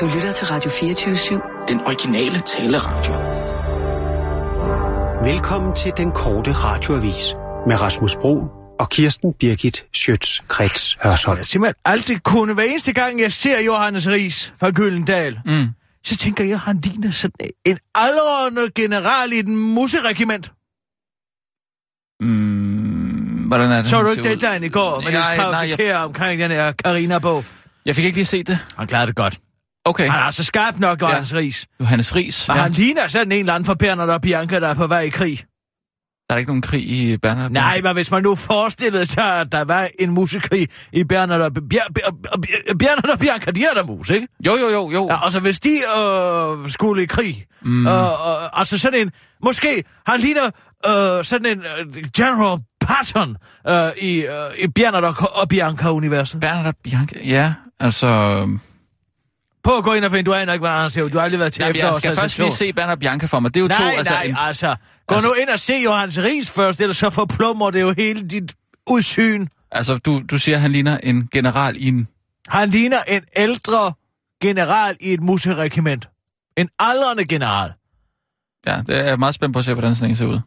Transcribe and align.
Du 0.00 0.06
lytter 0.14 0.32
til 0.32 0.46
Radio 0.46 0.70
24-7. 0.70 1.66
Den 1.68 1.80
originale 1.80 2.40
taleradio. 2.40 3.12
Velkommen 5.32 5.76
til 5.76 5.92
den 5.96 6.12
korte 6.12 6.52
radioavis 6.52 7.34
med 7.66 7.80
Rasmus 7.80 8.16
Bro 8.20 8.44
og 8.80 8.90
Kirsten 8.90 9.34
Birgit 9.40 9.84
Schøtz-Krets 9.96 10.96
Hørsholm. 11.02 11.38
Jeg 11.38 11.46
simpelthen 11.46 11.74
aldrig 11.84 12.22
kunne, 12.22 12.54
hver 12.54 12.62
eneste 12.62 12.92
gang 12.92 13.20
jeg 13.20 13.32
ser 13.32 13.60
Johannes 13.60 14.08
Ries 14.08 14.52
fra 14.60 14.70
Gyldendal, 14.70 15.40
Mm. 15.46 15.66
så 16.04 16.16
tænker 16.16 16.44
jeg, 16.44 16.60
han 16.60 16.80
ligner 16.84 17.10
sådan 17.10 17.50
en 17.64 17.78
aldrende 17.94 18.70
general 18.74 19.32
i 19.32 19.42
den 19.42 19.56
museregiment. 19.74 20.52
Mm, 22.20 23.44
hvordan 23.48 23.72
er 23.72 23.76
det? 23.76 23.86
Så 23.86 24.02
du 24.02 24.10
ikke 24.10 24.36
dagen 24.36 24.64
i 24.64 24.68
går, 24.68 25.00
nej, 25.00 25.12
jeg- 25.12 25.24
skravs 25.78 26.04
omkring 26.04 26.40
den 26.40 26.50
her 26.50 26.72
Karina-bog? 26.72 27.44
Jeg 27.86 27.96
fik 27.96 28.04
ikke 28.04 28.16
lige 28.16 28.24
set 28.26 28.46
det. 28.46 28.58
Han 28.76 28.86
klarede 28.86 29.06
det 29.06 29.16
godt. 29.16 29.38
Okay. 29.84 30.08
Han 30.10 30.20
er 30.20 30.24
altså 30.24 30.44
skarp 30.44 30.78
nok, 30.78 31.02
Johannes 31.02 31.34
Ries. 31.34 31.66
Johannes 31.80 32.16
Ries. 32.16 32.48
Men 32.48 32.56
Ja. 32.56 32.62
han 32.62 32.72
ligner 32.72 33.08
sådan 33.08 33.32
en 33.32 33.38
eller 33.38 33.54
anden 33.54 33.66
for 33.66 33.74
Bernard 33.74 34.08
og 34.08 34.20
Bianca, 34.22 34.60
der 34.60 34.68
er 34.68 34.74
på 34.74 34.86
vej 34.86 35.00
i 35.00 35.08
krig. 35.08 35.44
Der 36.28 36.34
er 36.34 36.38
ikke 36.38 36.48
nogen 36.50 36.62
krig 36.62 36.90
i 36.90 37.16
Bernhard. 37.16 37.46
og 37.46 37.52
Nej, 37.52 37.80
men 37.82 37.92
hvis 37.92 38.10
man 38.10 38.22
nu 38.22 38.34
forestillede 38.34 39.06
sig, 39.06 39.24
at 39.40 39.52
der 39.52 39.64
var 39.64 39.88
en 39.98 40.10
musekrig 40.10 40.68
i 40.92 41.04
Bernard 41.04 41.40
og, 41.40 41.50
Bjer- 41.74 41.92
Bjer- 41.98 42.74
Bernard 42.78 43.10
og 43.12 43.18
Bianca, 43.18 43.50
de 43.50 43.64
er 43.64 43.74
der 43.74 43.84
mus, 43.84 44.10
ikke? 44.10 44.28
Jo, 44.46 44.56
jo, 44.56 44.68
jo, 44.68 44.90
jo. 44.90 45.08
Ja, 45.10 45.24
altså 45.24 45.40
hvis 45.40 45.60
de 45.60 45.70
øh, 45.70 46.70
skulle 46.70 47.02
i 47.02 47.06
krig, 47.06 47.44
mm. 47.62 47.86
øh, 47.86 47.92
øh, 47.92 48.60
altså 48.60 48.78
sådan 48.78 49.00
en, 49.00 49.10
måske, 49.44 49.84
han 50.06 50.20
ligner 50.20 50.44
øh, 50.86 51.24
sådan 51.24 51.46
en 51.46 51.58
øh, 51.58 52.04
General 52.16 52.58
Patton 52.80 53.36
øh, 53.68 53.90
i, 54.02 54.16
øh, 54.20 54.64
i 54.64 54.66
Bernard 54.74 55.04
og, 55.04 55.14
og 55.42 55.48
Bianca-universet. 55.48 56.40
Bernhard 56.40 56.66
og 56.66 56.74
Bianca, 56.84 57.18
ja, 57.24 57.54
altså... 57.80 58.46
Prøv 59.64 59.78
at 59.78 59.84
gå 59.84 59.92
ind 59.92 60.04
og 60.04 60.10
finde, 60.10 60.22
du 60.24 60.34
aner 60.34 60.52
ikke, 60.52 60.60
hvordan 60.60 60.80
han 60.80 60.90
ser 60.90 61.02
ud. 61.02 61.10
Du 61.10 61.18
har 61.18 61.24
aldrig 61.24 61.40
været 61.40 61.52
til 61.52 61.60
Nej, 61.62 61.72
jeg 61.76 61.94
skal 61.94 62.16
først 62.16 62.38
lige 62.38 62.52
se 62.52 62.72
og 62.76 62.98
Bianca 62.98 63.26
for 63.26 63.40
mig. 63.40 63.54
Det 63.54 63.60
er 63.60 63.64
jo 63.64 63.68
Nej, 63.68 63.78
to, 63.78 63.84
nej, 63.84 63.94
altså... 63.98 64.20
en- 64.24 64.36
altså. 64.38 64.76
Gå 65.06 65.14
altså- 65.14 65.28
nu 65.28 65.34
ind 65.34 65.48
og 65.48 65.60
se 65.60 65.74
Johannes 65.74 66.18
Ries 66.18 66.50
først, 66.50 66.80
ellers 66.80 66.96
så 66.96 67.10
forplummer 67.10 67.70
det 67.70 67.80
jo 67.80 67.94
hele 67.96 68.28
dit 68.28 68.54
udsyn. 68.86 69.46
Altså, 69.70 69.98
du, 69.98 70.22
du 70.30 70.38
siger, 70.38 70.56
at 70.56 70.62
han 70.62 70.72
ligner 70.72 70.98
en 70.98 71.28
general 71.32 71.76
i 71.76 71.88
en... 71.88 72.08
Han 72.48 72.68
ligner 72.68 72.98
en 73.08 73.22
ældre 73.36 73.92
general 74.42 74.96
i 75.00 75.12
et 75.12 75.20
museregiment. 75.22 76.08
En 76.56 76.68
aldrende 76.78 77.24
general. 77.24 77.72
Ja, 78.66 78.82
det 78.86 78.98
er 78.98 79.04
jeg 79.04 79.18
meget 79.18 79.34
spændt 79.34 79.52
på 79.52 79.58
at 79.58 79.64
se, 79.64 79.72
hvordan 79.72 79.94
sådan 79.94 80.10
en 80.10 80.16
ser 80.16 80.26
ud. 80.26 80.40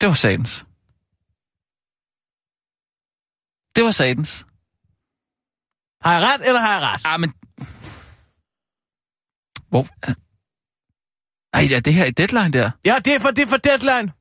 Det 0.00 0.08
var 0.08 0.14
satans. 0.14 0.66
Det 3.76 3.84
var 3.84 3.90
satans. 3.90 4.46
Har 6.04 6.12
jeg 6.18 6.22
ret, 6.28 6.46
eller 6.48 6.60
har 6.60 6.72
jeg 6.72 6.82
ret? 6.82 7.00
Ah, 7.04 7.20
men... 7.20 7.32
Hvor... 9.68 9.86
Ej, 11.54 11.66
ja, 11.70 11.80
det 11.80 11.94
her 11.94 12.04
er 12.04 12.10
deadline 12.10 12.50
der. 12.50 12.70
Ja, 12.84 12.96
det 13.04 13.14
er 13.14 13.20
for, 13.20 13.30
det 13.30 13.42
er 13.42 13.46
for 13.46 13.56
deadline. 13.56 14.12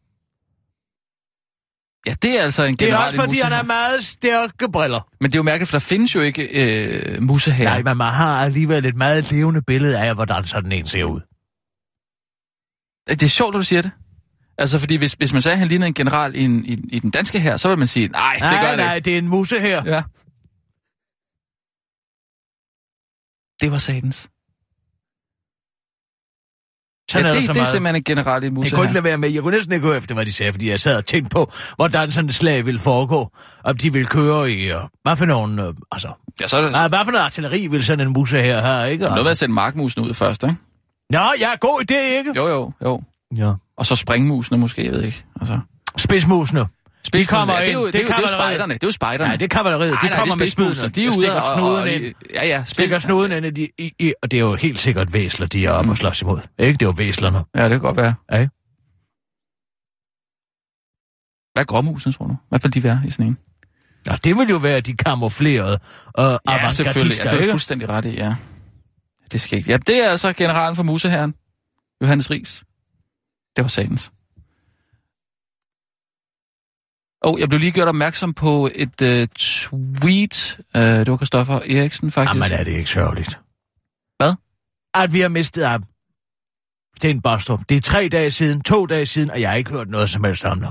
Ja, 2.05 2.13
det 2.21 2.39
er 2.39 2.43
altså 2.43 2.63
en 2.63 2.75
Det 2.75 2.81
er 2.81 2.85
general 2.87 3.07
også, 3.07 3.17
i 3.17 3.19
fordi 3.19 3.39
han 3.39 3.51
har 3.51 3.63
meget 3.63 4.03
stærke 4.03 4.71
briller. 4.71 5.07
Men 5.19 5.31
det 5.31 5.35
er 5.35 5.39
jo 5.39 5.43
mærkeligt, 5.43 5.69
for 5.69 5.79
der 5.79 5.85
findes 5.85 6.15
jo 6.15 6.21
ikke 6.21 6.43
øh, 6.43 7.23
musse 7.23 7.51
her. 7.51 7.65
Nej, 7.65 7.83
men 7.83 7.97
man 7.97 8.13
har 8.13 8.43
alligevel 8.45 8.85
et 8.85 8.95
meget 8.95 9.31
levende 9.31 9.61
billede 9.61 9.99
af, 9.99 10.15
hvordan 10.15 10.45
sådan 10.45 10.71
en 10.71 10.87
ser 10.87 11.03
ud. 11.03 11.21
Det 13.09 13.23
er 13.23 13.27
sjovt, 13.27 13.55
at 13.55 13.59
du 13.59 13.63
siger 13.63 13.81
det. 13.81 13.91
Altså, 14.57 14.79
fordi 14.79 14.95
hvis, 14.95 15.13
hvis 15.13 15.33
man 15.33 15.41
sagde, 15.41 15.53
at 15.53 15.59
han 15.59 15.67
ligner 15.67 15.87
en 15.87 15.93
general 15.93 16.35
i, 16.35 16.41
en, 16.43 16.65
i, 16.65 16.71
i 16.89 16.99
den 16.99 17.11
danske 17.11 17.39
her, 17.39 17.57
så 17.57 17.69
vil 17.69 17.77
man 17.77 17.87
sige, 17.87 18.07
nej, 18.07 18.33
det 18.33 18.41
gør 18.41 18.49
Nej, 18.49 18.75
nej, 18.75 18.95
ikke. 18.95 19.05
det 19.05 19.13
er 19.13 19.17
en 19.17 19.27
musse 19.27 19.59
her. 19.59 19.83
Ja. 19.85 20.03
Det 23.61 23.71
var 23.71 23.77
satans. 23.77 24.29
Sådan 27.11 27.25
ja, 27.25 27.29
er 27.29 27.33
det, 27.33 27.43
så 27.43 27.53
det 27.53 27.61
er 27.61 27.65
simpelthen 27.65 27.95
en 27.95 28.03
general 28.03 28.43
i 28.43 28.45
Jeg 28.45 28.53
musse 28.53 28.75
kunne 28.75 28.83
ikke 28.83 28.93
lade 28.93 29.03
være 29.03 29.17
med. 29.17 29.29
Jeg 29.29 29.41
kunne 29.41 29.55
næsten 29.55 29.73
ikke 29.73 29.87
gå 29.87 29.93
efter, 29.93 30.15
hvad 30.15 30.25
de 30.25 30.33
sagde, 30.33 30.53
fordi 30.53 30.69
jeg 30.69 30.79
sad 30.79 30.97
og 30.97 31.05
tænkte 31.05 31.29
på, 31.29 31.51
hvordan 31.75 32.11
sådan 32.11 32.29
et 32.29 32.35
slag 32.35 32.65
ville 32.65 32.79
foregå. 32.79 33.29
Om 33.63 33.77
de 33.77 33.93
ville 33.93 34.07
køre 34.07 34.51
i... 34.51 34.73
Uh, 34.73 34.81
hvad 35.03 35.15
for 35.15 35.25
nogle... 35.25 35.67
Uh, 35.67 35.75
altså... 35.91 36.07
Ja, 36.41 36.47
så 36.47 36.57
er 36.57 36.61
det 36.61 36.71
hvad 36.71 36.99
for 37.05 37.11
noget 37.11 37.25
artilleri 37.25 37.67
vil 37.67 37.83
sådan 37.83 38.07
en 38.07 38.13
musse 38.13 38.41
her 38.41 38.61
have, 38.61 38.91
ikke? 38.91 39.01
noget 39.01 39.13
med 39.13 39.19
Altså. 39.19 39.31
at 39.31 39.37
sætte 39.37 39.53
markmusen 39.53 40.01
ud 40.01 40.13
først, 40.13 40.43
ikke? 40.43 40.55
Nå, 41.09 41.19
ja, 41.39 41.55
god 41.59 41.81
idé, 41.91 42.17
ikke? 42.17 42.33
Jo, 42.35 42.47
jo, 42.47 42.71
jo. 42.81 43.01
Ja. 43.35 43.53
Og 43.77 43.85
så 43.85 43.95
springmusene 43.95 44.57
måske, 44.57 44.85
jeg 44.85 44.91
ved 44.91 45.03
ikke. 45.03 45.25
Altså, 45.39 45.59
Spidsmusene. 45.97 46.65
Spidsmusene, 47.03 47.37
kommer 47.37 47.53
ja, 47.53 47.59
det 47.61 47.67
er 47.67 47.71
ind. 47.71 47.79
jo, 47.79 47.85
Det 47.85 47.93
det, 47.93 47.99
er 47.99 48.03
jo, 48.03 48.07
det 48.07 48.17
er 48.17 48.21
jo 48.21 48.27
spejderne. 48.27 48.73
Det 48.73 48.83
er 48.83 48.87
jo 48.87 48.91
spejderne. 48.91 49.27
Nej, 49.29 49.35
det 49.35 49.45
er 49.45 49.49
kavaleriet. 49.57 49.97
De 50.01 50.09
kommer 50.09 50.35
med 50.35 50.47
spidsmusene. 50.47 50.89
De 50.89 51.05
er 51.05 51.09
ude 51.17 51.35
og, 51.35 51.43
snuden 51.57 51.81
og, 51.83 51.89
ind. 51.91 52.13
Ja, 52.33 52.45
ja. 52.45 52.63
Stikker 52.67 52.99
snuden 52.99 53.31
ind 53.31 53.55
de, 53.55 53.69
i, 53.77 53.91
i, 53.99 54.13
og 54.23 54.31
det 54.31 54.37
er 54.37 54.41
jo 54.41 54.55
helt 54.55 54.79
sikkert 54.79 55.13
væsler, 55.13 55.47
de 55.47 55.65
er 55.65 55.71
oppe 55.71 55.91
og 55.91 55.97
slås 55.97 56.21
imod. 56.21 56.39
Ikke? 56.59 56.73
Det 56.73 56.81
er 56.81 56.85
jo 56.85 56.93
væslerne. 56.97 57.43
Ja, 57.55 57.63
det 57.63 57.71
kan 57.71 57.79
godt 57.79 57.97
være. 57.97 58.13
Ja. 58.31 58.47
Hvad 61.53 61.63
er 61.63 61.65
gråmusen, 61.65 62.13
tror 62.13 62.27
du? 62.27 62.35
Hvad 62.49 62.59
vil 62.59 62.73
de 62.73 62.83
være 62.83 63.01
i 63.07 63.11
sådan 63.11 63.25
en? 63.25 63.37
Og 64.09 64.23
det 64.23 64.37
vil 64.37 64.49
jo 64.49 64.57
være 64.57 64.81
de 64.81 64.93
kamuflerede 64.97 65.79
og 66.13 66.39
Ja, 66.47 66.71
selvfølgelig. 66.71 67.17
Ja, 67.25 67.29
det 67.29 67.39
er 67.39 67.45
du 67.45 67.51
fuldstændig 67.51 67.89
ret 67.89 68.05
i, 68.05 68.09
ja. 68.15 68.35
Det 69.31 69.41
skal 69.41 69.57
ikke. 69.57 69.71
Ja, 69.71 69.77
det 69.77 70.05
er 70.05 70.09
altså 70.09 70.33
generalen 70.33 70.75
for 70.75 70.83
museherren. 70.83 71.33
Johannes 72.01 72.31
Ries. 72.31 72.63
Det 73.55 73.61
var 73.63 73.67
satans. 73.67 74.11
Og 77.23 77.33
oh, 77.33 77.39
jeg 77.39 77.49
blev 77.49 77.59
lige 77.59 77.71
gjort 77.71 77.87
opmærksom 77.87 78.33
på 78.33 78.69
et 78.75 79.01
uh, 79.01 79.27
tweet. 79.35 80.57
Uh, 80.75 80.81
det 80.81 81.11
var 81.11 81.17
Christoffer 81.17 81.55
Eriksen, 81.55 82.11
faktisk. 82.11 82.35
Jamen 82.35 82.59
er 82.59 82.63
det 82.63 82.71
ikke 82.71 82.89
sørgeligt. 82.89 83.39
Hvad? 84.19 84.33
At 84.93 85.13
vi 85.13 85.19
har 85.19 85.29
mistet 85.29 85.67
ham. 85.67 85.83
Sten 86.97 87.21
Bostrup. 87.21 87.59
Det 87.69 87.77
er 87.77 87.81
tre 87.81 88.09
dage 88.11 88.31
siden, 88.31 88.61
to 88.61 88.85
dage 88.85 89.05
siden, 89.05 89.31
og 89.31 89.41
jeg 89.41 89.49
har 89.49 89.55
ikke 89.57 89.71
hørt 89.71 89.89
noget 89.89 90.09
som 90.09 90.23
helst 90.23 90.45
om 90.45 90.59
det. 90.59 90.69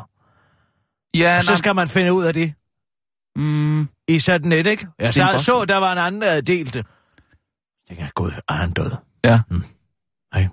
ja, 1.15 1.37
Og 1.37 1.43
så 1.43 1.57
skal 1.57 1.75
man 1.75 1.89
finde 1.89 2.13
ud 2.13 2.25
af 2.25 2.35
det 2.35 2.55
mm, 3.37 3.89
i 4.09 4.19
sådan 4.19 4.53
et, 4.53 4.67
ikke? 4.67 4.87
Jeg 4.99 5.15
så, 5.15 5.35
så, 5.39 5.65
der 5.65 5.77
var 5.77 5.93
en 5.93 5.99
anden, 5.99 6.23
der 6.23 6.29
havde 6.29 6.43
delt 6.43 6.75
det. 6.75 6.87
Jeg 7.89 7.97
tænker, 7.97 8.13
gud, 8.15 8.31
er 8.49 8.53
han 8.53 8.71
død? 8.71 8.91
Ja. 9.25 9.41
Mm. 9.51 9.65
Nej. 10.35 10.49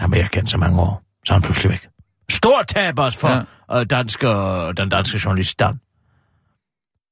Jamen, 0.00 0.16
jeg 0.16 0.24
har 0.24 0.28
kendt 0.28 0.50
så 0.50 0.56
mange 0.56 0.80
år. 0.80 1.02
Så 1.26 1.32
er 1.32 1.34
han 1.34 1.42
pludselig 1.42 1.70
væk. 1.70 1.88
Stort 2.30 2.66
tab 2.66 2.98
også 2.98 3.18
for 3.18 3.28
Ja. 3.28 3.42
Ja. 3.78 3.84
danske, 3.84 4.26
den 4.76 4.88
danske 4.88 5.20
journalist 5.24 5.58
Dan. 5.60 5.80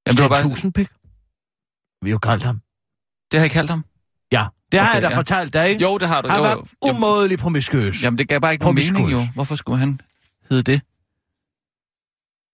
Jamen, 0.06 0.16
Sten 0.16 0.28
bare, 0.28 0.42
Tusindpik. 0.42 0.88
Vi 2.02 2.10
har 2.10 2.14
jo 2.14 2.18
kaldt 2.18 2.42
ham. 2.42 2.60
det 3.32 3.40
har 3.40 3.44
jeg 3.44 3.50
kaldt 3.50 3.70
ham. 3.70 3.84
Ja, 4.32 4.46
det 4.72 4.80
har 4.80 4.86
Okay, 4.88 4.94
jeg 4.94 5.02
da 5.02 5.08
ja. 5.08 5.16
fortalt 5.16 5.52
dig, 5.52 5.68
ikke? 5.68 5.82
Jo, 5.82 5.98
det 5.98 6.08
har 6.08 6.20
du. 6.22 6.28
Han 6.28 6.36
Jo, 6.38 6.42
var 6.42 6.50
jo. 6.52 6.66
Jamen, 6.86 6.96
umådelig 6.96 7.38
promiskuøs. 7.38 8.02
jamen, 8.04 8.18
det 8.18 8.28
gav 8.28 8.40
bare 8.40 8.52
ikke 8.52 8.64
nogen 8.64 8.74
Promiskuøs. 8.74 9.00
mening, 9.00 9.12
jo. 9.12 9.32
Hvorfor 9.34 9.54
skulle 9.56 9.78
han 9.78 9.98
hedde 10.50 10.62
det? 10.72 10.82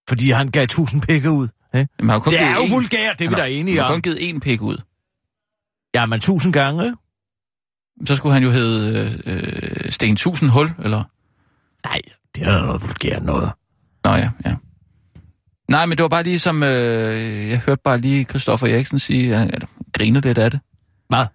Fordi 0.09 0.31
han 0.31 0.47
gav 0.51 0.67
tusind 0.67 1.01
pikke 1.01 1.31
ud. 1.31 1.47
Ikke? 1.75 1.89
Jamen, 1.99 2.09
har 2.09 2.19
Det 2.19 2.41
er 2.41 2.55
jo 2.55 2.61
én. 2.61 2.73
vulgært, 2.73 3.19
det 3.19 3.25
er 3.25 3.29
vi 3.29 3.35
da 3.35 3.41
har- 3.41 3.47
enige 3.47 3.75
Han 3.77 3.85
har 3.85 3.93
om. 3.93 3.95
kun 3.95 4.01
givet 4.01 4.17
én 4.35 4.39
pik 4.39 4.61
ud. 4.61 4.77
Ja, 5.95 6.05
men 6.05 6.19
tusind 6.19 6.53
gange. 6.53 6.95
Så 8.05 8.15
skulle 8.15 8.33
han 8.33 8.43
jo 8.43 8.51
hedde 8.51 9.19
øh, 9.25 9.85
øh, 9.85 9.91
Sten 9.91 10.15
Tusind 10.15 10.49
Hul, 10.49 10.73
eller... 10.83 11.03
Nej, 11.87 12.01
det 12.35 12.43
er 12.43 12.51
da 12.51 12.61
noget 12.65 12.81
vulgært 12.81 13.23
noget. 13.23 13.51
Nå 14.05 14.11
ja, 14.11 14.29
ja. 14.45 14.55
Nej, 15.69 15.85
men 15.85 15.97
det 15.97 16.03
var 16.03 16.09
bare 16.09 16.23
lige 16.23 16.39
som... 16.39 16.63
Øh, 16.63 17.49
jeg 17.49 17.59
hørte 17.59 17.81
bare 17.83 17.97
lige 17.97 18.23
Christoffer 18.23 18.67
Eriksen 18.67 18.99
sige, 18.99 19.35
at 19.35 19.53
eller, 19.53 19.67
grine 19.93 20.19
lidt 20.19 20.37
af 20.37 20.51
det. 20.51 20.59
Hvad? 21.09 21.25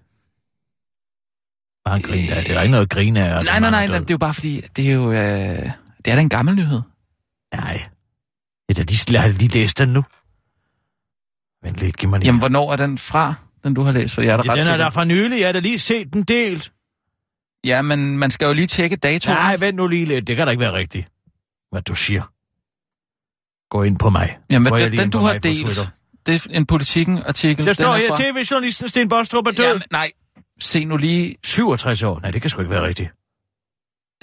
Bare 1.84 1.96
en 1.96 2.02
grin 2.02 2.30
af. 2.30 2.36
Det 2.44 2.50
er 2.50 2.54
da 2.54 2.60
ikke 2.60 2.70
noget 2.70 2.84
at 2.84 2.90
grine 2.90 3.20
af. 3.20 3.44
nej, 3.44 3.52
han 3.52 3.62
nej, 3.62 3.68
er 3.68 3.70
nej, 3.70 3.86
nej, 3.86 3.98
det 3.98 4.10
er 4.10 4.14
jo 4.14 4.18
bare 4.18 4.34
fordi, 4.34 4.60
det 4.76 4.90
er 4.90 4.94
jo... 4.94 5.12
Øh, 5.12 5.70
det 6.04 6.10
er 6.10 6.14
da 6.14 6.20
en 6.20 6.28
gammel 6.28 6.54
nyhed. 6.54 6.80
Nej. 7.54 7.84
Jeg 8.68 8.76
har 8.76 8.84
lige, 8.84 9.12
jeg 9.12 9.22
har 9.22 9.28
lige 9.28 9.58
læst 9.58 9.78
den 9.78 9.88
nu. 9.88 10.04
Vent 11.62 11.76
lidt, 11.76 11.96
giv 11.96 12.08
mig 12.08 12.18
lige. 12.18 12.26
Jamen, 12.26 12.38
hvornår 12.38 12.72
er 12.72 12.76
den 12.76 12.98
fra, 12.98 13.34
den 13.64 13.74
du 13.74 13.82
har 13.82 13.92
læst? 13.92 14.14
For 14.14 14.22
jeg 14.22 14.32
er 14.32 14.36
da 14.36 14.42
det, 14.42 14.50
ret 14.50 14.58
den 14.58 14.68
er 14.68 14.76
der 14.76 14.90
fra 14.90 15.04
nylig. 15.04 15.40
Jeg 15.40 15.48
har 15.48 15.52
da 15.52 15.58
lige 15.58 15.78
set 15.78 16.12
den 16.12 16.22
delt. 16.22 16.72
Ja, 17.64 17.82
men 17.82 18.18
man 18.18 18.30
skal 18.30 18.46
jo 18.46 18.52
lige 18.52 18.66
tjekke 18.66 18.96
datoen. 18.96 19.36
Nej, 19.36 19.56
vent 19.56 19.76
nu 19.76 19.86
lige 19.86 20.04
lidt. 20.04 20.26
Det 20.26 20.36
kan 20.36 20.46
da 20.46 20.50
ikke 20.50 20.60
være 20.60 20.72
rigtigt, 20.72 21.08
hvad 21.70 21.82
du 21.82 21.94
siger. 21.94 22.22
Gå 23.70 23.82
ind 23.82 23.98
på 23.98 24.10
mig. 24.10 24.38
Jamen, 24.50 24.72
den, 24.72 24.92
den 24.98 25.10
du 25.10 25.18
har 25.18 25.38
delt, 25.38 25.92
det 26.26 26.46
er 26.46 26.48
en 26.50 26.66
politikken-artikel. 26.66 27.66
Der 27.66 27.72
står 27.72 27.84
er 27.84 27.96
her, 27.96 28.14
tv-journalisten 28.14 28.88
Sten 28.88 29.08
Bostrup 29.08 29.46
er 29.46 29.50
død. 29.50 29.64
Jamen, 29.64 29.82
nej, 29.90 30.12
se 30.60 30.84
nu 30.84 30.96
lige, 30.96 31.36
67 31.44 32.02
år. 32.02 32.20
Nej, 32.20 32.30
det 32.30 32.40
kan 32.42 32.50
sgu 32.50 32.60
ikke 32.60 32.70
være 32.70 32.86
rigtigt. 32.86 33.10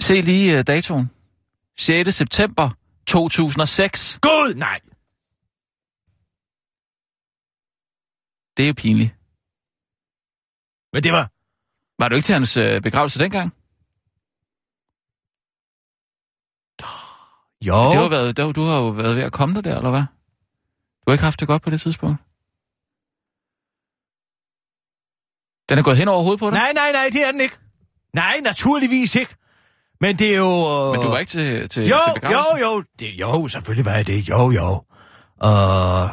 se 0.00 0.20
lige 0.20 0.58
uh, 0.58 0.64
datoen. 0.66 1.10
6. 1.78 2.14
september 2.14 2.70
2006. 3.06 4.18
Gud, 4.22 4.54
nej. 4.54 4.78
Det 8.56 8.62
er 8.62 8.68
jo 8.68 8.74
pinligt. 8.76 9.14
Men 10.92 11.02
det 11.02 11.12
var... 11.12 11.30
Var 11.98 12.08
du 12.08 12.14
ikke 12.14 12.26
til 12.26 12.32
hans 12.32 12.56
øh, 12.56 12.82
begravelse 12.82 13.18
dengang? 13.18 13.52
Jo. 17.66 17.84
Det 17.90 17.98
har 17.98 18.08
været, 18.08 18.36
det, 18.36 18.56
du 18.56 18.62
har 18.62 18.76
jo 18.78 18.88
været 18.88 19.16
ved 19.16 19.22
at 19.22 19.32
komme 19.32 19.54
der, 19.54 19.60
der, 19.60 19.76
eller 19.76 19.90
hvad? 19.90 20.00
Du 20.00 21.04
har 21.06 21.12
ikke 21.12 21.24
haft 21.24 21.40
det 21.40 21.48
godt 21.48 21.62
på 21.62 21.70
det 21.70 21.80
tidspunkt? 21.80 22.16
Den 25.68 25.78
er 25.78 25.82
gået 25.82 25.96
hen 25.96 26.08
over 26.08 26.22
hovedet 26.22 26.40
på 26.40 26.50
dig? 26.50 26.58
Nej, 26.58 26.72
nej, 26.72 26.92
nej, 26.92 27.08
det 27.12 27.26
er 27.26 27.32
den 27.32 27.40
ikke. 27.40 27.56
Nej, 28.14 28.40
naturligvis 28.42 29.14
ikke. 29.14 29.34
Men 30.00 30.16
det 30.16 30.34
er 30.34 30.38
jo... 30.38 30.84
Øh... 30.86 30.92
Men 30.92 31.00
du 31.00 31.08
var 31.08 31.18
ikke 31.18 31.30
til, 31.30 31.68
til, 31.68 31.82
Jo, 31.82 31.96
til 32.14 32.20
begravelsen? 32.20 32.66
jo, 32.66 32.74
jo. 32.74 32.84
Det, 32.98 33.06
jo, 33.20 33.48
selvfølgelig 33.48 33.84
var 33.84 33.92
jeg 33.94 34.06
det. 34.06 34.28
Jo, 34.28 34.50
jo. 34.50 34.84
Uh, 35.44 36.10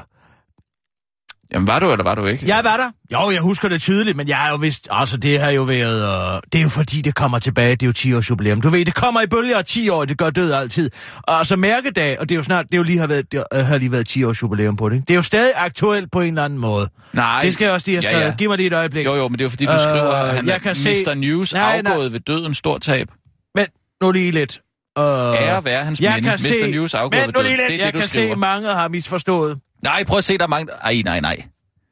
Jamen 1.53 1.67
var 1.67 1.79
du, 1.79 1.91
eller 1.91 2.03
var 2.03 2.15
du 2.15 2.25
ikke? 2.25 2.47
jeg 2.47 2.61
var 2.63 2.77
der. 2.77 2.91
Jo, 3.25 3.31
jeg 3.31 3.41
husker 3.41 3.69
det 3.69 3.81
tydeligt, 3.81 4.17
men 4.17 4.27
jeg 4.27 4.45
er 4.45 4.49
jo 4.49 4.55
vist... 4.55 4.87
Altså, 4.91 5.17
det 5.17 5.39
har 5.39 5.49
jo 5.51 5.63
været... 5.63 6.01
Uh, 6.35 6.39
det 6.53 6.57
er 6.59 6.63
jo 6.63 6.69
fordi, 6.69 7.01
det 7.01 7.15
kommer 7.15 7.39
tilbage. 7.39 7.71
Det 7.71 7.83
er 7.83 7.87
jo 7.87 7.93
10 7.93 8.13
års 8.13 8.29
jubilæum. 8.29 8.61
Du 8.61 8.69
ved, 8.69 8.85
det 8.85 8.95
kommer 8.95 9.21
i 9.21 9.27
bølger 9.27 9.57
af 9.57 9.65
10 9.65 9.89
år. 9.89 10.05
Det 10.05 10.17
gør 10.17 10.29
død 10.29 10.51
altid. 10.51 10.89
Og 11.23 11.45
så 11.45 11.55
mærkedag, 11.55 12.19
og 12.19 12.29
det 12.29 12.35
er 12.35 12.39
jo 12.39 12.43
snart... 12.43 12.65
Det 12.65 12.73
er 12.73 12.77
jo 12.77 12.83
lige 12.83 12.99
har, 12.99 13.07
været, 13.07 13.31
det 13.31 13.43
har 13.53 13.77
lige 13.77 13.91
været 13.91 14.07
10 14.07 14.23
års 14.23 14.41
jubilæum 14.41 14.75
på 14.75 14.89
det. 14.89 15.01
Det 15.07 15.13
er 15.13 15.15
jo 15.15 15.21
stadig 15.21 15.51
aktuelt 15.55 16.11
på 16.11 16.21
en 16.21 16.27
eller 16.27 16.43
anden 16.45 16.59
måde. 16.59 16.89
Nej. 17.13 17.39
Det 17.41 17.53
skal 17.53 17.65
jeg 17.65 17.73
også 17.73 17.87
lige 17.87 17.95
have 17.95 18.01
skrevet. 18.01 18.21
Ja, 18.21 18.25
ja. 18.27 18.33
Giv 18.37 18.49
mig 18.49 18.57
lige 18.57 18.67
et 18.67 18.73
øjeblik. 18.73 19.05
Jo, 19.05 19.15
jo, 19.15 19.27
men 19.27 19.33
det 19.33 19.41
er 19.41 19.45
jo 19.45 19.49
fordi, 19.49 19.65
du 19.65 19.71
Øh, 19.71 19.79
skriver, 19.79 20.11
at 20.11 20.35
han 20.35 20.47
jeg 20.47 20.61
kan 20.61 20.71
Mr. 20.71 20.93
se- 21.05 21.15
News 21.15 21.53
Nej, 21.53 21.81
nej. 21.81 21.91
afgået 21.91 22.13
ved 22.13 22.19
døden, 22.19 22.53
stort 22.53 22.81
tab. 22.81 23.07
Men 23.55 23.65
nu 24.03 24.11
lige 24.11 24.31
lidt. 24.31 24.59
Uh, 24.99 25.03
Ære 25.03 25.65
være 25.65 25.83
hans 25.85 26.01
jeg 26.01 26.13
minde. 26.13 26.29
kan 26.29 26.39
Mr. 26.43 26.65
se, 26.65 26.71
News 26.71 26.93
afgået 26.93 27.11
men 27.21 27.27
ved 27.27 27.33
døden. 27.43 27.47
lidt, 27.47 27.57
Det 27.59 27.65
er 27.65 27.77
det, 27.77 27.85
jeg 27.85 27.93
du 27.93 27.99
kan 27.99 28.07
skriver. 28.09 28.33
se, 28.33 28.39
mange 28.39 28.69
har 28.73 28.87
misforstået. 28.87 29.57
Nej, 29.85 30.03
prøv 30.03 30.17
at 30.17 30.23
se, 30.23 30.37
der 30.37 30.43
er 30.43 30.47
mange... 30.47 30.71
Ej, 30.71 31.01
nej, 31.05 31.19
nej. 31.19 31.37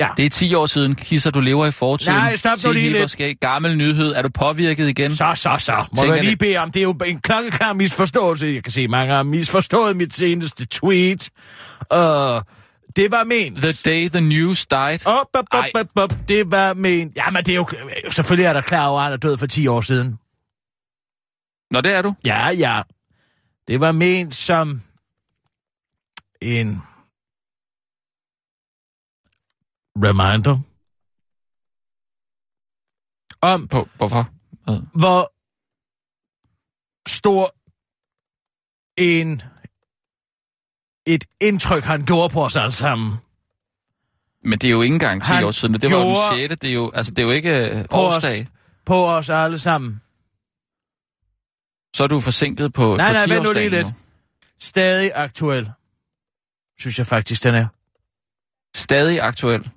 Ja. 0.01 0.09
Det 0.17 0.25
er 0.25 0.29
10 0.29 0.53
år 0.53 0.65
siden, 0.65 0.95
Kisser, 0.95 1.31
du 1.31 1.39
lever 1.39 1.65
i 1.65 1.71
fortiden. 1.71 2.13
Nej, 2.13 2.35
stop 2.35 2.57
nu 2.65 2.71
lige 2.71 2.91
lidt. 2.91 3.11
Skal. 3.11 3.35
Gammel 3.35 3.77
nyhed. 3.77 4.13
Er 4.13 4.21
du 4.21 4.29
påvirket 4.29 4.89
igen? 4.89 5.11
Så, 5.11 5.31
så, 5.35 5.55
så. 5.59 5.85
Må 5.95 6.01
Tænker 6.01 6.15
jeg 6.15 6.23
lige 6.23 6.37
bede 6.37 6.57
om, 6.57 6.71
det 6.71 6.79
er 6.79 6.83
jo 6.83 6.95
en 7.05 7.19
klokkeklar 7.19 7.73
misforståelse. 7.73 8.45
Jeg 8.45 8.63
kan 8.63 8.71
se, 8.71 8.87
mange 8.87 9.13
har 9.13 9.23
misforstået 9.23 9.97
mit 9.97 10.15
seneste 10.15 10.65
tweet. 10.65 11.29
Uh, 11.93 11.99
det 12.95 13.11
var 13.11 13.23
ment. 13.23 13.57
The 13.57 13.71
day 13.71 14.09
the 14.09 14.21
news 14.21 14.65
died. 14.65 15.07
Op, 15.07 15.27
op, 15.33 15.45
op, 15.51 15.65
op, 15.75 15.87
op. 15.95 16.13
Det 16.27 16.51
var 16.51 16.73
ment. 16.73 17.15
Jamen, 17.15 17.45
det 17.45 17.51
er 17.51 17.55
jo... 17.55 17.67
Selvfølgelig 18.09 18.45
er 18.45 18.53
der 18.53 18.61
klar 18.61 18.87
over, 18.87 18.99
at 18.99 19.03
han 19.03 19.13
er 19.13 19.17
død 19.17 19.37
for 19.37 19.47
10 19.47 19.67
år 19.67 19.81
siden. 19.81 20.17
Nå, 21.71 21.81
det 21.81 21.93
er 21.93 22.01
du. 22.01 22.13
Ja, 22.25 22.49
ja. 22.49 22.81
Det 23.67 23.79
var 23.79 23.91
ment 23.91 24.35
som 24.35 24.81
en 26.41 26.81
reminder 29.97 30.57
om, 33.41 33.67
På, 33.67 33.87
hvorfor? 33.95 34.29
Øh. 34.69 34.75
hvor 34.99 35.33
stor 37.09 37.55
en 38.97 39.41
et 41.05 41.25
indtryk, 41.41 41.83
han 41.83 42.05
gjorde 42.05 42.33
på 42.33 42.43
os 42.43 42.55
alle 42.55 42.71
sammen. 42.71 43.13
Men 44.43 44.59
det 44.59 44.67
er 44.67 44.71
jo 44.71 44.81
ikke 44.81 44.93
engang 44.93 45.23
10 45.23 45.27
Han 45.31 45.43
år 45.43 45.51
siden. 45.51 45.73
Det 45.73 45.91
var 45.91 45.97
jo 45.99 46.07
den 46.07 46.49
6. 46.49 46.59
Det 46.61 46.69
er 46.69 46.73
jo, 46.73 46.91
altså, 46.91 47.11
det 47.11 47.19
er 47.19 47.23
jo 47.23 47.31
ikke 47.31 47.69
øh, 47.69 47.85
På 47.89 48.07
os, 48.07 48.15
årsdag. 48.15 48.47
på 48.85 49.07
os 49.07 49.29
alle 49.29 49.59
sammen. 49.59 50.01
Så 51.95 52.03
er 52.03 52.07
du 52.07 52.19
forsinket 52.19 52.73
på, 52.73 52.95
Nej, 52.97 53.07
på 53.09 53.13
nej, 53.13 53.25
10 53.25 53.31
vent 53.31 53.43
nu 53.43 53.51
lige 53.51 53.69
lidt. 53.69 53.87
Stadig 54.59 55.11
aktuel. 55.15 55.71
Synes 56.79 56.97
jeg 56.99 57.07
faktisk, 57.07 57.43
den 57.43 57.55
er. 57.55 57.67
Stadig 58.75 59.21
aktuel. 59.21 59.69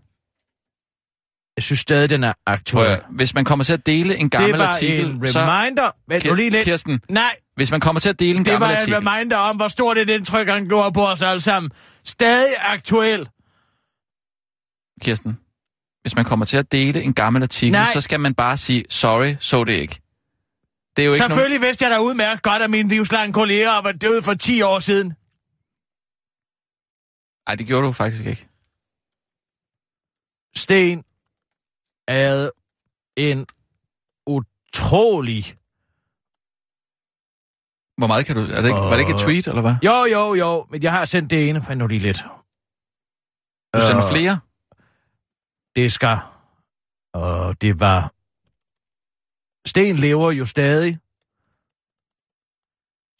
Jeg 1.57 1.63
synes 1.63 1.81
stadig, 1.81 2.11
den 2.11 2.25
er 2.25 2.33
aktuel. 2.47 2.87
at, 2.87 3.03
hvis 3.11 3.35
man 3.35 3.45
kommer 3.45 3.65
til 3.65 3.73
at 3.73 3.87
dele 3.87 4.17
en 4.17 4.31
gammel 4.31 4.53
det 4.53 4.59
var 4.59 4.67
artikel, 4.67 5.07
en 5.07 5.21
reminder. 5.23 5.91
Vent 6.09 6.25
nu 6.25 6.35
lige 6.35 6.51
lidt. 6.51 6.65
Kirsten, 6.65 7.01
Nej, 7.09 7.37
hvis 7.57 7.71
man 7.71 7.81
kommer 7.81 8.01
til 8.01 8.09
at 8.09 8.21
dele 8.21 8.31
en 8.39 8.45
det 8.45 8.47
gammel 8.47 8.67
var 8.67 8.71
en 8.71 8.77
artikel... 8.77 8.95
reminder 8.95 9.37
om, 9.37 9.57
hvor 9.57 9.69
stort 9.69 9.99
et 9.99 10.11
indtryk, 10.11 10.49
han 10.49 10.69
gjorde 10.69 10.93
på 10.93 11.07
os 11.07 11.23
alle 11.23 11.41
sammen. 11.41 11.71
Stadig 12.05 12.55
aktuel. 12.61 13.29
Kirsten, 15.01 15.39
hvis 16.03 16.17
man 16.17 16.25
kommer 16.25 16.47
til 16.47 16.57
at 16.57 16.73
dele 16.73 17.03
en 17.03 17.15
gammel 17.15 17.43
artikel, 17.43 17.73
Nej. 17.73 17.93
så 17.93 18.01
skal 18.01 18.21
man 18.21 18.35
bare 18.35 18.57
sige, 18.57 18.85
sorry, 18.91 19.35
så 19.41 19.65
det 19.65 19.73
ikke. 19.73 20.01
Det 20.97 21.03
er 21.03 21.07
jo 21.07 21.13
ikke 21.13 21.21
nogen... 21.21 21.31
Selvfølgelig 21.31 21.61
vidste 21.61 21.85
jeg 21.85 21.91
da 21.93 21.99
udmærket 21.99 22.43
godt, 22.43 22.63
at 22.63 22.71
mine 22.71 22.89
livslange 22.89 23.33
kolleger 23.33 23.83
var 23.83 23.93
døde 23.93 24.23
for 24.23 24.35
10 24.35 24.63
år 24.63 24.79
siden. 24.79 25.09
Nej, 27.49 27.55
det 27.55 27.67
gjorde 27.67 27.87
du 27.87 27.93
faktisk 27.93 28.25
ikke. 28.27 28.49
Sten 30.57 31.05
er 32.09 32.51
en 33.17 33.47
utrolig... 34.27 35.45
Hvor 37.99 38.07
meget 38.07 38.27
kan 38.27 38.37
du... 38.37 38.43
Er 38.43 38.61
det 38.61 38.69
ikke, 38.69 38.81
var 38.81 38.91
det 38.91 39.01
ikke 39.01 39.15
et 39.15 39.21
tweet, 39.21 39.47
eller 39.47 39.63
hvad? 39.63 39.75
Jo, 39.85 40.05
jo, 40.05 40.35
jo, 40.35 40.67
men 40.71 40.83
jeg 40.83 40.93
har 40.93 41.05
sendt 41.05 41.31
det 41.31 41.49
ene, 41.49 41.65
men 41.69 41.79
nu 41.79 41.87
lige 41.87 41.99
lidt. 41.99 42.19
Du 43.75 43.81
sender 43.81 44.05
Øh, 44.05 44.11
flere? 44.13 44.41
Det 45.77 45.93
skal. 45.93 46.19
Og 47.15 47.61
det 47.61 47.81
var... 47.81 48.13
Sten 49.69 49.97
lever 49.97 50.31
jo 50.33 50.47
stadig. 50.47 50.99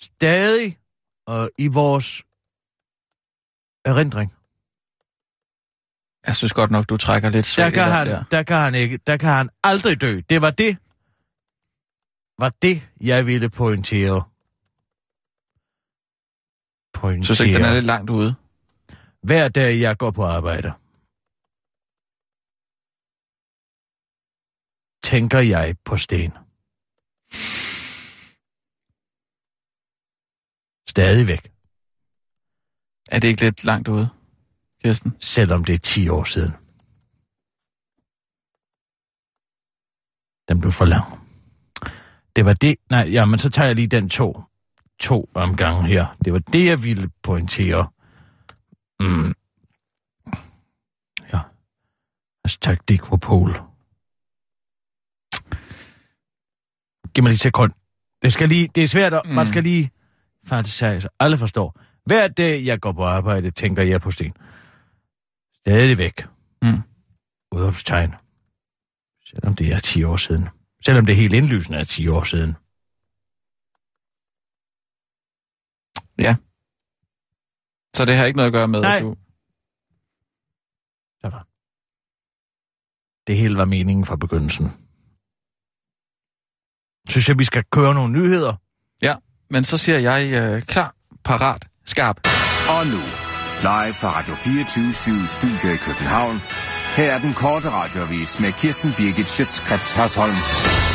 Stadig 0.01 0.79
og 1.27 1.51
i 1.59 1.67
vores 1.69 2.23
erindring. 3.85 4.33
Jeg 6.27 6.37
synes 6.37 6.53
godt 6.53 6.71
nok, 6.71 6.89
du 6.89 6.97
trækker 6.97 7.31
lidt 7.31 7.45
Der 7.47 7.51
svagt 7.51 7.75
kan, 7.75 7.91
han, 7.91 8.07
der. 8.07 8.25
der 8.31 8.43
kan 8.43 8.57
han 8.57 8.75
ikke, 8.75 8.99
der 9.07 9.17
kan 9.17 9.29
han 9.29 9.49
aldrig 9.65 10.01
dø. 10.01 10.21
Det 10.31 10.43
var 10.43 10.51
det, 10.51 10.79
var 12.39 12.53
det, 12.63 12.83
jeg 13.01 13.27
ville 13.27 13.51
pointere. 13.51 14.23
Pointere. 16.95 17.25
Synes 17.25 17.41
ikke, 17.41 17.55
den 17.57 17.65
er 17.65 17.75
lidt 17.75 17.85
langt 17.85 18.11
ude. 18.11 18.35
Hver 19.23 19.49
dag, 19.49 19.81
jeg 19.81 19.97
går 19.99 20.11
på 20.11 20.25
arbejde, 20.25 20.73
tænker 25.05 25.39
jeg 25.39 25.77
på 25.85 25.97
sten. 25.97 26.33
Stadigvæk, 30.89 31.53
Er 33.11 33.19
det 33.21 33.29
ikke 33.29 33.41
lidt 33.43 33.65
langt 33.65 33.89
ude, 33.89 34.09
Kirsten? 34.87 35.17
selvom 35.21 35.65
det 35.65 35.75
er 35.75 35.79
10 35.79 36.09
år 36.09 36.25
siden. 36.25 36.53
Den 40.49 40.61
blev 40.61 40.73
for 40.73 40.85
lang. 40.85 41.27
Det 42.37 42.45
var 42.45 42.53
det. 42.53 42.77
Nej, 42.91 43.09
ja, 43.13 43.25
men 43.25 43.39
så 43.39 43.51
tager 43.51 43.67
jeg 43.67 43.75
lige 43.75 43.87
den 43.87 44.09
to, 44.09 44.43
to 45.01 45.29
omgange 45.35 45.83
her. 45.87 46.17
Det 46.25 46.33
var 46.33 46.39
det, 46.39 46.67
jeg 46.67 46.83
ville 46.83 47.11
pointere. 47.23 47.89
Mm. 49.01 49.35
Ja. 51.33 51.41
Hashtag 52.45 52.79
Dekropol. 52.89 53.51
Giv 57.15 57.23
mig 57.23 57.31
lige 57.31 57.39
sekund. 57.39 57.73
Det, 58.23 58.33
skal 58.33 58.49
lige, 58.49 58.69
det 58.75 58.83
er 58.83 58.89
svært, 58.89 59.15
at, 59.15 59.23
mm. 59.25 59.35
man 59.35 59.47
skal 59.47 59.63
lige 59.63 59.91
faktisk 60.45 60.83
alle 61.21 61.39
forstår. 61.39 61.81
Hver 62.05 62.29
dag, 62.29 62.65
jeg 62.65 62.81
går 62.81 62.93
på 62.93 63.05
arbejde, 63.05 63.51
tænker 63.51 63.83
jeg 63.83 64.01
på 64.01 64.11
sten. 64.11 64.33
Stadigvæk. 65.67 66.27
Mm. 66.63 66.83
Udopstegn. 67.53 68.15
Selvom 69.25 69.55
det 69.55 69.73
er 69.73 69.79
10 69.79 70.05
år 70.05 70.17
siden. 70.17 70.49
Selvom 70.85 71.07
det 71.07 71.13
er 71.13 71.17
helt 71.17 71.35
indlysende 71.35 71.79
er 71.79 71.85
10 71.85 72.09
år 72.09 72.25
siden. 72.25 72.57
Så 77.97 78.05
det 78.05 78.17
har 78.17 78.25
ikke 78.25 78.37
noget 78.37 78.47
at 78.47 78.53
gøre 78.53 78.69
med, 78.69 78.81
Nej. 78.81 78.97
at 78.97 79.03
du... 79.03 79.17
Sådan. 81.21 81.45
Det 83.27 83.37
hele 83.37 83.57
var 83.57 83.65
meningen 83.65 84.05
fra 84.05 84.17
begyndelsen. 84.17 84.67
Synes 87.09 87.29
jeg, 87.29 87.39
vi 87.39 87.45
skal 87.45 87.65
køre 87.65 87.95
nogle 87.95 88.13
nyheder? 88.13 88.55
Men 89.51 89.65
så 89.65 89.79
siger 89.79 89.99
jeg 89.99 90.33
øh, 90.33 90.63
klar, 90.63 90.95
parat, 91.25 91.69
skarp. 91.85 92.17
Og 92.69 92.87
nu, 92.87 93.26
live 93.63 93.95
fra 93.95 94.19
Radio 94.19 94.35
24 94.35 95.27
Studio 95.27 95.75
i 95.75 95.77
København. 95.77 96.43
Her 96.97 97.13
er 97.13 97.19
den 97.19 97.35
korte 97.35 97.71
radiovis 97.71 98.41
med 98.41 98.53
Kirsten 98.53 98.95
Birgit 98.97 99.29
Schøtzgrads 99.29 99.93
Hasholm. 99.93 100.86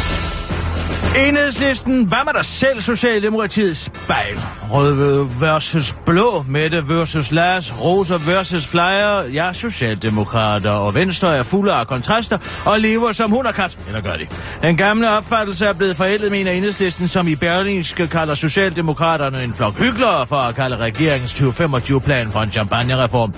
Enhedslisten, 1.16 2.06
hvad 2.06 2.18
med 2.26 2.34
dig 2.34 2.46
selv, 2.46 2.82
Socialdemokratiet? 2.82 3.78
spejl? 3.78 4.40
Rød 4.72 5.28
versus 5.40 5.96
blå, 6.06 6.46
Mette 6.48 6.88
versus 6.88 7.32
Lars, 7.32 7.74
Rosa 7.82 8.18
versus 8.26 8.68
Flyer. 8.68 9.24
Ja, 9.34 9.54
Socialdemokrater 9.54 10.72
og 10.72 10.96
Venstre 10.96 11.38
er 11.38 11.44
fulde 11.44 11.74
af 11.74 11.88
kontraster 11.88 12.38
og 12.66 12.80
lever 12.80 13.12
som 13.12 13.32
hund 13.32 13.48
og 13.48 13.54
kat. 13.54 13.78
Eller 13.88 14.02
gør 14.02 14.16
de? 14.16 14.28
Den 14.62 14.78
gamle 14.78 15.10
opfattelse 15.10 15.66
er 15.66 15.74
blevet 15.74 15.96
forældet, 15.96 16.32
mener 16.32 16.52
Enhedslisten, 16.52 17.08
som 17.08 17.28
i 17.28 17.36
Berlingske 17.36 18.08
kalder 18.08 18.34
Socialdemokraterne 18.34 19.44
en 19.44 19.54
flok 19.54 19.80
hyggelere 19.80 20.28
for 20.28 20.36
at 20.36 20.56
kalde 20.56 20.78
regeringens 20.78 21.34
2025-plan 21.34 22.32
for 22.32 22.40
en 22.40 22.52
champagnereform. 22.52 23.34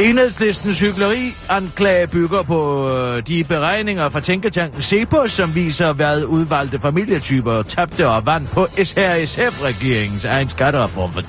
Enhedslistens 0.00 0.80
hyggeleri-anklage 0.80 2.06
bygger 2.06 2.42
på 2.42 2.90
øh, 2.90 3.22
de 3.26 3.44
beregninger 3.44 4.08
fra 4.08 4.20
tænketanken 4.20 4.82
Cepos, 4.82 5.32
som 5.32 5.54
viser, 5.54 5.92
hvad 5.92 6.24
udvalgte 6.24 6.80
familietyper 6.80 7.62
tabte 7.62 8.08
og 8.08 8.26
vandt 8.26 8.50
på 8.50 8.66
SRSF-regeringens 8.84 10.24
egen 10.24 10.48
skattereform 10.48 11.12
for 11.12 11.20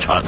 12. 0.00 0.26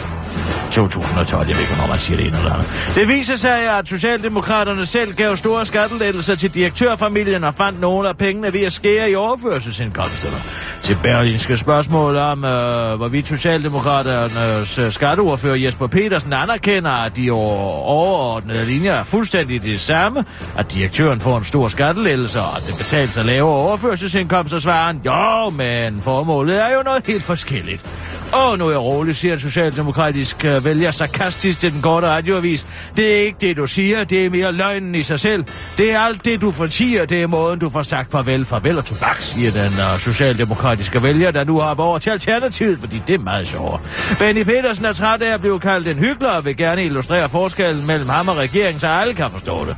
2012, 0.71 1.49
jeg 1.49 1.57
ved 1.57 1.62
ikke, 1.62 1.75
hvornår 1.75 1.89
man 1.89 1.99
siger 1.99 2.17
det 2.17 2.27
ene 2.27 2.39
eller 2.39 2.53
andet. 2.53 2.93
Det 2.95 3.09
viser 3.09 3.37
sig, 3.37 3.79
at 3.79 3.89
Socialdemokraterne 3.89 4.87
selv 4.87 5.15
gav 5.15 5.37
store 5.37 5.67
skattelettelser 5.67 6.35
til 6.35 6.55
direktørfamilien 6.55 7.45
og 7.45 7.55
fandt 7.55 7.81
nogle 7.81 8.09
af 8.09 8.17
pengene 8.17 8.53
ved 8.53 8.61
at 8.61 8.73
skære 8.73 9.11
i 9.11 9.15
overførselsindkomsterne. 9.15 10.37
Til 10.83 10.99
Berlinske 11.03 11.57
spørgsmål 11.57 12.17
om, 12.17 12.45
øh, 12.45 12.95
hvorvidt 12.95 13.29
Socialdemokraternes 13.29 14.79
øh, 14.79 14.91
skatteordfører 14.91 15.57
Jesper 15.57 15.87
Petersen 15.87 16.33
anerkender, 16.33 16.91
at 16.91 17.17
de 17.17 17.31
overordnede 17.31 18.65
linjer 18.65 18.93
er 18.93 19.05
fuldstændig 19.05 19.62
det 19.62 19.81
samme, 19.81 20.25
at 20.59 20.73
direktøren 20.73 21.21
får 21.21 21.39
en 21.39 21.45
stor 21.45 21.69
skattelettelse, 21.69 22.41
og 22.41 22.57
at 22.57 22.67
det 22.67 22.77
betales 22.79 23.17
at 23.17 23.27
lave 23.27 23.49
overførselsindkomster, 23.49 24.59
svarer 24.59 24.87
han, 24.87 25.00
jo, 25.07 25.50
men 25.50 26.03
formålet 26.03 26.62
er 26.62 26.75
jo 26.77 26.83
noget 26.83 27.03
helt 27.07 27.23
forskelligt. 27.23 27.87
Og 28.33 28.59
nu 28.59 28.67
er 28.67 28.71
jeg 28.71 28.81
rolig, 28.81 29.17
siger 29.17 29.35
en 29.35 29.41
socialdemokratisk 29.61 30.45
øh, 30.45 30.64
vælger 30.64 30.90
sarkastisk 30.90 31.61
til 31.61 31.73
den 31.73 31.83
korte 31.83 32.07
radioavis. 32.07 32.67
Det 32.97 33.17
er 33.17 33.21
ikke 33.21 33.37
det, 33.40 33.57
du 33.57 33.67
siger, 33.67 34.05
det 34.05 34.26
er 34.26 34.31
mere 34.31 34.52
løgnen 34.52 34.95
i 34.95 35.02
sig 35.02 35.21
selv. 35.21 35.45
Det 35.79 35.93
er 35.93 36.00
alt 36.00 36.25
det, 36.25 36.40
du 36.40 36.50
fortiger, 36.50 37.05
det 37.05 37.23
er 37.23 37.26
måden, 37.26 37.59
du 37.59 37.71
får 37.71 37.83
sagt 37.83 38.12
farvel, 38.12 38.45
farvel 38.45 38.79
og 38.79 38.85
tobak, 38.85 39.23
siger 39.23 39.50
den 39.50 39.73
uh, 39.73 39.99
socialdemokratiske 39.99 41.02
vælger, 41.02 41.31
der 41.31 41.45
nu 41.45 41.59
har 41.59 41.75
over 41.75 41.99
til 41.99 42.11
Alternativet, 42.11 42.79
fordi 42.79 43.02
det 43.07 43.14
er 43.14 43.19
meget 43.19 43.47
sjovere. 43.47 43.81
Benny 44.19 44.43
Petersen 44.43 44.85
er 44.85 44.93
træt 44.93 45.23
af 45.23 45.35
at 45.35 45.40
blive 45.40 45.61
kaldt 45.61 45.88
en 45.88 45.99
hyggelig 45.99 46.37
og 46.37 46.45
vil 46.45 46.57
gerne 46.57 46.85
illustrere 46.85 47.29
forskellen 47.29 47.87
mellem 47.87 48.09
ham 48.09 48.29
og 48.29 48.37
regeringen, 48.37 48.81
så 48.81 48.87
alle 48.87 49.14
kan 49.14 49.31
forstå 49.31 49.64
det. 49.64 49.76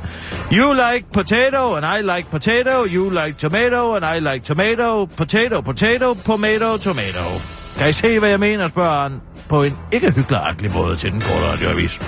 You 0.51 0.73
like 0.73 1.05
potato, 1.13 1.73
and 1.73 1.85
I 1.85 2.15
like 2.17 2.29
potato. 2.31 2.85
You 2.85 3.09
like 3.09 3.33
tomato, 3.37 3.95
and 3.95 4.05
I 4.17 4.31
like 4.33 4.45
tomato. 4.45 5.05
Potato, 5.05 5.61
potato, 5.61 6.13
tomato, 6.25 6.77
tomato. 6.77 7.62
Kan 7.77 7.89
I 7.89 7.93
se, 7.93 8.19
hvad 8.19 8.29
jeg 8.29 8.39
mener, 8.39 8.67
spørger 8.67 9.01
han 9.01 9.21
på 9.49 9.63
en 9.63 9.77
ikke 9.91 10.11
hyggelig 10.11 10.71
måde 10.73 10.95
til 10.95 11.11
den 11.11 11.21
korte 11.21 11.45
radioavis. 11.51 11.99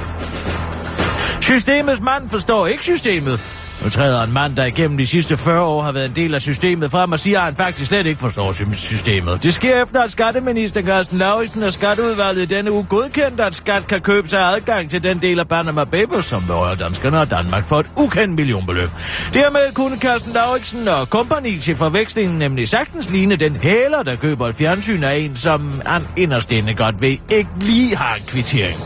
Systemets 1.41 2.01
mand 2.01 2.29
forstår 2.29 2.67
ikke 2.67 2.84
systemet, 2.84 3.64
nu 3.84 3.89
træder 3.89 4.24
en 4.24 4.34
mand, 4.34 4.55
der 4.55 4.65
igennem 4.65 4.98
de 4.98 5.08
sidste 5.08 5.38
40 5.38 5.62
år 5.62 5.82
har 5.82 5.91
været 5.91 6.05
en 6.05 6.15
del 6.15 6.34
af 6.36 6.41
systemet 6.41 6.91
frem 6.91 7.12
og 7.12 7.20
siger, 7.20 7.39
at 7.39 7.46
han 7.46 7.55
faktisk 7.55 7.88
slet 7.88 8.05
ikke 8.05 8.22
forstår 8.22 8.74
systemet. 8.74 9.44
Det 9.44 9.53
sker 9.53 9.84
efter, 9.84 10.01
at 10.01 10.12
skatteminister 10.12 10.82
Carsten 10.82 11.17
Lauritsen 11.17 11.63
og 11.63 11.74
skatteudvalget 11.74 12.50
denne 12.50 12.72
uge 12.72 12.86
godkendt, 12.89 13.41
at 13.41 13.55
skat 13.55 13.88
kan 13.88 14.01
købe 14.01 14.27
sig 14.27 14.39
adgang 14.39 14.89
til 14.89 15.03
den 15.03 15.22
del 15.22 15.39
af 15.39 15.48
Panama 15.48 15.84
Papers, 15.84 16.25
som 16.25 16.44
berører 16.48 16.75
danskerne 16.75 17.20
og 17.20 17.32
Danmark 17.32 17.65
for 17.65 17.79
et 17.79 17.91
ukendt 18.01 18.36
millionbeløb. 18.36 18.89
Dermed 19.34 19.74
kunne 19.74 19.98
Carsten 19.98 20.34
Lauritsen 20.34 20.88
og 20.88 21.10
kompagni 21.10 21.58
til 21.58 21.75
forvekslingen 21.75 22.39
nemlig 22.39 22.70
sagtens 22.70 23.10
ligne 23.10 23.36
den 23.36 23.55
hæler, 23.55 24.03
der 24.03 24.15
køber 24.15 24.48
et 24.48 24.55
fjernsyn 24.55 25.03
af 25.03 25.15
en, 25.17 25.36
som 25.36 25.82
han 25.86 26.01
inderst 26.17 26.51
inde 26.51 26.74
godt 26.74 27.01
ved 27.01 27.17
ikke 27.29 27.50
lige 27.60 27.96
har 27.96 28.15
en 28.15 28.24
kvittering. 28.27 28.77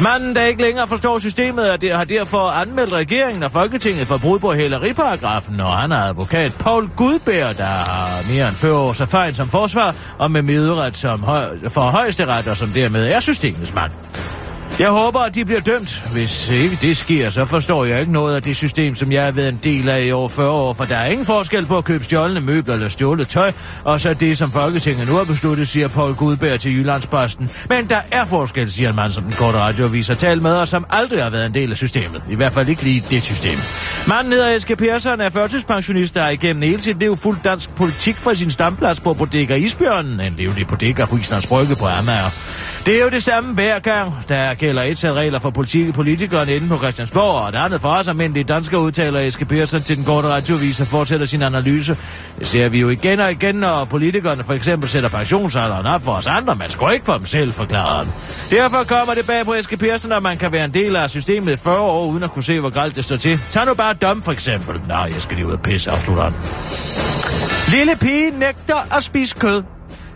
Manden, 0.00 0.34
der 0.34 0.42
ikke 0.42 0.62
længere 0.62 0.88
forstår 0.88 1.18
systemet, 1.18 1.90
har 1.92 2.04
derfor 2.04 2.50
anmeldt 2.50 2.92
regeringen 2.92 3.42
og 3.42 3.50
Folketinget 3.50 4.06
for 4.06 4.16
brud 4.16 4.38
på 4.44 4.52
hæleriparagrafen, 4.52 5.60
og 5.60 5.72
han 5.72 5.92
er 5.92 5.96
advokat 5.96 6.52
Paul 6.54 6.88
Gudbær, 6.96 7.52
der 7.52 7.64
har 7.64 8.32
mere 8.32 8.48
end 8.48 8.56
40 8.56 8.78
års 8.78 9.00
erfaring 9.00 9.36
som 9.36 9.48
forsvar, 9.48 9.94
og 10.18 10.30
med 10.30 10.42
midret 10.42 10.96
som 10.96 11.22
høj, 11.22 11.68
for 11.68 11.80
højesteret, 11.80 12.48
og 12.48 12.56
som 12.56 12.68
dermed 12.68 13.08
er 13.08 13.20
systemets 13.20 13.74
mand. 13.74 13.92
Jeg 14.78 14.88
håber, 14.88 15.20
at 15.20 15.34
de 15.34 15.44
bliver 15.44 15.60
dømt. 15.60 16.02
Hvis 16.12 16.50
ikke 16.50 16.78
det 16.82 16.96
sker, 16.96 17.30
så 17.30 17.44
forstår 17.44 17.84
jeg 17.84 18.00
ikke 18.00 18.12
noget 18.12 18.36
af 18.36 18.42
det 18.42 18.56
system, 18.56 18.94
som 18.94 19.12
jeg 19.12 19.24
har 19.24 19.30
været 19.30 19.48
en 19.48 19.60
del 19.64 19.88
af 19.88 20.04
i 20.04 20.12
over 20.12 20.28
40 20.28 20.50
år, 20.50 20.72
for 20.72 20.84
der 20.84 20.96
er 20.96 21.06
ingen 21.06 21.26
forskel 21.26 21.66
på 21.66 21.78
at 21.78 21.84
købe 21.84 22.04
stjålne 22.04 22.40
møbler 22.40 22.74
eller 22.74 22.88
stjålet 22.88 23.28
tøj, 23.28 23.52
og 23.84 24.00
så 24.00 24.14
det, 24.14 24.38
som 24.38 24.52
Folketinget 24.52 25.08
nu 25.08 25.14
har 25.14 25.24
besluttet, 25.24 25.68
siger 25.68 25.88
Paul 25.88 26.14
Gudberg 26.14 26.60
til 26.60 26.72
Jyllandsposten. 26.72 27.50
Men 27.68 27.86
der 27.90 28.00
er 28.10 28.24
forskel, 28.24 28.70
siger 28.70 28.90
en 28.90 28.96
mand, 28.96 29.12
som 29.12 29.22
den 29.22 29.32
korte 29.32 29.58
radioavis 29.58 30.08
har 30.08 30.14
talt 30.14 30.42
med, 30.42 30.56
og 30.56 30.68
som 30.68 30.86
aldrig 30.90 31.22
har 31.22 31.30
været 31.30 31.46
en 31.46 31.54
del 31.54 31.70
af 31.70 31.76
systemet. 31.76 32.22
I 32.30 32.34
hvert 32.34 32.52
fald 32.52 32.68
ikke 32.68 32.82
lige 32.82 33.04
det 33.10 33.22
system. 33.22 33.58
Manden 34.08 34.32
hedder 34.32 34.54
Eske 34.54 34.76
Persson, 34.76 35.20
er 35.20 35.30
førtidspensionist, 35.30 36.14
der 36.14 36.22
er 36.22 36.30
igennem 36.30 36.62
hele 36.62 36.82
sit 36.82 36.98
liv 36.98 37.16
fuldt 37.16 37.44
dansk 37.44 37.74
politik 37.74 38.16
fra 38.16 38.34
sin 38.34 38.50
stamplads 38.50 39.00
på 39.00 39.14
Bodega 39.14 39.54
Isbjørnen, 39.54 40.20
en 40.20 40.34
levende 40.36 40.64
bodega 40.64 41.04
på 41.04 41.16
Islands 41.16 41.46
Brygge 41.46 41.76
på 41.76 41.86
Amager. 41.86 42.30
Det 42.86 42.98
er 42.98 43.04
jo 43.04 43.08
det 43.08 43.22
samme 43.22 43.54
hver 43.54 43.78
gang. 43.78 44.14
Der 44.28 44.54
gælder 44.54 44.82
et 44.82 44.98
sæt 44.98 45.12
regler 45.12 45.38
for 45.38 45.50
politik, 45.50 45.94
politikerne 45.94 46.56
inde 46.56 46.68
på 46.68 46.76
Christiansborg, 46.76 47.46
og 47.46 47.52
det 47.52 47.58
andet 47.58 47.80
for 47.80 47.88
os 47.88 48.08
almindelige 48.08 48.44
danske 48.44 48.78
udtaler 48.78 49.20
Eske 49.20 49.44
Persson 49.44 49.82
til 49.82 49.96
den 49.96 50.04
korte 50.04 50.28
radiovis 50.28 50.80
og 50.80 50.86
fortsætter 50.86 51.26
sin 51.26 51.42
analyse. 51.42 51.96
Det 52.38 52.46
ser 52.46 52.68
vi 52.68 52.80
jo 52.80 52.88
igen 52.88 53.20
og 53.20 53.30
igen, 53.30 53.54
når 53.54 53.84
politikerne 53.84 54.44
for 54.44 54.54
eksempel 54.54 54.88
sætter 54.88 55.08
pensionsalderen 55.08 55.86
op 55.86 56.04
for 56.04 56.12
os 56.12 56.26
andre. 56.26 56.54
Man 56.54 56.70
skal 56.70 56.88
ikke 56.92 57.06
for 57.06 57.16
dem 57.16 57.26
selv, 57.26 57.52
forklarer 57.52 57.98
han. 57.98 58.12
Derfor 58.50 58.84
kommer 58.84 59.14
det 59.14 59.26
bag 59.26 59.44
på 59.44 59.54
Eske 59.54 59.76
Persson, 59.76 60.12
at 60.12 60.22
man 60.22 60.38
kan 60.38 60.52
være 60.52 60.64
en 60.64 60.74
del 60.74 60.96
af 60.96 61.10
systemet 61.10 61.52
i 61.52 61.56
40 61.56 61.78
år, 61.78 62.06
uden 62.06 62.22
at 62.22 62.30
kunne 62.30 62.42
se, 62.42 62.60
hvor 62.60 62.70
galt 62.70 62.96
det 62.96 63.04
står 63.04 63.16
til. 63.16 63.40
Tag 63.50 63.66
nu 63.66 63.74
bare 63.74 63.93
madame 64.00 64.22
for 64.22 64.32
eksempel. 64.32 64.80
Nej, 64.88 65.10
jeg 65.12 65.22
skal 65.22 65.36
lige 65.36 65.46
ud 65.46 65.52
og 65.52 65.60
pisse, 65.60 65.90
afslutter 65.90 66.24
han. 66.24 66.32
Lille 67.76 67.92
pige 68.00 68.30
nægter 68.38 68.96
at 68.96 69.04
spise 69.04 69.36
kød. 69.38 69.62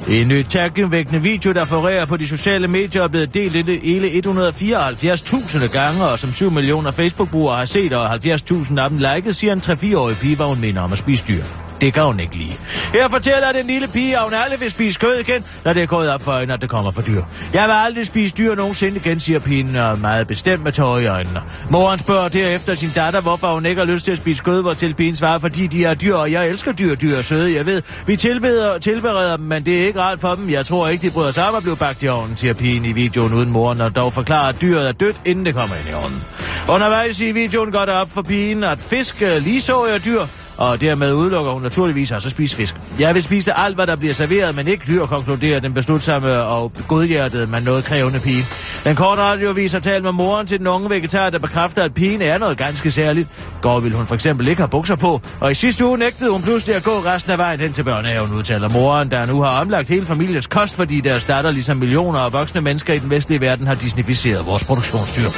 I 0.08 0.20
en 0.20 0.28
ny 0.28 0.42
tankevækkende 0.42 1.22
video, 1.22 1.52
der 1.52 1.64
florerer 1.64 2.04
på 2.04 2.16
de 2.16 2.26
sociale 2.26 2.68
medier, 2.68 3.02
er 3.02 3.08
blevet 3.08 3.34
delt 3.34 3.82
hele 3.82 4.08
174.000 4.08 5.72
gange, 5.72 6.04
og 6.04 6.18
som 6.18 6.32
7 6.32 6.50
millioner 6.50 6.90
Facebook-brugere 6.90 7.56
har 7.56 7.64
set, 7.64 7.92
og 7.92 8.14
70.000 8.14 8.80
af 8.80 8.90
dem 8.90 8.98
liket, 8.98 9.36
siger 9.36 9.52
en 9.52 9.62
3-4-årig 9.66 10.16
pige, 10.16 10.36
hvor 10.36 10.46
hun 10.46 10.60
mener 10.60 10.80
om 10.80 10.92
at 10.92 10.98
spise 10.98 11.24
dyr. 11.28 11.67
Det 11.80 11.94
kan 11.94 12.02
hun 12.02 12.20
ikke 12.20 12.36
lide. 12.36 12.56
Her 12.92 13.08
fortæller 13.08 13.52
den 13.52 13.66
lille 13.66 13.88
pige, 13.88 14.16
at 14.16 14.24
hun 14.24 14.34
aldrig 14.34 14.60
vil 14.60 14.70
spise 14.70 15.00
kød 15.00 15.14
igen, 15.14 15.44
når 15.64 15.72
det 15.72 15.82
er 15.82 15.86
gået 15.86 16.10
op 16.10 16.22
for 16.22 16.38
hende, 16.38 16.54
at 16.54 16.60
det 16.60 16.70
kommer 16.70 16.90
for 16.90 17.02
dyr. 17.02 17.22
Jeg 17.52 17.68
vil 17.68 17.74
aldrig 17.86 18.06
spise 18.06 18.34
dyr 18.34 18.54
nogensinde 18.54 18.96
igen, 18.96 19.20
siger 19.20 19.38
pigen 19.38 19.76
og 19.76 19.98
meget 19.98 20.26
bestemt 20.26 20.64
med 20.64 20.72
tårer 20.72 20.98
i 20.98 21.06
øjnene. 21.06 21.42
Moren 21.70 21.98
spørger 21.98 22.28
derefter 22.28 22.74
sin 22.74 22.90
datter, 22.94 23.20
hvorfor 23.20 23.54
hun 23.54 23.66
ikke 23.66 23.78
har 23.78 23.86
lyst 23.86 24.04
til 24.04 24.12
at 24.12 24.18
spise 24.18 24.42
kød, 24.42 24.62
hvor 24.62 24.74
til 24.74 24.94
pigen 24.94 25.16
svarer, 25.16 25.38
fordi 25.38 25.66
de 25.66 25.84
er 25.84 25.94
dyr, 25.94 26.14
og 26.14 26.32
jeg 26.32 26.48
elsker 26.48 26.72
dyr, 26.72 26.94
dyr 26.94 27.16
og 27.16 27.24
søde. 27.24 27.56
Jeg 27.56 27.66
ved, 27.66 27.82
vi 28.06 28.16
tilbeder, 28.16 28.78
tilbereder 28.78 29.36
dem, 29.36 29.46
men 29.46 29.66
det 29.66 29.82
er 29.82 29.86
ikke 29.86 30.00
rart 30.00 30.20
for 30.20 30.34
dem. 30.34 30.50
Jeg 30.50 30.66
tror 30.66 30.88
ikke, 30.88 31.06
de 31.06 31.12
bryder 31.12 31.30
sig 31.30 31.48
om 31.48 31.54
at 31.54 31.62
blive 31.62 31.76
bagt 31.76 32.02
i 32.02 32.08
ovnen, 32.08 32.36
siger 32.36 32.54
pigen 32.54 32.84
i 32.84 32.92
videoen 32.92 33.34
uden 33.34 33.50
moren, 33.50 33.80
og 33.80 33.96
dog 33.96 34.12
forklarer, 34.12 34.48
at 34.48 34.62
dyret 34.62 34.88
er 34.88 34.92
dødt, 34.92 35.16
inden 35.24 35.46
det 35.46 35.54
kommer 35.54 35.76
ind 35.76 35.88
i 35.90 35.94
ovnen. 35.94 36.22
Undervejs 36.68 37.20
i 37.20 37.32
videoen 37.32 37.72
går 37.72 37.84
det 37.84 37.94
op 37.94 38.10
for 38.10 38.22
pigen, 38.22 38.64
at 38.64 38.78
fisk 38.78 39.22
øh, 39.22 39.42
lige 39.42 39.60
så 39.60 39.80
er 39.80 39.98
dyr, 39.98 40.20
og 40.58 40.80
dermed 40.80 41.12
udelukker 41.12 41.52
hun 41.52 41.62
naturligvis 41.62 42.10
også 42.10 42.28
at 42.28 42.32
spise 42.32 42.56
fisk. 42.56 42.74
Jeg 43.00 43.14
vil 43.14 43.22
spise 43.22 43.52
alt, 43.52 43.74
hvad 43.74 43.86
der 43.86 43.96
bliver 43.96 44.14
serveret, 44.14 44.56
men 44.56 44.68
ikke 44.68 44.84
dyr, 44.86 45.06
konkluderer 45.06 45.60
den 45.60 45.74
beslutsomme 45.74 46.42
og 46.42 46.72
godhjertede, 46.88 47.46
men 47.46 47.62
noget 47.62 47.84
krævende 47.84 48.20
pige. 48.20 48.44
Den 48.84 48.96
korte 48.96 49.22
radiovis 49.22 49.72
har 49.72 49.80
talt 49.80 50.02
med 50.04 50.12
moren 50.12 50.46
til 50.46 50.58
den 50.58 50.66
unge 50.66 50.90
vegetar, 50.90 51.30
der 51.30 51.38
bekræfter, 51.38 51.82
at 51.82 51.94
pigen 51.94 52.22
er 52.22 52.38
noget 52.38 52.58
ganske 52.58 52.90
særligt. 52.90 53.28
Går 53.60 53.80
vil 53.80 53.92
hun 53.92 54.06
for 54.06 54.14
eksempel 54.14 54.48
ikke 54.48 54.60
have 54.60 54.68
bukser 54.68 54.96
på, 54.96 55.20
og 55.40 55.50
i 55.50 55.54
sidste 55.54 55.86
uge 55.86 55.98
nægtede 55.98 56.30
hun 56.30 56.42
pludselig 56.42 56.76
at 56.76 56.82
gå 56.82 56.90
resten 56.90 57.32
af 57.32 57.38
vejen 57.38 57.60
hen 57.60 57.72
til 57.72 57.82
børnehaven, 57.84 58.32
udtaler 58.32 58.68
moren, 58.68 59.10
der 59.10 59.26
nu 59.26 59.42
har 59.42 59.60
omlagt 59.60 59.88
hele 59.88 60.06
familiens 60.06 60.46
kost, 60.46 60.74
fordi 60.74 61.00
deres 61.00 61.24
datter, 61.24 61.50
ligesom 61.50 61.76
millioner 61.76 62.20
af 62.20 62.32
voksne 62.32 62.60
mennesker 62.60 62.94
i 62.94 62.98
den 62.98 63.10
vestlige 63.10 63.40
verden, 63.40 63.66
har 63.66 63.74
disnificeret 63.74 64.46
vores 64.46 64.64
produktionsdyr. 64.64 65.28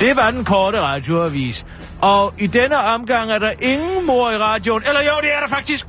Det 0.00 0.16
var 0.16 0.30
den 0.30 0.44
korte 0.44 0.80
radioavis. 0.80 1.64
Og 2.04 2.34
i 2.38 2.46
denne 2.46 2.76
omgang 2.76 3.30
er 3.30 3.38
der 3.38 3.52
ingen 3.60 4.06
mor 4.06 4.30
i 4.30 4.36
radioen. 4.36 4.82
Eller 4.88 5.00
jo, 5.00 5.20
det 5.22 5.30
er 5.34 5.40
der 5.40 5.48
faktisk. 5.48 5.86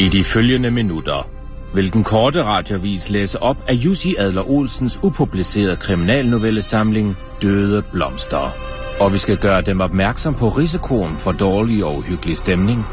I 0.00 0.08
de 0.08 0.24
følgende 0.24 0.70
minutter 0.70 1.28
vil 1.74 1.92
den 1.92 2.04
korte 2.04 2.44
radiovis 2.44 3.10
læse 3.10 3.42
op 3.42 3.56
af 3.68 3.72
Jussi 3.72 4.14
Adler 4.18 4.50
Olsens 4.50 5.00
upublicerede 5.02 5.76
kriminalnovellesamling 5.76 7.16
Døde 7.42 7.82
Blomster. 7.92 8.69
Og 9.00 9.12
vi 9.12 9.18
skal 9.18 9.36
gøre 9.36 9.60
dem 9.62 9.80
opmærksom 9.80 10.34
på 10.34 10.48
risikoen 10.48 11.16
for 11.16 11.32
dårlig 11.32 11.84
og 11.84 11.96
uhyggelig 11.96 12.36
stemning, 12.36 12.84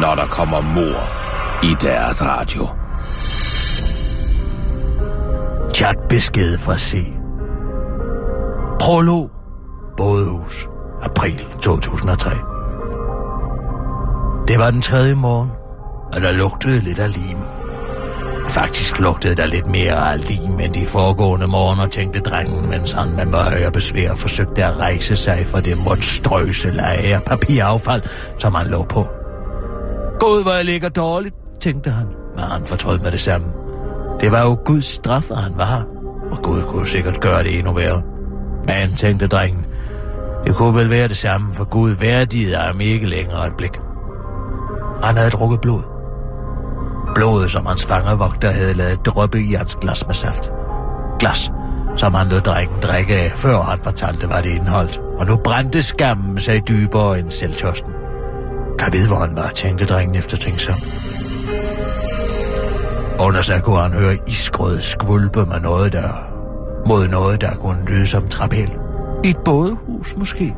når 0.00 0.14
der 0.14 0.26
kommer 0.26 0.60
mor 0.60 1.00
i 1.64 1.74
deres 1.80 2.22
radio. 2.22 2.66
Chat 5.74 5.96
besked 6.08 6.58
fra 6.58 6.78
C. 6.78 6.96
Prolog. 8.80 9.30
Bådehus. 9.96 10.68
April 11.02 11.44
2003. 11.62 12.30
Det 14.48 14.58
var 14.58 14.70
den 14.70 14.82
tredje 14.82 15.14
morgen, 15.14 15.50
og 16.12 16.20
der 16.20 16.32
lugtede 16.32 16.80
lidt 16.80 16.98
af 16.98 17.14
lim. 17.14 17.55
Faktisk 18.48 19.00
lugtede 19.00 19.34
der 19.34 19.46
lidt 19.46 19.66
mere 19.66 20.12
af 20.12 20.28
lim 20.28 20.60
end 20.60 20.74
de 20.74 20.86
foregående 20.86 21.46
morgener, 21.46 21.86
tænkte 21.86 22.20
drengen, 22.20 22.68
mens 22.68 22.92
han 22.92 23.16
med 23.16 23.26
møje 23.26 23.66
og 23.66 23.72
besvær 23.72 24.14
forsøgte 24.14 24.64
at 24.64 24.76
rejse 24.76 25.16
sig 25.16 25.46
fra 25.46 25.60
det 25.60 25.84
monstrøse 25.84 26.70
lage 26.70 27.14
af 27.14 27.22
papiraffald, 27.22 28.02
som 28.38 28.54
han 28.54 28.66
lå 28.66 28.82
på. 28.82 29.08
Gud, 30.20 30.42
hvor 30.42 30.52
jeg 30.52 30.64
ligger 30.64 30.88
dårligt, 30.88 31.34
tænkte 31.60 31.90
han, 31.90 32.06
men 32.36 32.44
han 32.44 32.66
fortrød 32.66 32.98
med 32.98 33.12
det 33.12 33.20
samme. 33.20 33.46
Det 34.20 34.32
var 34.32 34.42
jo 34.42 34.58
Guds 34.64 34.84
straf, 34.84 35.30
at 35.30 35.36
han 35.36 35.52
var. 35.56 35.86
Og 36.30 36.42
Gud 36.42 36.62
kunne 36.62 36.86
sikkert 36.86 37.20
gøre 37.20 37.42
det 37.42 37.58
endnu 37.58 37.72
værre. 37.72 38.02
Men, 38.66 38.96
tænkte 38.96 39.26
drengen, 39.26 39.66
det 40.46 40.54
kunne 40.54 40.74
vel 40.78 40.90
være 40.90 41.08
det 41.08 41.16
samme, 41.16 41.54
for 41.54 41.64
Gud 41.64 41.90
værdigede 41.90 42.56
ham 42.56 42.80
ikke 42.80 43.06
længere 43.06 43.46
et 43.46 43.56
blik. 43.58 43.80
Han 45.02 45.16
havde 45.16 45.30
drukket 45.30 45.60
blod. 45.60 45.95
Blodet, 47.16 47.50
som 47.50 47.66
hans 47.66 47.84
fangevogter 47.86 48.50
havde 48.50 48.74
lavet 48.74 49.06
drøbe 49.06 49.40
i 49.40 49.52
hans 49.52 49.76
glas 49.80 50.06
med 50.06 50.14
saft. 50.14 50.50
Glas, 51.18 51.50
som 51.96 52.14
han 52.14 52.28
lod 52.28 52.40
drengen 52.40 52.80
drikke 52.82 53.14
af, 53.14 53.32
før 53.36 53.62
han 53.62 53.78
fortalte, 53.82 54.26
hvad 54.26 54.42
det 54.42 54.50
indeholdt. 54.50 55.00
Og 55.18 55.26
nu 55.26 55.36
brændte 55.36 55.82
skammen 55.82 56.40
sig 56.40 56.68
dybere 56.68 57.18
end 57.18 57.30
selvtørsten. 57.30 57.90
Kan 58.78 58.92
vide, 58.92 59.08
hvor 59.08 59.16
han 59.16 59.36
var, 59.36 59.48
tænkte 59.48 59.86
drengen 59.86 60.14
efter 60.14 60.36
ting 60.36 60.56
Under 63.20 63.42
sig 63.42 63.62
kunne 63.62 63.80
han 63.80 63.92
høre 63.92 64.18
isgrød 64.26 64.80
skvulpe 64.80 65.46
med 65.46 65.60
noget, 65.60 65.92
der 65.92 66.08
mod 66.88 67.08
noget, 67.08 67.40
der 67.40 67.54
kunne 67.54 67.84
lyde 67.86 68.06
som 68.06 68.28
trapel. 68.28 68.70
I 69.24 69.30
et 69.30 69.36
bådehus 69.44 70.16
måske. 70.16 70.54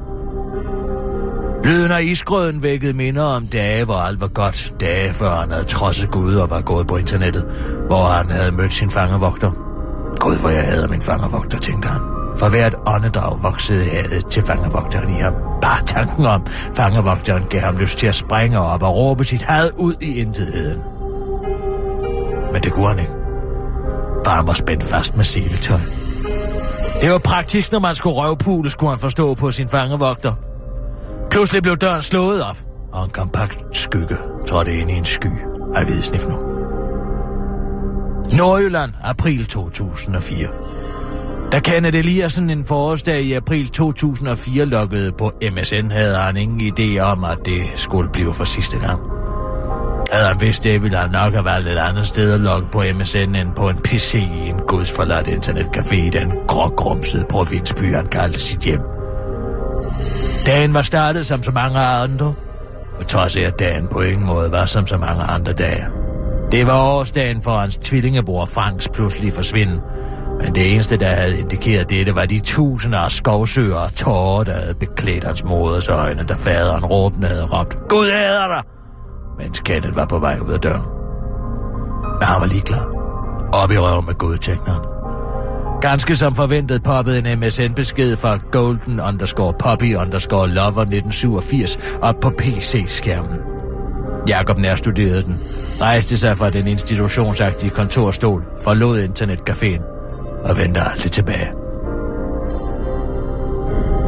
Lyden 1.64 1.92
af 1.92 2.02
isgrøden 2.02 2.62
vækkede 2.62 2.92
minder 2.92 3.22
om 3.22 3.46
dage, 3.46 3.84
hvor 3.84 3.94
alt 3.94 4.20
var 4.20 4.28
godt. 4.28 4.74
Dage 4.80 5.14
før 5.14 5.40
han 5.40 5.50
havde 5.50 5.64
trodset 5.64 6.10
Gud 6.10 6.34
og 6.34 6.50
var 6.50 6.60
gået 6.60 6.86
på 6.86 6.96
internettet, 6.96 7.44
hvor 7.86 8.04
han 8.04 8.30
havde 8.30 8.52
mødt 8.52 8.72
sin 8.72 8.90
fangevogter. 8.90 9.50
Gud, 10.20 10.36
hvor 10.36 10.48
jeg 10.48 10.64
havde 10.64 10.88
min 10.88 11.02
fangevogter, 11.02 11.58
tænkte 11.58 11.88
han. 11.88 12.00
For 12.36 12.48
hvert 12.48 12.74
åndedrag 12.86 13.42
voksede 13.42 13.84
hadet 13.84 14.26
til 14.26 14.42
fangevogteren 14.42 15.16
i 15.16 15.18
ham. 15.20 15.32
Bare 15.62 15.84
tanken 15.86 16.26
om, 16.26 16.46
fangevogteren 16.74 17.44
gav 17.50 17.60
ham 17.60 17.76
lyst 17.76 17.98
til 17.98 18.06
at 18.06 18.14
springe 18.14 18.58
op 18.58 18.82
og 18.82 18.94
råbe 18.96 19.24
sit 19.24 19.42
had 19.42 19.70
ud 19.76 19.94
i 20.02 20.20
intetheden. 20.20 20.78
Men 22.52 22.62
det 22.62 22.72
kunne 22.72 22.88
han 22.88 22.98
ikke. 22.98 23.12
For 24.24 24.30
han 24.30 24.46
var 24.46 24.52
spændt 24.52 24.84
fast 24.84 25.16
med 25.16 25.24
seletøj. 25.24 25.80
Det 27.02 27.10
var 27.10 27.18
praktisk, 27.18 27.72
når 27.72 27.78
man 27.78 27.94
skulle 27.94 28.16
røvpule, 28.16 28.70
skulle 28.70 28.90
han 28.90 28.98
forstå 28.98 29.34
på 29.34 29.50
sin 29.50 29.68
fangevogter. 29.68 30.47
Pludselig 31.30 31.62
blev 31.62 31.76
døren 31.76 32.02
slået 32.02 32.44
op, 32.44 32.58
og 32.92 33.04
en 33.04 33.10
kompakt 33.10 33.58
skygge 33.72 34.16
trådte 34.48 34.78
ind 34.78 34.90
i 34.90 34.94
en 34.94 35.04
sky 35.04 35.32
af 35.74 35.84
hvide 35.84 36.02
snif 36.02 36.26
nu. 36.26 36.36
Nordjylland, 38.36 38.92
april 39.04 39.46
2004. 39.46 40.48
Da 41.52 41.60
Kenneth 41.60 41.98
Eliassen 41.98 42.50
en 42.50 42.64
forårsdag 42.64 43.22
i 43.22 43.32
april 43.32 43.68
2004 43.68 44.64
lukkede 44.64 45.12
på 45.18 45.32
MSN, 45.52 45.90
havde 45.90 46.16
han 46.16 46.36
ingen 46.36 46.72
idé 46.72 47.00
om, 47.00 47.24
at 47.24 47.38
det 47.44 47.62
skulle 47.76 48.10
blive 48.12 48.34
for 48.34 48.44
sidste 48.44 48.78
gang. 48.78 49.00
Havde 50.12 50.28
han 50.28 50.40
vidst 50.40 50.64
det, 50.64 50.82
ville 50.82 50.96
han 50.96 51.10
nok 51.10 51.32
have 51.32 51.44
valgt 51.44 51.68
et 51.68 51.78
andet 51.78 52.06
sted 52.06 52.32
at 52.32 52.40
logge 52.40 52.68
på 52.72 52.82
MSN 52.94 53.34
end 53.34 53.48
på 53.56 53.68
en 53.68 53.76
PC 53.76 54.14
i 54.14 54.48
en 54.48 54.58
gudsforladt 54.68 55.28
internetcafé 55.28 55.94
i 55.94 56.10
den 56.10 56.32
grågrumsede 56.48 57.24
provinsby, 57.30 57.94
han 57.94 58.06
kaldte 58.06 58.40
sit 58.40 58.60
hjem. 58.60 58.80
Dagen 60.48 60.74
var 60.74 60.82
startet 60.82 61.26
som 61.26 61.42
så 61.42 61.52
mange 61.52 61.78
andre, 61.78 62.34
og 62.98 63.06
trods 63.06 63.36
af 63.36 63.40
at 63.40 63.58
dagen 63.58 63.88
på 63.88 64.00
ingen 64.00 64.26
måde 64.26 64.52
var 64.52 64.64
som 64.64 64.86
så 64.86 64.96
mange 64.96 65.22
andre 65.22 65.52
dage. 65.52 65.86
Det 66.52 66.66
var 66.66 66.80
årsdagen 66.80 67.42
for 67.42 67.50
hans 67.50 67.78
tvillingebror 67.78 68.46
Franks 68.46 68.88
pludselig 68.94 69.32
forsvinde, 69.32 69.80
men 70.42 70.54
det 70.54 70.74
eneste, 70.74 70.96
der 70.96 71.06
havde 71.06 71.38
indikeret 71.38 71.90
dette, 71.90 72.14
var 72.14 72.24
de 72.24 72.40
tusinder 72.40 72.98
af 72.98 73.12
skovsøer 73.12 73.74
og 73.74 73.94
tårer, 73.94 74.44
der 74.44 74.52
havde 74.52 74.74
beklædt 74.74 75.24
hans 75.24 75.44
moders 75.44 75.88
øjne, 75.88 76.22
da 76.22 76.34
faderen 76.34 76.84
råbende 76.84 77.28
havde 77.28 77.46
råbt, 77.46 77.76
Gud 77.88 78.06
æder 78.06 78.48
dig! 78.48 78.62
Mens 79.38 79.60
Kenneth 79.60 79.96
var 79.96 80.06
på 80.06 80.18
vej 80.18 80.38
ud 80.38 80.52
af 80.52 80.60
døren. 80.60 80.86
Men 82.20 82.22
han 82.22 82.40
var 82.40 82.46
ligeglad. 82.46 82.84
Op 83.52 83.70
i 83.70 83.78
røven 83.78 84.06
med 84.06 84.14
Gud, 84.14 84.38
tænkte 84.38 84.70
han. 84.70 84.97
Ganske 85.80 86.16
som 86.16 86.34
forventet 86.34 86.82
poppede 86.82 87.18
en 87.18 87.38
MSN-besked 87.40 88.16
fra 88.16 88.38
golden 88.50 89.00
underscore 89.00 89.54
poppy 89.58 89.96
underscore 89.96 90.48
lover 90.48 90.80
1987 90.80 91.78
op 92.02 92.14
på 92.22 92.30
PC-skærmen. 92.38 93.38
Jakob 94.28 94.58
nærstuderede 94.58 95.22
den, 95.22 95.36
rejste 95.80 96.18
sig 96.18 96.38
fra 96.38 96.50
den 96.50 96.66
institutionsagtige 96.66 97.70
kontorstol, 97.70 98.44
forlod 98.64 99.04
internetcaféen 99.04 99.82
og 100.48 100.56
vendte 100.56 100.80
aldrig 100.80 101.12
tilbage. 101.12 101.48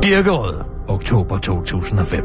Birkerød, 0.02 0.54
oktober 0.88 1.38
2005. 1.38 2.24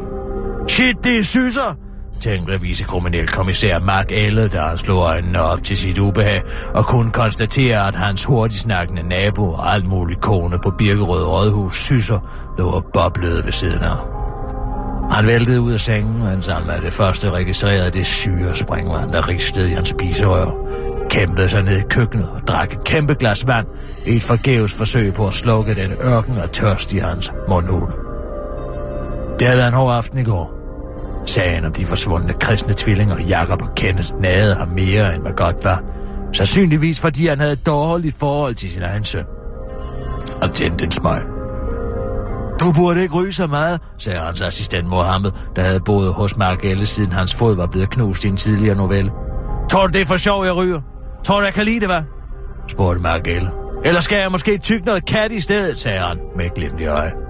Shit, 0.68 0.96
det 1.04 1.18
er 1.18 1.24
syser! 1.24 1.85
Tænkte 2.20 2.60
vicekriminalkommissær 2.60 3.78
Mark 3.78 4.12
Elle, 4.12 4.48
da 4.48 4.60
han 4.60 4.78
slog 4.78 4.98
øjnene 4.98 5.42
op 5.42 5.62
til 5.62 5.76
sit 5.76 5.98
ubehag, 5.98 6.42
og 6.74 6.86
kunne 6.86 7.10
konstatere, 7.10 7.88
at 7.88 7.96
hans 7.96 8.24
hurtigsnakkende 8.24 9.02
nabo 9.02 9.52
og 9.52 9.74
alt 9.74 9.86
muligt 9.86 10.20
kone 10.20 10.58
på 10.64 10.70
Birkerød 10.78 11.24
Rådhus 11.24 11.76
syser 11.76 12.18
lå 12.58 12.68
og 12.68 12.84
boblede 12.92 13.44
ved 13.44 13.52
siden 13.52 13.82
af. 13.82 14.16
Han 15.10 15.26
væltede 15.26 15.60
ud 15.60 15.72
af 15.72 15.80
sengen, 15.80 16.24
mens 16.24 16.46
han 16.46 16.66
med 16.66 16.80
det 16.80 16.92
første 16.92 17.30
registrerede 17.30 17.90
det 17.90 18.06
syre 18.06 18.54
springvand, 18.54 19.12
der 19.12 19.28
ristede 19.28 19.70
i 19.70 19.74
hans 19.74 19.88
spiserør. 19.88 20.50
Kæmpede 21.10 21.48
sig 21.48 21.62
ned 21.62 21.78
i 21.78 21.82
køkkenet 21.90 22.28
og 22.28 22.40
drak 22.48 22.72
et 22.72 22.84
kæmpe 22.84 23.14
glas 23.14 23.46
vand 23.46 23.66
i 24.06 24.16
et 24.16 24.22
forgæves 24.22 24.74
forsøg 24.74 25.14
på 25.14 25.26
at 25.26 25.32
slukke 25.32 25.74
den 25.74 25.92
ørken 26.04 26.38
og 26.38 26.52
tørst 26.52 26.92
i 26.92 26.98
hans 26.98 27.32
mundhul. 27.48 27.88
Det 29.38 29.46
havde 29.46 29.68
en 29.68 29.74
hård 29.74 29.94
aften 29.94 30.18
i 30.18 30.24
går. 30.24 30.55
Sagen 31.26 31.64
om 31.64 31.72
de 31.72 31.86
forsvundne 31.86 32.32
kristne 32.32 32.74
tvillinger, 32.76 33.20
Jakob 33.20 33.62
og 33.62 33.74
Kenneth, 33.76 34.14
nagede 34.20 34.54
ham 34.54 34.68
mere 34.68 35.14
end 35.14 35.22
hvad 35.22 35.32
godt 35.32 35.64
var. 35.64 35.82
Sandsynligvis 36.32 37.00
fordi 37.00 37.26
han 37.26 37.40
havde 37.40 37.52
et 37.52 37.66
dårligt 37.66 38.16
forhold 38.18 38.54
til 38.54 38.70
sin 38.70 38.82
egen 38.82 39.04
søn. 39.04 39.24
Og 40.42 40.52
tændte 40.52 40.84
en 40.84 40.90
smøg. 40.90 41.22
Du 42.60 42.72
burde 42.72 43.02
ikke 43.02 43.14
ryge 43.14 43.32
så 43.32 43.46
meget, 43.46 43.80
sagde 43.98 44.18
hans 44.18 44.42
assistent 44.42 44.88
Mohammed, 44.88 45.30
der 45.56 45.62
havde 45.62 45.80
boet 45.80 46.14
hos 46.14 46.36
Mark 46.36 46.64
Elle, 46.64 46.86
siden 46.86 47.12
hans 47.12 47.34
fod 47.34 47.56
var 47.56 47.66
blevet 47.66 47.90
knust 47.90 48.24
i 48.24 48.28
en 48.28 48.36
tidligere 48.36 48.76
novelle. 48.76 49.10
Tror 49.70 49.86
du, 49.86 49.92
det 49.92 50.00
er 50.00 50.06
for 50.06 50.16
sjov, 50.16 50.44
jeg 50.44 50.56
ryger? 50.56 50.80
Tror 51.24 51.38
du, 51.38 51.44
jeg 51.44 51.54
kan 51.54 51.64
lide 51.64 51.80
det, 51.80 51.88
hvad? 51.88 52.02
spurgte 52.68 53.02
Mark 53.02 53.26
Elle. 53.26 53.50
Eller 53.84 54.00
skal 54.00 54.18
jeg 54.18 54.30
måske 54.30 54.58
tykke 54.58 54.86
noget 54.86 55.06
kat 55.06 55.32
i 55.32 55.40
stedet, 55.40 55.78
sagde 55.78 55.98
han 55.98 56.18
med 56.36 56.54
glimt 56.54 56.80
i 56.80 56.86
øje. 56.86 57.25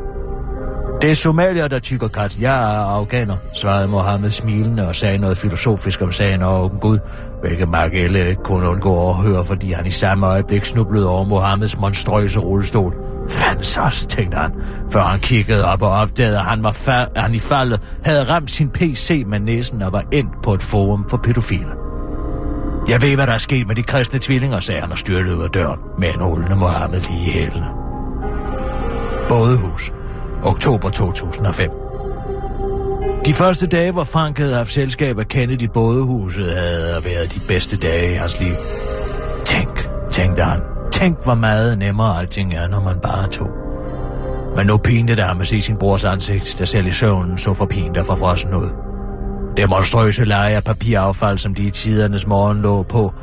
Det 1.02 1.10
er 1.10 1.14
somalier, 1.14 1.68
der 1.68 1.78
tykker 1.78 2.08
kat. 2.08 2.38
Jeg 2.40 2.74
er 2.74 2.84
afghaner, 2.84 3.36
svarede 3.54 3.88
Mohammed 3.88 4.30
smilende 4.30 4.88
og 4.88 4.94
sagde 4.94 5.18
noget 5.18 5.38
filosofisk 5.38 6.02
om 6.02 6.12
sagen 6.12 6.42
og 6.42 6.72
Gud, 6.80 6.98
hvilket 7.40 7.68
Mark 7.68 7.94
Elle 7.94 8.28
ikke 8.28 8.42
kunne 8.42 8.68
undgå 8.68 9.08
at 9.10 9.14
høre, 9.14 9.44
fordi 9.44 9.72
han 9.72 9.86
i 9.86 9.90
samme 9.90 10.26
øjeblik 10.26 10.64
snublede 10.64 11.08
over 11.08 11.24
Mohammeds 11.24 11.78
monstrøse 11.78 12.40
rullestol. 12.40 12.94
Fansos, 13.28 14.06
tænkte 14.06 14.38
han, 14.38 14.50
før 14.92 15.00
han 15.02 15.20
kiggede 15.20 15.64
op 15.64 15.82
og 15.82 15.90
opdagede, 15.90 16.38
at 16.38 16.44
han, 16.44 16.62
var 16.62 16.72
fa- 16.72 17.20
han 17.20 17.34
i 17.34 17.38
faldet 17.38 17.80
havde 18.04 18.24
ramt 18.24 18.50
sin 18.50 18.68
PC 18.70 19.24
med 19.26 19.40
næsen 19.40 19.82
og 19.82 19.92
var 19.92 20.02
endt 20.12 20.30
på 20.42 20.54
et 20.54 20.62
forum 20.62 21.08
for 21.08 21.16
pædofile. 21.16 21.70
Jeg 22.88 23.02
ved, 23.02 23.14
hvad 23.14 23.26
der 23.26 23.32
er 23.32 23.38
sket 23.38 23.66
med 23.66 23.76
de 23.76 23.82
kristne 23.82 24.18
tvillinger, 24.18 24.60
sagde 24.60 24.80
han 24.80 24.92
og 24.92 24.98
styrtede 24.98 25.36
ud 25.36 25.42
af 25.42 25.50
døren 25.50 25.80
med 25.98 26.08
en 26.08 26.20
hulende 26.20 26.56
Mohammed 26.56 27.00
lige 27.00 27.26
i 27.26 27.30
hælene. 27.30 27.66
Bådehus 29.28 29.92
oktober 30.46 30.88
2005. 30.88 31.70
De 33.26 33.32
første 33.32 33.66
dage, 33.66 33.92
hvor 33.92 34.04
Frank 34.04 34.38
havde 34.38 34.54
haft 34.54 34.72
selskab 34.72 35.18
af 35.18 35.28
Kennedy 35.28 35.68
bådehuset, 35.74 36.56
havde 36.56 37.04
været 37.04 37.34
de 37.34 37.40
bedste 37.48 37.76
dage 37.76 38.12
i 38.12 38.14
hans 38.14 38.40
liv. 38.40 38.54
Tænk, 39.44 39.88
tænkte 40.10 40.42
han. 40.42 40.60
Tænk, 40.92 41.24
hvor 41.24 41.34
meget 41.34 41.78
nemmere 41.78 42.18
alting 42.18 42.54
er, 42.54 42.68
når 42.68 42.80
man 42.80 43.00
bare 43.02 43.28
tog. 43.28 43.48
Men 44.56 44.66
nu 44.66 44.76
pinte 44.76 45.16
det 45.16 45.24
ham 45.24 45.40
at 45.40 45.46
se 45.46 45.62
sin 45.62 45.76
brors 45.76 46.04
ansigt, 46.04 46.56
der 46.58 46.64
selv 46.64 46.86
i 46.86 46.92
søvnen 46.92 47.38
så 47.38 47.54
for 47.54 47.66
pint 47.66 47.96
og 47.96 48.06
for 48.06 48.14
frossen 48.14 48.54
ud. 48.54 48.70
Det 49.56 49.68
monstrøse 49.68 50.24
leje 50.24 50.56
af 50.56 50.64
papiraffald, 50.64 51.38
som 51.38 51.54
de 51.54 51.62
i 51.62 51.70
tidernes 51.70 52.26
morgen 52.26 52.62
lå 52.62 52.82
på, 52.82 53.14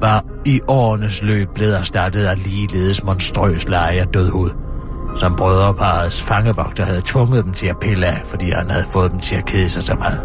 var 0.00 0.24
i 0.44 0.60
årenes 0.68 1.22
løb 1.22 1.48
blevet 1.54 1.78
erstattet 1.78 2.24
af 2.24 2.44
ligeledes 2.44 3.04
monstrøs 3.04 3.68
leje 3.68 4.00
af 4.00 4.06
dødhud 4.06 4.67
som 5.16 5.36
brødreparets 5.36 6.22
fangevogter 6.22 6.84
havde 6.84 7.02
tvunget 7.04 7.44
dem 7.44 7.52
til 7.52 7.66
at 7.66 7.78
pille 7.78 8.06
af, 8.06 8.22
fordi 8.24 8.50
han 8.50 8.70
havde 8.70 8.84
fået 8.92 9.10
dem 9.10 9.20
til 9.20 9.36
at 9.36 9.46
kede 9.46 9.70
sig 9.70 9.82
så 9.82 9.94
meget. 9.94 10.20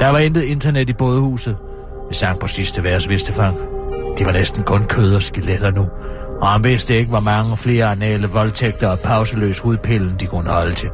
Der 0.00 0.08
var 0.08 0.18
intet 0.18 0.42
internet 0.42 0.90
i 0.90 0.92
bådehuset. 0.92 1.56
Det 2.08 2.16
sang 2.16 2.38
på 2.38 2.46
sidste 2.46 2.84
vers, 2.84 3.08
vidste 3.08 3.32
Frank. 3.32 3.56
Det 4.18 4.26
var 4.26 4.32
næsten 4.32 4.62
kun 4.62 4.84
kød 4.84 5.14
og 5.14 5.22
skeletter 5.22 5.70
nu, 5.70 5.88
og 6.40 6.48
han 6.48 6.64
vidste 6.64 6.96
ikke, 6.96 7.10
hvor 7.10 7.20
mange 7.20 7.56
flere 7.56 7.90
anale 7.90 8.26
voldtægter 8.26 8.88
og 8.88 8.98
pauseløs 8.98 9.58
hudpillen 9.58 10.16
de 10.20 10.26
kunne 10.26 10.50
holde 10.50 10.74
til. 10.74 10.88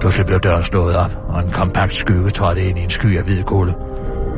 Pludselig 0.00 0.26
blev 0.26 0.40
døren 0.40 0.64
slået 0.64 0.96
op, 0.96 1.10
og 1.28 1.42
en 1.42 1.50
kompakt 1.50 1.94
skygge 1.94 2.30
trådte 2.30 2.64
ind 2.64 2.78
i 2.78 2.82
en 2.82 2.90
sky 2.90 3.18
af 3.18 3.24
hvid 3.24 3.42
kulde. 3.42 3.74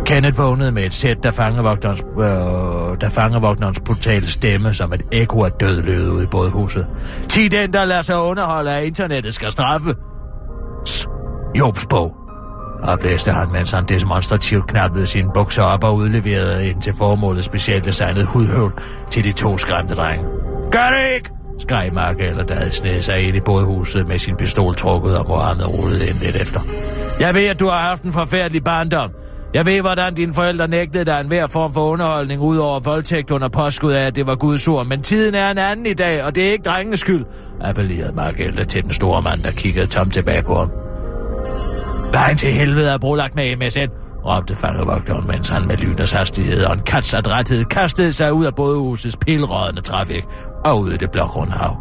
Kenneth 0.06 0.38
vågnede 0.38 0.72
med 0.72 0.84
et 0.84 0.94
sæt, 0.94 1.16
der 1.22 1.30
fangevogterens, 1.30 2.00
øh, 2.00 3.00
der 3.00 3.08
fangevogterens 3.10 3.80
brutale 3.86 4.26
stemme 4.26 4.74
som 4.74 4.92
et 4.92 5.02
ekko 5.12 5.44
af 5.44 5.52
død 5.52 5.82
lød 5.82 6.10
ud 6.10 6.22
i 6.22 6.26
bådhuset. 6.26 6.86
Ti 7.28 7.48
den, 7.48 7.72
der 7.72 7.84
lader 7.84 8.02
sig 8.02 8.20
underholde 8.20 8.70
af 8.70 8.84
internettet, 8.84 9.34
skal 9.34 9.52
straffe. 9.52 9.94
Jobs 11.58 11.86
bog, 11.86 12.14
oplæste 12.82 13.32
han, 13.32 13.52
mens 13.52 13.70
han 13.70 13.84
demonstrativt 13.84 14.66
knappede 14.66 15.06
sine 15.06 15.30
bukser 15.34 15.62
op 15.62 15.84
og 15.84 15.94
udleverede 15.94 16.70
en 16.70 16.80
til 16.80 16.94
formålet 16.98 17.44
specielt 17.44 17.84
designet 17.84 18.26
hudhøvl 18.26 18.72
til 19.10 19.24
de 19.24 19.32
to 19.32 19.58
skræmte 19.58 19.94
drenge. 19.94 20.24
Gør 20.70 20.90
det 20.98 21.14
ikke! 21.14 21.30
skreg 21.58 21.90
Margelle, 21.92 22.44
der 22.48 22.54
havde 22.54 22.70
snedet 22.70 23.04
sig 23.04 23.20
ind 23.20 23.36
i 23.36 23.40
bådhuset 23.40 24.08
med 24.08 24.18
sin 24.18 24.36
pistol 24.36 24.74
trukket, 24.74 25.18
og 25.18 25.24
Mohammed 25.28 25.64
rullede 25.64 26.08
ind 26.08 26.16
lidt 26.16 26.36
efter. 26.36 26.60
Jeg 27.20 27.34
ved, 27.34 27.46
at 27.46 27.60
du 27.60 27.66
har 27.66 27.78
haft 27.78 28.02
en 28.02 28.12
forfærdelig 28.12 28.64
barndom. 28.64 29.10
Jeg 29.54 29.66
ved, 29.66 29.80
hvordan 29.80 30.14
dine 30.14 30.34
forældre 30.34 30.68
nægtede 30.68 31.04
dig 31.04 31.20
en 31.20 31.26
hver 31.26 31.46
form 31.46 31.74
for 31.74 31.80
underholdning, 31.80 32.40
ud 32.40 32.56
over 32.56 32.80
voldtægt 32.80 33.30
under 33.30 33.48
påskud 33.48 33.92
af, 33.92 34.06
at 34.06 34.16
det 34.16 34.26
var 34.26 34.34
Guds 34.34 34.68
ord. 34.68 34.86
Men 34.86 35.02
tiden 35.02 35.34
er 35.34 35.50
en 35.50 35.58
anden 35.58 35.86
i 35.86 35.94
dag, 35.94 36.24
og 36.24 36.34
det 36.34 36.48
er 36.48 36.52
ikke 36.52 36.64
drengens 36.64 37.00
skyld, 37.00 37.24
appellerede 37.60 38.12
Margelle 38.16 38.64
til 38.64 38.82
den 38.82 38.92
store 38.92 39.22
mand, 39.22 39.42
der 39.42 39.50
kiggede 39.50 39.86
tom 39.86 40.10
tilbage 40.10 40.42
på 40.42 40.54
ham. 40.54 40.70
Vejen 42.12 42.36
til 42.36 42.52
helvede 42.52 42.90
er 42.90 42.98
brolagt 42.98 43.34
med 43.34 43.56
MSN, 43.56 43.86
råbte 44.26 44.56
fangevogteren, 44.56 45.26
mens 45.26 45.48
han 45.48 45.66
med 45.66 45.76
lynets 45.76 46.12
hastighed 46.12 46.64
og 46.64 46.74
en 46.74 46.80
katsadræthed 46.80 47.64
kastede 47.64 48.12
sig 48.12 48.32
ud 48.32 48.44
af 48.44 48.54
bådehusets 48.54 49.16
pilrådende 49.16 49.80
trafik 49.80 50.24
og 50.64 50.80
ud 50.80 50.92
i 50.92 50.96
det 50.96 51.10
blå 51.10 51.46
hav. 51.50 51.76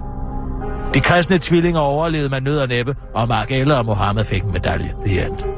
De 0.94 1.00
kristne 1.00 1.38
tvillinger 1.38 1.80
overlevede 1.80 2.30
med 2.30 2.42
nød 2.42 2.60
og 2.60 2.68
næppe, 2.68 2.96
og 3.16 3.28
Mark 3.28 3.52
Eller 3.52 3.76
og 3.76 3.86
Mohammed 3.86 4.26
fik 4.26 4.44
en 4.44 4.52
medalje. 4.52 4.94
The 5.06 5.26
end. 5.26 5.51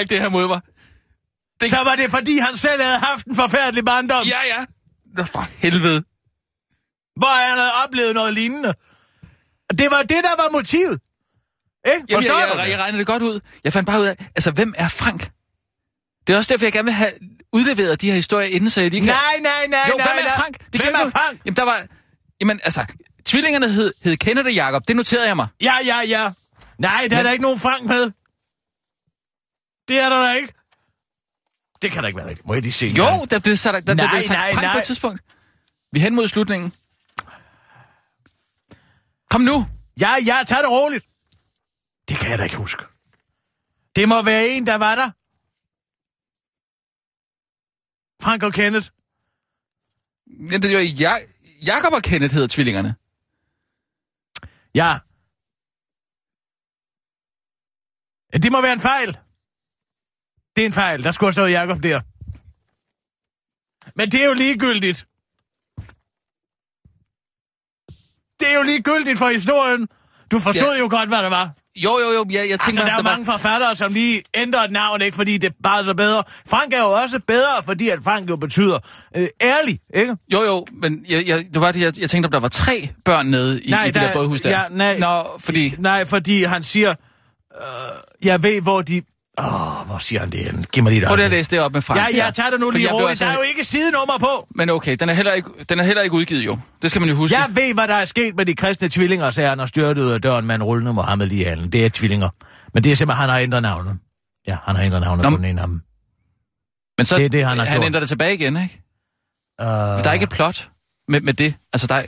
Ikke 0.00 0.14
det 0.14 0.20
her 0.20 0.28
mod 0.28 0.48
mig. 0.48 0.60
Det- 1.60 1.70
Så 1.70 1.76
var 1.84 1.96
det, 1.96 2.10
fordi 2.10 2.38
han 2.38 2.56
selv 2.56 2.82
havde 2.82 2.98
haft 2.98 3.26
en 3.26 3.36
forfærdelig 3.36 3.84
barndom, 3.84 4.26
Ja, 4.26 4.38
ja. 4.46 4.64
Nå, 5.16 5.24
for 5.24 5.48
helvede. 5.58 6.04
hvor 7.16 7.48
han 7.48 7.58
havde 7.58 7.72
oplevet 7.84 8.14
noget 8.14 8.34
lignende. 8.34 8.74
Det 9.78 9.90
var 9.90 10.02
det, 10.02 10.20
der 10.24 10.42
var 10.42 10.48
motivet. 10.52 11.00
Ikke? 11.86 12.04
Jamen, 12.08 12.22
Forstår 12.22 12.38
jeg, 12.38 12.48
jeg, 12.58 12.70
jeg 12.70 12.78
regnede 12.78 12.98
det 12.98 13.06
godt 13.06 13.22
ud. 13.22 13.40
Jeg 13.64 13.72
fandt 13.72 13.86
bare 13.86 14.00
ud 14.00 14.06
af, 14.06 14.16
altså, 14.36 14.50
hvem 14.50 14.74
er 14.76 14.88
Frank? 14.88 15.30
Det 16.26 16.32
er 16.32 16.36
også 16.36 16.52
derfor, 16.54 16.64
jeg 16.66 16.72
gerne 16.72 16.84
vil 16.84 16.92
have 16.94 17.12
udleveret 17.52 18.00
de 18.00 18.06
her 18.06 18.14
historier 18.14 18.46
inden, 18.48 18.70
så 18.70 18.80
jeg 18.80 18.90
lige 18.90 19.00
kan... 19.00 19.14
Nej, 19.14 19.36
nej, 19.40 19.66
nej, 19.68 19.78
jo, 19.88 19.96
nej, 19.96 20.14
hvem 20.14 20.26
er. 20.26 20.32
Frank? 20.36 20.58
Det 20.72 20.80
kan 20.80 20.82
Hvem 20.82 20.94
er 20.94 20.98
ikke- 21.06 21.10
Frank? 21.18 21.40
Jamen, 21.44 21.56
der 21.56 21.62
var... 21.62 21.86
Jamen, 22.40 22.60
altså, 22.64 22.86
tvillingerne 23.24 23.68
hed, 23.68 23.92
hed 24.04 24.16
Kenneth 24.16 24.46
og 24.46 24.54
Jacob. 24.54 24.88
Det 24.88 24.96
noterede 24.96 25.26
jeg 25.26 25.36
mig. 25.36 25.46
Ja, 25.60 25.74
ja, 25.86 26.00
ja. 26.00 26.30
Nej, 26.78 27.06
der 27.10 27.16
er 27.16 27.18
Men- 27.18 27.24
der 27.24 27.32
ikke 27.32 27.42
nogen 27.42 27.60
Frank 27.60 27.84
med. 27.84 28.10
Det 29.90 29.98
er 29.98 30.08
der 30.08 30.22
da 30.22 30.32
ikke. 30.32 30.54
Det 31.82 31.92
kan 31.92 32.02
da 32.02 32.06
ikke 32.06 32.16
være 32.16 32.28
rigtigt. 32.28 32.46
Må 32.46 32.54
jeg 32.54 32.62
lige 32.62 32.72
se? 32.72 32.86
Jo, 32.86 33.26
der 33.30 33.40
blev 33.40 33.56
sat, 33.56 33.86
der 33.86 33.94
Nej, 33.94 34.10
blev 34.10 34.22
sagt 34.22 34.38
nej, 34.38 34.52
Frank 34.54 34.66
på 34.66 34.72
nej. 34.72 34.78
et 34.78 34.84
tidspunkt. 34.86 35.20
Vi 35.92 35.98
er 35.98 36.02
hen 36.02 36.14
mod 36.14 36.28
slutningen. 36.28 36.72
Kom 39.30 39.40
nu. 39.40 39.66
Ja, 40.00 40.14
ja, 40.26 40.44
tag 40.46 40.58
det 40.58 40.70
roligt. 40.70 41.06
Det 42.08 42.16
kan 42.18 42.30
jeg 42.30 42.38
da 42.38 42.44
ikke 42.44 42.56
huske. 42.56 42.84
Det 43.96 44.08
må 44.08 44.22
være 44.22 44.48
en, 44.48 44.66
der 44.66 44.74
var 44.74 44.94
der. 44.94 45.10
Frank 48.24 48.42
og 48.42 48.52
Kenneth. 48.52 48.88
Ja, 50.52 50.56
det 50.58 50.76
var 50.76 50.82
ja, 50.82 51.16
Jacob 51.66 51.92
og 51.92 52.02
Kenneth 52.02 52.34
hedder 52.34 52.48
tvillingerne. 52.48 52.94
Ja. 54.74 54.98
Ja, 58.32 58.38
Det 58.38 58.52
må 58.52 58.60
være 58.60 58.72
en 58.72 58.80
fejl. 58.80 59.18
Det 60.60 60.64
er 60.64 60.68
en 60.68 60.72
fejl. 60.72 61.04
Der 61.04 61.12
skulle 61.12 61.28
have 61.28 61.32
stået 61.32 61.50
Jacob 61.52 61.82
der. 61.82 62.00
Men 63.96 64.10
det 64.10 64.22
er 64.22 64.26
jo 64.26 64.34
ligegyldigt. 64.34 65.06
Det 68.40 68.52
er 68.52 68.56
jo 68.56 68.62
ligegyldigt 68.62 69.18
for 69.18 69.28
historien. 69.28 69.88
Du 70.30 70.38
forstod 70.40 70.72
Ja. 70.74 70.78
jo 70.78 70.86
godt, 70.90 71.08
hvad 71.08 71.22
det 71.22 71.30
var. 71.30 71.50
Jo, 71.76 71.98
jo, 71.98 72.12
jo. 72.12 72.26
Jeg, 72.30 72.50
jeg 72.50 72.60
tænker, 72.60 72.66
Altså, 72.66 72.82
der 72.82 72.90
er 72.92 72.96
der 72.96 73.02
var- 73.02 73.10
mange 73.10 73.26
forfattere, 73.26 73.76
som 73.76 73.92
lige 73.92 74.22
ændrer 74.34 74.60
et 74.60 74.70
navn, 74.70 75.02
ikke 75.02 75.16
fordi 75.16 75.38
det 75.38 75.52
bare 75.62 75.78
er 75.80 75.82
så 75.84 75.94
bedre. 75.94 76.22
Frank 76.48 76.72
er 76.74 76.78
jo 76.80 76.90
også 76.92 77.20
bedre, 77.26 77.62
fordi 77.64 77.88
at 77.88 77.98
Frank 78.04 78.30
jo 78.30 78.36
betyder 78.36 78.78
øh, 79.16 79.28
ærlig, 79.40 79.80
ikke? 79.94 80.16
Jo, 80.32 80.42
jo, 80.42 80.66
men 80.72 81.04
jeg, 81.08 81.26
jeg, 81.26 81.46
det 81.54 81.60
var 81.60 81.72
det, 81.72 81.80
jeg, 81.80 81.98
jeg 81.98 82.10
tænkte, 82.10 82.26
om 82.26 82.30
der 82.32 82.40
var 82.40 82.48
tre 82.48 82.88
børn 83.04 83.26
nede 83.26 83.62
i, 83.62 83.70
Nej, 83.70 83.84
i 83.84 83.86
det 83.86 83.94
der- 83.94 84.00
der 84.06 84.12
bådhus 84.12 84.40
der. 84.40 84.50
ja, 84.50 84.64
nej. 84.70 84.98
Nå, 84.98 85.38
fordi... 85.38 85.74
Nej, 85.78 86.04
fordi 86.04 86.42
han 86.42 86.64
siger, 86.64 86.94
øh, 87.62 87.66
jeg 88.26 88.42
ved, 88.42 88.60
hvor 88.60 88.82
de... 88.82 89.02
Åh, 89.44 89.86
hvor 89.86 89.98
siger 89.98 90.20
han 90.20 90.30
det 90.30 90.40
hen? 90.40 90.64
Giv 90.72 90.82
mig 90.82 90.90
lige 90.92 91.02
et 91.02 91.06
Prøv 91.08 91.16
lige 91.16 91.24
at 91.24 91.30
læse 91.30 91.50
det 91.50 91.60
op 91.60 91.72
med 91.72 91.82
Frank. 91.82 92.00
Ja, 92.00 92.24
ja, 92.24 92.30
tag 92.30 92.52
det 92.52 92.60
nu 92.60 92.70
lige 92.70 92.86
jeg 92.86 92.94
roligt. 92.94 93.20
Der 93.20 93.26
er 93.26 93.32
jo 93.32 93.42
ikke 93.48 93.64
sidenummer 93.64 94.18
på. 94.20 94.46
Men 94.54 94.70
okay, 94.70 94.96
den 95.00 95.08
er, 95.08 95.14
heller 95.14 95.32
ikke, 95.32 95.48
den 95.68 95.80
er 95.80 95.84
heller 95.84 96.02
ikke 96.02 96.16
udgivet 96.16 96.44
jo. 96.44 96.58
Det 96.82 96.90
skal 96.90 97.00
man 97.00 97.08
jo 97.08 97.14
huske. 97.14 97.36
Jeg 97.36 97.46
ved, 97.54 97.74
hvad 97.74 97.88
der 97.88 97.94
er 97.94 98.04
sket 98.04 98.36
med 98.36 98.46
de 98.46 98.54
kristne 98.54 98.88
tvillinger, 98.88 99.30
sagde 99.30 99.48
han 99.50 99.60
og 99.60 99.68
styrtede 99.68 100.06
ud 100.06 100.10
af 100.10 100.20
døren 100.22 100.46
med 100.46 100.54
en 100.54 100.62
rullende 100.62 100.92
Mohammed 100.92 101.26
lige 101.26 101.44
halen. 101.44 101.72
Det 101.72 101.84
er 101.84 101.90
tvillinger. 101.90 102.28
Men 102.74 102.84
det 102.84 102.92
er 102.92 102.96
simpelthen, 102.96 103.20
han 103.20 103.30
har 103.30 103.38
ændret 103.38 103.62
navnet. 103.62 103.98
Ja, 104.48 104.56
han 104.64 104.76
har 104.76 104.82
ændret 104.82 105.00
navnet 105.00 105.22
Nå, 105.22 105.30
på 105.30 105.36
den 105.36 105.44
ene 105.44 105.60
af 105.60 105.66
dem. 105.66 105.80
men 106.98 107.06
så, 107.06 107.16
det 107.16 107.24
er 107.24 107.28
det, 107.28 107.44
han 107.46 107.58
har 107.58 107.64
han 107.64 107.76
gjort. 107.76 107.86
ændrer 107.86 108.00
det 108.00 108.08
tilbage 108.08 108.34
igen, 108.34 108.56
ikke? 108.56 108.82
Uh, 109.62 109.66
Der 109.66 110.08
er 110.08 110.12
ikke 110.12 110.26
plot 110.26 110.68
med, 111.08 111.20
med 111.20 111.34
det. 111.34 111.54
Altså, 111.72 111.86
der 111.86 111.94
er, 111.94 112.04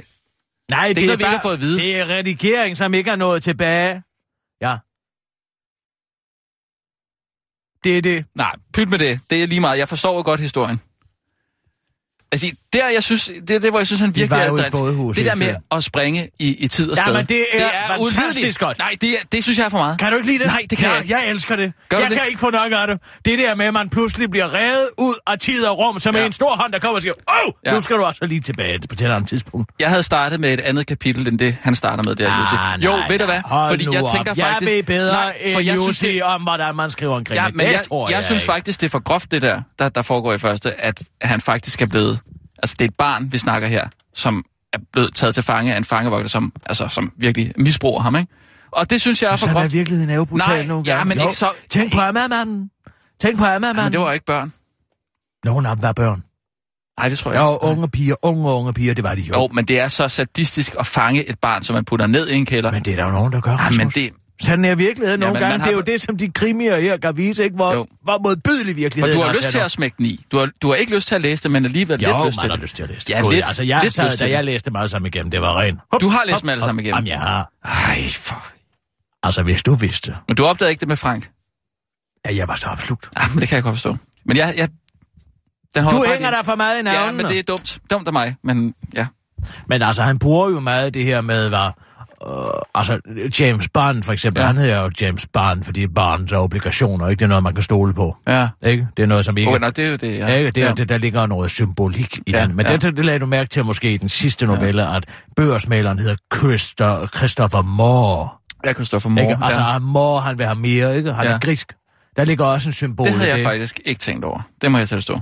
Nej, 0.70 0.88
det, 0.88 0.96
ikke 0.96 1.06
noget, 1.06 1.18
vi 1.18 1.22
ikke 1.22 1.24
bare, 1.24 1.32
har 1.36 1.42
fået 1.42 1.52
at 1.52 1.60
vide. 1.60 1.78
Det 1.78 2.00
er 2.00 2.06
redigering, 2.06 2.76
som 2.76 2.94
ikke 2.94 3.10
er 3.10 3.16
nået 3.16 3.42
tilbage. 3.42 4.02
Ja. 4.62 4.76
Det 7.84 7.98
er 7.98 8.02
det. 8.02 8.24
nej, 8.36 8.52
pyt 8.74 8.88
med 8.88 8.98
det. 8.98 9.20
Det 9.30 9.42
er 9.42 9.46
lige 9.46 9.60
meget. 9.60 9.78
Jeg 9.78 9.88
forstår 9.88 10.22
godt 10.22 10.40
historien. 10.40 10.80
Altså, 12.32 12.50
der, 12.72 12.88
jeg 12.88 13.02
synes, 13.02 13.30
det 13.48 13.50
er 13.56 13.58
det, 13.60 13.70
hvor 13.70 13.78
jeg 13.78 13.86
synes, 13.86 14.00
han 14.00 14.16
virkelig 14.16 14.40
er 14.42 14.70
bådehus 14.70 15.16
Det 15.16 15.24
der 15.24 15.34
med 15.34 15.54
at 15.72 15.84
springe 15.84 16.28
i, 16.38 16.54
i 16.64 16.68
tid 16.68 16.90
og 16.90 16.96
Ja, 16.98 17.02
sted. 17.04 17.14
men 17.14 17.26
det 17.26 17.44
er 17.52 17.68
fantastisk 17.88 18.20
udvideligt. 18.28 18.58
godt. 18.58 18.78
Nej, 18.78 18.96
det, 19.00 19.10
er, 19.10 19.16
det 19.32 19.44
synes 19.44 19.58
jeg 19.58 19.64
er 19.64 19.68
for 19.68 19.78
meget. 19.78 19.98
Kan 19.98 20.10
du 20.10 20.16
ikke 20.16 20.26
lide 20.28 20.38
det? 20.38 20.46
Nej, 20.46 20.62
det 20.70 20.78
kan 20.78 20.86
ja, 20.88 20.92
jeg 20.94 21.02
ikke. 21.02 21.14
Jeg 21.14 21.30
elsker 21.30 21.56
det. 21.56 21.72
Gør 21.88 21.98
jeg 21.98 22.10
det? 22.10 22.18
kan 22.18 22.26
ikke 22.28 22.40
få 22.40 22.50
nok 22.50 22.72
af 22.72 22.86
det. 22.86 22.98
Det 23.24 23.38
der 23.38 23.54
med, 23.54 23.66
at 23.66 23.74
man 23.74 23.88
pludselig 23.88 24.30
bliver 24.30 24.54
revet 24.54 24.88
ud 24.98 25.14
af 25.26 25.38
tid 25.38 25.64
og 25.64 25.78
rum, 25.78 25.98
som 26.00 26.14
Ja. 26.14 26.20
ja. 26.20 26.26
en 26.26 26.32
stor 26.32 26.50
hånd, 26.50 26.72
der 26.72 26.78
kommer 26.78 26.94
og 26.96 27.02
siger, 27.02 27.12
åh, 27.46 27.52
Ja. 27.66 27.72
nu 27.72 27.80
skal 27.80 27.96
du 27.96 28.02
også 28.04 28.24
lige 28.26 28.40
tilbage 28.40 28.78
på 28.80 28.86
et 28.92 29.02
andet 29.02 29.28
tidspunkt. 29.28 29.70
Jeg 29.80 29.88
havde 29.88 30.02
startet 30.02 30.40
med 30.40 30.52
et 30.54 30.60
andet 30.60 30.86
kapitel, 30.86 31.28
end 31.28 31.38
det, 31.38 31.56
han 31.62 31.74
starter 31.74 32.02
med 32.02 32.14
der, 32.14 32.38
Jussi. 32.38 32.86
Jo, 32.86 32.92
ved 33.08 33.18
du 33.18 33.24
hvad? 33.24 33.40
Fordi 33.68 33.86
jeg 33.92 34.02
op. 34.02 34.08
tænker 34.14 34.34
faktisk... 34.34 34.70
Jeg 34.70 34.76
ved 34.76 34.82
bedre 34.82 35.12
Nej, 35.12 35.34
for 35.52 35.60
end 35.60 35.66
jeg 35.68 35.78
synes, 35.82 35.98
det- 35.98 36.22
om, 36.22 36.42
hvordan 36.42 36.76
man 36.76 36.90
skriver 36.90 37.18
en 37.18 37.24
krimi. 37.24 37.40
Ja, 37.40 37.48
men 37.48 37.58
det 37.58 37.72
jeg, 37.72 37.82
jeg, 37.90 38.06
jeg 38.10 38.24
synes 38.24 38.44
faktisk, 38.44 38.80
det 38.80 38.86
er 38.86 38.90
for 38.90 39.02
groft, 39.02 39.30
det 39.30 39.42
der, 39.42 39.62
der, 39.78 39.88
der 39.88 40.02
foregår 40.02 40.32
i 40.32 40.38
første, 40.38 40.80
at 40.80 41.02
han 41.22 41.40
faktisk 41.40 41.82
er 41.82 41.86
blevet... 41.86 42.18
Altså, 42.62 42.76
det 42.78 42.84
er 42.84 42.88
et 42.88 42.94
barn, 42.94 43.32
vi 43.32 43.38
snakker 43.38 43.68
her, 43.68 43.88
som 44.14 44.44
er 44.72 44.78
blevet 44.92 45.14
taget 45.14 45.34
til 45.34 45.42
fange 45.42 45.72
af 45.74 45.78
en 45.78 45.84
fangevogter, 45.84 46.28
som, 46.28 46.52
altså, 46.66 46.88
som 46.88 47.12
virkelig 47.16 47.52
misbruger 47.56 48.00
ham, 48.00 48.16
ikke? 48.16 48.32
Og 48.70 48.90
det 48.90 49.00
synes 49.00 49.22
jeg 49.22 49.28
er 49.28 49.32
for 49.32 49.36
Sådan 49.36 49.56
er 49.56 49.60
groft. 49.60 49.72
virkeligheden 49.72 50.10
er 50.10 50.14
jo 50.14 50.24
brutal 50.24 50.48
Nej, 50.48 50.66
nogle 50.66 50.84
ja, 50.86 50.92
gange. 50.96 51.08
men 51.08 51.18
Jo. 51.18 51.24
ikke 51.24 51.34
så- 51.34 51.50
Tænk 51.70 51.92
på 51.92 52.00
Amagermanden. 52.00 52.70
Tænk 53.20 53.36
på 53.38 53.42
Men 53.44 53.50
Amagermanden. 53.52 53.92
det 53.92 54.00
var 54.00 54.12
ikke 54.12 54.26
børn. 54.26 54.52
Nogen 55.44 55.66
af 55.66 55.76
dem 55.76 55.82
var 55.82 55.92
børn. 55.92 56.22
Nej, 57.00 57.08
det 57.08 57.18
tror 57.18 57.32
jeg 57.32 57.40
Jo, 57.40 57.52
ikke. 57.54 57.64
unge 57.64 57.88
piger, 57.88 58.14
unge 58.22 58.50
unge 58.50 58.72
piger, 58.72 58.94
det 58.94 59.04
var 59.04 59.14
de 59.14 59.20
jo. 59.20 59.34
Jo, 59.34 59.48
men 59.52 59.64
det 59.64 59.78
er 59.78 59.88
så 59.88 60.08
sadistisk 60.08 60.74
at 60.78 60.86
fange 60.86 61.24
et 61.28 61.38
barn, 61.38 61.62
som 61.62 61.74
man 61.74 61.84
putter 61.84 62.06
ned 62.06 62.28
i 62.28 62.34
en 62.34 62.46
kælder. 62.46 62.70
Men 62.70 62.82
det 62.82 62.92
er 62.92 62.96
der 62.96 63.04
jo 63.04 63.10
nogen, 63.10 63.32
der 63.32 63.40
gør, 63.40 63.50
ja, 63.52 63.70
men 63.76 63.88
det... 63.90 64.12
Sådan 64.42 64.64
er 64.64 64.74
virkeligheden 64.74 65.20
Ja, 65.20 65.26
nogle 65.26 65.40
gange. 65.40 65.52
man 65.58 65.60
Det 65.60 65.66
er 65.66 65.70
har- 65.70 65.76
jo 65.76 65.80
det, 65.80 66.00
som 66.00 66.16
de 66.16 66.28
krimier 66.32 66.80
her 66.80 66.96
kan 66.96 67.16
vise, 67.16 67.44
ikke? 67.44 67.56
Hvor, 67.56 67.72
Jo. 67.74 67.86
hvor 68.02 68.18
modbydelig 68.24 68.76
virkeligheden 68.76 69.16
du 69.20 69.22
har 69.26 69.32
lyst 69.34 69.48
til 69.48 69.58
at 69.58 69.70
smække 69.70 69.94
den 69.98 70.06
i. 70.06 70.24
Du 70.32 70.38
har, 70.38 70.48
du 70.62 70.68
har 70.68 70.74
ikke 70.74 70.94
lyst 70.94 71.08
til 71.08 71.14
at 71.14 71.20
læse 71.20 71.42
det, 71.42 71.50
men 71.50 71.64
alligevel 71.64 72.02
Jo, 72.02 72.08
lidt 72.24 72.26
lyst 72.26 72.40
til 72.40 72.48
har 72.50 72.56
det. 72.56 72.62
lyst 72.62 72.76
til 72.76 72.82
at 72.82 72.88
læse 72.90 73.06
det. 73.06 73.12
Ja, 73.12 73.20
God, 73.20 73.32
lidt- 73.32 73.44
altså, 73.46 73.62
jeg, 73.62 73.80
lidt 73.82 73.94
sad, 73.94 74.16
da 74.16 74.30
jeg 74.30 74.44
læste 74.44 74.70
alle 74.76 74.88
sammen 74.88 75.06
igennem, 75.06 75.30
det 75.30 75.40
var 75.40 75.60
rent. 75.60 75.80
Hop, 75.92 76.00
Du 76.00 76.08
har 76.08 76.22
læst 76.26 76.32
hop, 76.34 76.40
dem 76.42 76.48
alle 76.48 76.64
sammen 76.64 76.84
igennem. 76.84 76.96
Jamen, 76.96 77.08
jeg 77.08 77.20
har. 77.20 77.50
Ej, 77.64 78.02
for... 78.14 78.46
Altså, 79.22 79.42
hvis 79.42 79.62
du 79.62 79.74
vidste, 79.74 80.16
Men 80.28 80.36
du 80.36 80.44
opdagede 80.44 80.70
ikke 80.70 80.80
det 80.80 80.88
med 80.88 80.96
Frank? 80.96 81.30
at 82.24 82.36
jeg 82.36 82.48
var 82.48 82.56
så 82.56 82.66
opslugt. 82.66 83.10
Ja, 83.18 83.22
men 83.34 83.40
det 83.40 83.48
kan 83.48 83.56
jeg 83.56 83.62
godt 83.62 83.74
forstå. 83.74 83.96
Men 84.24 84.36
jeg... 84.36 84.54
jeg 84.56 84.68
den 85.74 85.84
Du 85.84 86.04
hænger 86.12 86.30
der 86.30 86.42
for 86.42 86.54
meget 86.54 86.74
i 86.74 86.76
Ja, 86.76 86.82
navnene. 86.82 87.16
men 87.22 87.26
det 87.32 87.38
er 87.38 87.42
dumt. 87.42 87.78
Dumt 87.90 88.06
af 88.06 88.12
mig, 88.12 88.36
men 88.44 88.74
ja. 88.94 89.06
Men 89.68 89.82
altså, 89.82 90.02
han 90.02 90.18
bruger 90.18 90.50
jo 90.50 90.60
meget 90.60 90.94
det 90.94 91.04
her 91.04 91.20
med, 91.20 91.48
hvad... 91.48 91.70
Øh, 92.28 92.50
altså, 92.74 93.00
James 93.40 93.68
Bond 93.74 94.02
for 94.02 94.12
eksempel, 94.12 94.40
Ja. 94.40 94.44
ja. 94.46 94.52
han 94.52 94.56
hedder 94.56 94.82
jo 94.82 94.90
James 95.00 95.26
Bond, 95.32 95.64
fordi 95.64 95.86
Bonds 95.86 96.32
er 96.32 96.36
obligationer, 96.36 97.08
ikke? 97.08 97.18
Det 97.18 97.24
er 97.24 97.28
noget, 97.28 97.44
man 97.44 97.54
kan 97.54 97.62
stole 97.62 97.94
på, 97.94 98.16
Ja. 98.28 98.48
ikke? 98.64 98.86
Det 98.96 99.02
er 99.02 99.06
noget, 99.06 99.24
som 99.24 99.36
ikke... 99.36 99.50
Okay, 99.50 99.60
nå, 99.60 99.70
det 99.70 99.84
er 99.84 99.88
jo 99.90 99.96
det, 99.96 100.18
ja. 100.18 100.26
Ja. 100.26 100.34
Ikke? 100.36 100.50
Det, 100.50 100.62
er, 100.62 100.66
ja. 100.66 100.72
det, 100.72 100.88
der 100.88 100.98
ligger 100.98 101.26
noget 101.26 101.50
symbolik 101.50 102.16
i 102.18 102.20
Ja, 102.30 102.38
ja, 102.38 102.46
den. 102.46 102.56
Men 102.56 102.66
ja. 102.66 102.72
ja. 102.72 102.76
det, 102.78 102.96
det 102.96 103.04
lagde 103.04 103.18
du 103.18 103.26
mærke 103.26 103.48
til 103.48 103.64
måske 103.64 103.92
i 103.92 103.96
den 103.96 104.08
sidste 104.08 104.46
novelle, 104.46 104.82
ja. 104.82 104.96
at 104.96 105.04
børsmaleren 105.36 105.98
hedder 105.98 106.16
Christo, 106.36 107.06
Christopher 107.16 107.62
Moore. 107.62 108.28
Kunne 108.74 108.84
stå 108.86 108.98
for 108.98 109.10
Ikke? 109.10 109.38
Altså, 109.42 109.60
ja. 109.60 109.72
ja. 109.72 109.78
Moore, 109.78 110.20
han 110.22 110.38
vil 110.38 110.46
have 110.46 110.58
mere, 110.58 110.96
ikke? 110.96 111.12
Han 111.12 111.24
Ja. 111.24 111.30
ja. 111.30 111.36
er 111.36 111.40
grisk. 111.40 111.72
Der 112.16 112.24
ligger 112.24 112.44
også 112.44 112.68
en 112.68 112.72
symbol 112.72 113.06
Det 113.06 113.14
i 113.24 113.28
jeg 113.28 113.36
det. 113.36 113.44
faktisk 113.44 113.80
ikke 113.84 113.98
tænkt 113.98 114.24
over. 114.24 114.40
Det 114.62 114.72
må 114.72 114.78
jeg 114.78 114.88
tilstå. 114.88 115.20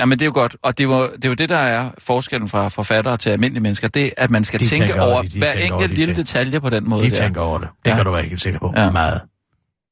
Ja, 0.00 0.04
men 0.04 0.18
det 0.18 0.24
er 0.24 0.26
jo 0.26 0.32
godt. 0.34 0.56
Og 0.62 0.78
det 0.78 0.84
er 0.84 0.88
jo 0.88 1.02
det, 1.12 1.24
er 1.24 1.28
jo 1.28 1.34
det 1.34 1.48
der 1.48 1.56
er 1.58 1.90
forskellen 1.98 2.48
fra 2.48 2.68
forfattere 2.68 3.16
til 3.16 3.30
almindelige 3.30 3.62
mennesker. 3.62 3.88
Det 3.88 4.12
at 4.16 4.30
man 4.30 4.44
skal 4.44 4.60
De 4.60 4.64
tænke 4.64 4.94
over 5.02 5.12
over 5.12 5.22
det, 5.22 5.32
de 5.32 5.38
hver 5.38 5.52
enkelt 5.52 5.90
lille 5.94 6.14
ting. 6.14 6.16
detalje 6.26 6.60
på 6.60 6.70
den 6.70 6.88
måde. 6.88 7.04
De 7.04 7.10
der. 7.10 7.16
tænker 7.16 7.40
over 7.40 7.58
det. 7.58 7.68
Det 7.84 7.90
Ja. 7.90 7.96
kan 7.96 8.04
du 8.04 8.10
være 8.10 8.22
helt 8.22 8.40
sikker 8.40 8.58
på. 8.60 8.72
Ja. 8.76 8.90
Meget. 8.90 9.20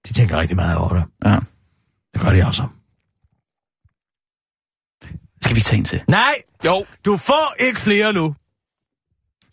De 0.08 0.12
tænker 0.12 0.36
rigtig 0.40 0.56
meget 0.56 0.76
over 0.76 0.88
det. 0.94 1.04
Ja. 1.24 1.36
Det 2.14 2.20
gør 2.20 2.32
de 2.32 2.46
også. 2.46 2.62
Skal 5.42 5.56
vi 5.56 5.60
tage 5.60 5.78
en 5.78 5.84
til? 5.84 6.02
Nej, 6.08 6.32
Jo. 6.64 6.86
du 7.04 7.16
får 7.16 7.54
ikke 7.64 7.80
flere 7.80 8.12
nu. 8.12 8.34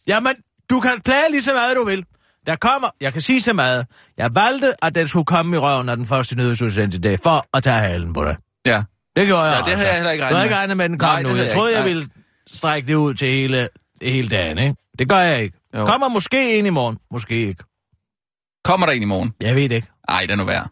Jamen, 0.08 0.34
du 0.70 0.80
kan 0.80 1.02
plage 1.06 1.32
lige 1.32 1.42
så 1.42 1.54
meget, 1.54 1.76
du 1.76 1.86
vil. 1.86 2.06
Der 2.46 2.56
kommer, 2.56 2.90
jeg 3.02 3.14
kan 3.14 3.22
sige 3.22 3.42
så 3.42 3.54
meget. 3.54 3.86
Jeg 4.18 4.36
valgte, 4.36 4.84
at 4.86 4.96
den 4.96 5.08
skulle 5.08 5.26
komme 5.26 5.56
i 5.56 5.60
røven 5.60 5.90
af 5.90 5.98
den 5.98 6.06
første 6.06 6.36
nyhedsudsendelse 6.36 6.98
i 6.98 7.02
dag, 7.02 7.20
for 7.24 7.46
at 7.58 7.64
tage 7.64 7.80
halen 7.80 8.14
på 8.14 8.24
dig. 8.24 8.36
Ja. 8.66 8.84
Det 9.16 9.28
gjorde 9.28 9.44
jeg 9.44 9.52
Ja, 9.52 9.58
det 9.58 9.64
også. 9.64 9.76
havde 9.76 9.88
jeg 9.88 9.96
heller 9.96 10.12
ikke 10.12 10.22
Du 10.22 10.26
regnet 10.26 10.36
havde 10.38 10.46
ikke 10.46 10.54
med. 10.54 10.58
regnet 10.60 10.78
med, 10.78 10.90
den 10.90 11.00
kom 11.00 11.08
Nej, 11.10 11.22
nu. 11.24 11.30
Jeg 11.30 11.38
jeg 11.38 11.52
troede, 11.52 11.70
ikke. 11.72 11.78
jeg 11.80 11.86
Nej. 11.86 11.94
ville 11.94 12.10
strække 12.54 12.88
det 12.88 12.96
ud 12.96 13.14
til 13.14 13.28
hele, 13.28 13.70
hele 14.02 14.30
dagen, 14.30 14.58
ikke? 14.58 14.76
Det 15.00 15.10
gør 15.10 15.18
jeg 15.20 15.44
ikke. 15.44 15.58
Jo. 15.76 15.86
Kommer 15.86 16.08
måske 16.08 16.60
en 16.60 16.66
i 16.66 16.70
morgen. 16.70 16.98
Måske 17.12 17.36
ikke. 17.48 17.64
Kommer 18.64 18.86
der 18.86 18.94
en 18.94 19.02
i 19.02 19.06
morgen? 19.06 19.34
Jeg 19.42 19.56
ved 19.56 19.70
det 19.70 19.76
ikke. 19.76 19.88
Ej, 20.08 20.22
det 20.22 20.32
er 20.32 20.36
nu 20.36 20.44
værd. 20.46 20.70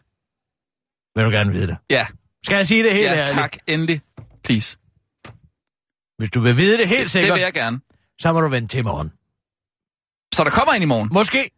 Vil 1.16 1.24
du 1.24 1.30
gerne 1.30 1.52
vide 1.52 1.66
det? 1.66 1.76
Ja. 1.90 2.06
Skal 2.44 2.56
jeg 2.56 2.66
sige 2.66 2.82
det 2.84 2.92
helt 2.92 3.04
Ja, 3.04 3.12
ærligt? 3.12 3.28
tak. 3.28 3.56
Endelig. 3.66 4.00
Please. 4.44 4.78
Hvis 6.18 6.30
du 6.30 6.40
vil 6.40 6.56
vide 6.56 6.78
det 6.78 6.88
helt 6.88 7.02
Det, 7.02 7.10
sikkert, 7.10 7.28
det 7.28 7.34
vil 7.34 7.42
jeg 7.42 7.52
gerne. 7.52 7.80
så 8.20 8.32
må 8.32 8.40
du 8.40 8.48
vente 8.48 8.68
til 8.68 8.78
i 8.78 8.82
morgen. 8.82 9.08
Så 10.34 10.44
der 10.44 10.50
kommer 10.50 10.72
en 10.74 10.82
i 10.82 10.84
morgen? 10.84 11.08
Måske. 11.12 11.50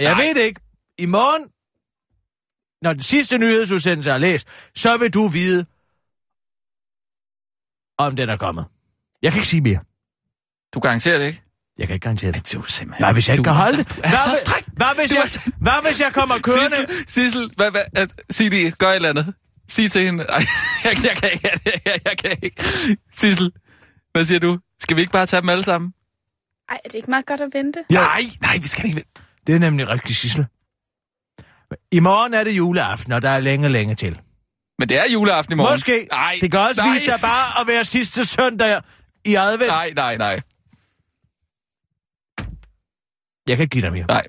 Jeg 0.00 0.14
Nej. 0.14 0.24
ved 0.26 0.34
det 0.34 0.40
ikke. 0.42 0.60
I 0.98 1.06
morgen, 1.06 1.42
når 2.82 2.92
den 2.92 3.02
sidste 3.02 3.38
nyhedsudsendelse 3.38 4.10
er 4.10 4.18
læst, 4.18 4.48
så 4.74 4.96
vil 4.96 5.14
du 5.14 5.28
vide, 5.28 5.66
om 7.98 8.16
den 8.16 8.28
er 8.28 8.36
kommet. 8.36 8.64
Jeg 9.22 9.32
kan 9.32 9.38
ikke 9.38 9.48
sige 9.48 9.60
mere. 9.60 9.78
Du 10.74 10.80
garanterer 10.80 11.18
det 11.18 11.26
ikke? 11.26 11.42
Jeg 11.78 11.86
kan 11.86 11.94
ikke 11.94 12.04
garantere 12.04 12.32
det. 12.32 12.52
Du 12.52 12.62
simpelthen... 12.62 13.04
Hvad 13.04 13.12
hvis 13.12 13.28
jeg 13.28 13.34
ikke 13.34 13.44
kan 13.44 13.52
holde 13.54 13.76
det? 13.76 13.88
Er 13.90 13.94
Hvad, 13.94 14.10
så 14.10 14.28
hvis- 14.28 14.38
stræk. 14.38 14.64
hvad, 14.72 14.86
hvis 15.00 15.14
jeg, 15.14 15.52
hvad 15.60 15.82
hvis 15.88 16.00
jeg 16.00 16.12
kommer 16.12 16.34
kørende? 16.42 16.68
Sissel, 16.68 17.08
Sissel, 17.08 17.50
hvad, 17.56 17.70
hvad, 17.70 17.82
at, 17.96 18.12
sig 18.30 18.50
det, 18.50 18.78
gør 18.78 18.88
et 18.90 18.96
eller 18.96 19.08
andet. 19.08 19.34
Sig 19.68 19.90
til 19.90 20.02
hende. 20.02 20.24
Ej, 20.24 20.42
jeg, 20.84 21.04
jeg, 21.04 21.16
kan 21.16 21.30
ikke, 21.32 21.48
jeg, 21.64 21.80
jeg, 21.84 22.00
jeg 22.04 22.18
kan 22.18 22.36
ikke. 22.42 22.64
Sissel, 23.12 23.52
hvad 24.12 24.24
siger 24.24 24.38
du? 24.38 24.58
Skal 24.80 24.96
vi 24.96 25.00
ikke 25.00 25.12
bare 25.12 25.26
tage 25.26 25.40
dem 25.40 25.48
alle 25.48 25.64
sammen? 25.64 25.92
Ej, 26.68 26.78
er 26.84 26.88
det 26.88 26.94
ikke 26.94 27.10
meget 27.10 27.26
godt 27.26 27.40
at 27.40 27.48
vente? 27.52 27.84
Ja. 27.90 28.00
Nej, 28.00 28.22
nej, 28.40 28.58
vi 28.62 28.66
skal 28.68 28.84
ikke. 28.86 29.04
Det 29.46 29.54
er 29.54 29.58
nemlig 29.58 29.88
rigtig 29.88 30.16
sissel. 30.16 30.46
I 31.92 32.00
morgen 32.00 32.34
er 32.34 32.44
det 32.44 32.50
juleaften, 32.56 33.12
og 33.12 33.22
der 33.22 33.30
er 33.30 33.40
længe, 33.40 33.68
længe 33.68 33.94
til. 33.94 34.20
Men 34.78 34.88
det 34.88 34.96
er 34.98 35.04
juleaften 35.12 35.52
i 35.52 35.56
morgen. 35.56 35.72
Måske. 35.74 36.08
Nej, 36.10 36.38
det 36.40 36.50
kan 36.50 36.60
også 36.60 36.80
nej. 36.82 36.92
vise 36.92 37.04
sig 37.04 37.18
bare 37.22 37.60
at 37.60 37.66
være 37.66 37.84
sidste 37.84 38.24
søndag 38.24 38.80
i 39.24 39.34
advent. 39.34 39.68
Nej, 39.70 39.92
nej, 39.96 40.16
nej, 40.16 40.40
Jeg 43.48 43.56
kan 43.56 43.62
ikke 43.62 43.72
give 43.72 43.82
dig 43.82 43.92
mere. 43.92 44.04
nej. 44.06 44.26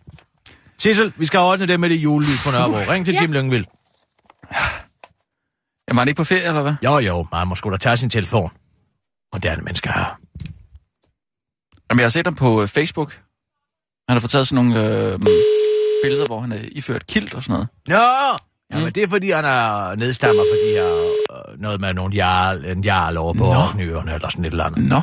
Sissel, 0.78 1.14
vi 1.18 1.26
skal 1.26 1.40
ordne 1.40 1.68
det 1.68 1.80
med 1.80 1.90
det 1.90 1.96
julelys 1.96 2.44
på 2.44 2.52
Nørrebro. 2.52 2.92
Ring 2.92 3.06
til 3.06 3.14
Ja. 3.14 3.22
Jim 3.22 3.32
Lyngvild. 3.32 3.66
Jeg 5.88 5.96
var 5.96 6.00
han 6.02 6.08
ikke 6.08 6.18
på 6.18 6.24
ferie, 6.24 6.44
eller 6.44 6.62
hvad? 6.62 6.76
Jo, 6.84 6.98
jo, 7.00 7.28
man 7.32 7.48
må 7.48 7.56
sgu 7.56 7.72
da 7.72 7.78
tage 7.78 7.98
sin 7.98 8.10
telefon. 8.10 8.52
Moderne 9.34 9.62
mennesker 9.62 9.92
her. 9.92 10.20
Jamen, 11.90 12.00
jeg 12.00 12.06
har 12.06 12.10
set 12.10 12.28
ham 12.28 12.36
på 12.36 12.62
øh, 12.62 12.68
Facebook. 12.68 13.12
Han 14.10 14.16
har 14.16 14.20
fået 14.20 14.32
taget 14.32 14.48
sådan 14.48 14.66
nogle 14.66 14.88
øh, 15.12 15.20
billeder, 16.04 16.28
hvor 16.28 16.40
han 16.40 16.52
er 16.52 16.60
iført 16.72 17.08
kilt 17.08 17.34
og 17.34 17.44
sådan 17.44 17.54
noget. 17.54 17.68
Nå! 17.88 18.38
Ja, 18.72 18.78
Mm. 18.78 18.84
men 18.84 18.94
det 18.94 19.04
er 19.04 19.08
fordi, 19.08 19.30
han 19.32 19.46
er 19.46 19.96
nedstammer 19.96 20.44
for 20.52 20.58
de 20.66 20.70
her... 20.78 20.90
Øh, 21.34 21.62
noget 21.62 21.82
med 21.82 21.94
nogle 21.94 22.16
jarl, 22.16 22.66
en 22.66 22.84
jarl 22.84 23.18
over 23.18 23.34
på 23.34 23.44
Nå. 23.44 23.50
Orkneyøerne, 23.70 24.14
eller 24.14 24.30
sådan 24.30 24.46
et 24.46 24.52
eller 24.52 24.66
andet. 24.66 24.90
Nå. 24.90 25.02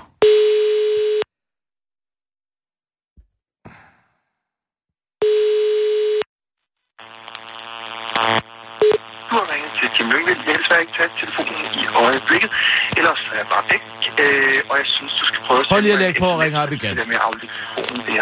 Jim 9.99 10.09
Lyngvild. 10.15 10.41
Jeg 10.47 10.53
kan 10.55 10.61
desværre 10.63 10.81
ikke 10.85 10.95
tage 10.99 11.11
telefonen 11.21 11.61
i 11.83 11.85
øjeblikket. 12.05 12.51
Ellers 12.99 13.21
er 13.33 13.37
jeg 13.43 13.49
bare 13.55 13.65
væk. 13.73 13.83
Øh, 14.25 14.59
og 14.71 14.75
jeg 14.81 14.87
synes, 14.97 15.13
du 15.21 15.25
skal 15.31 15.41
prøve 15.47 15.61
at... 15.61 15.67
Prøv 15.73 15.81
lige 15.87 15.97
at 15.99 16.03
lægge 16.05 16.19
på 16.25 16.29
og 16.35 16.39
ringe 16.43 16.57
op 16.63 16.69
fordi 16.69 16.77
igen. 16.79 16.91
Det 16.97 17.01
der 17.03 17.11
med 17.13 17.19
at 17.21 17.27
aflytte 17.29 17.55
telefonen, 17.77 18.01
det 18.09 18.15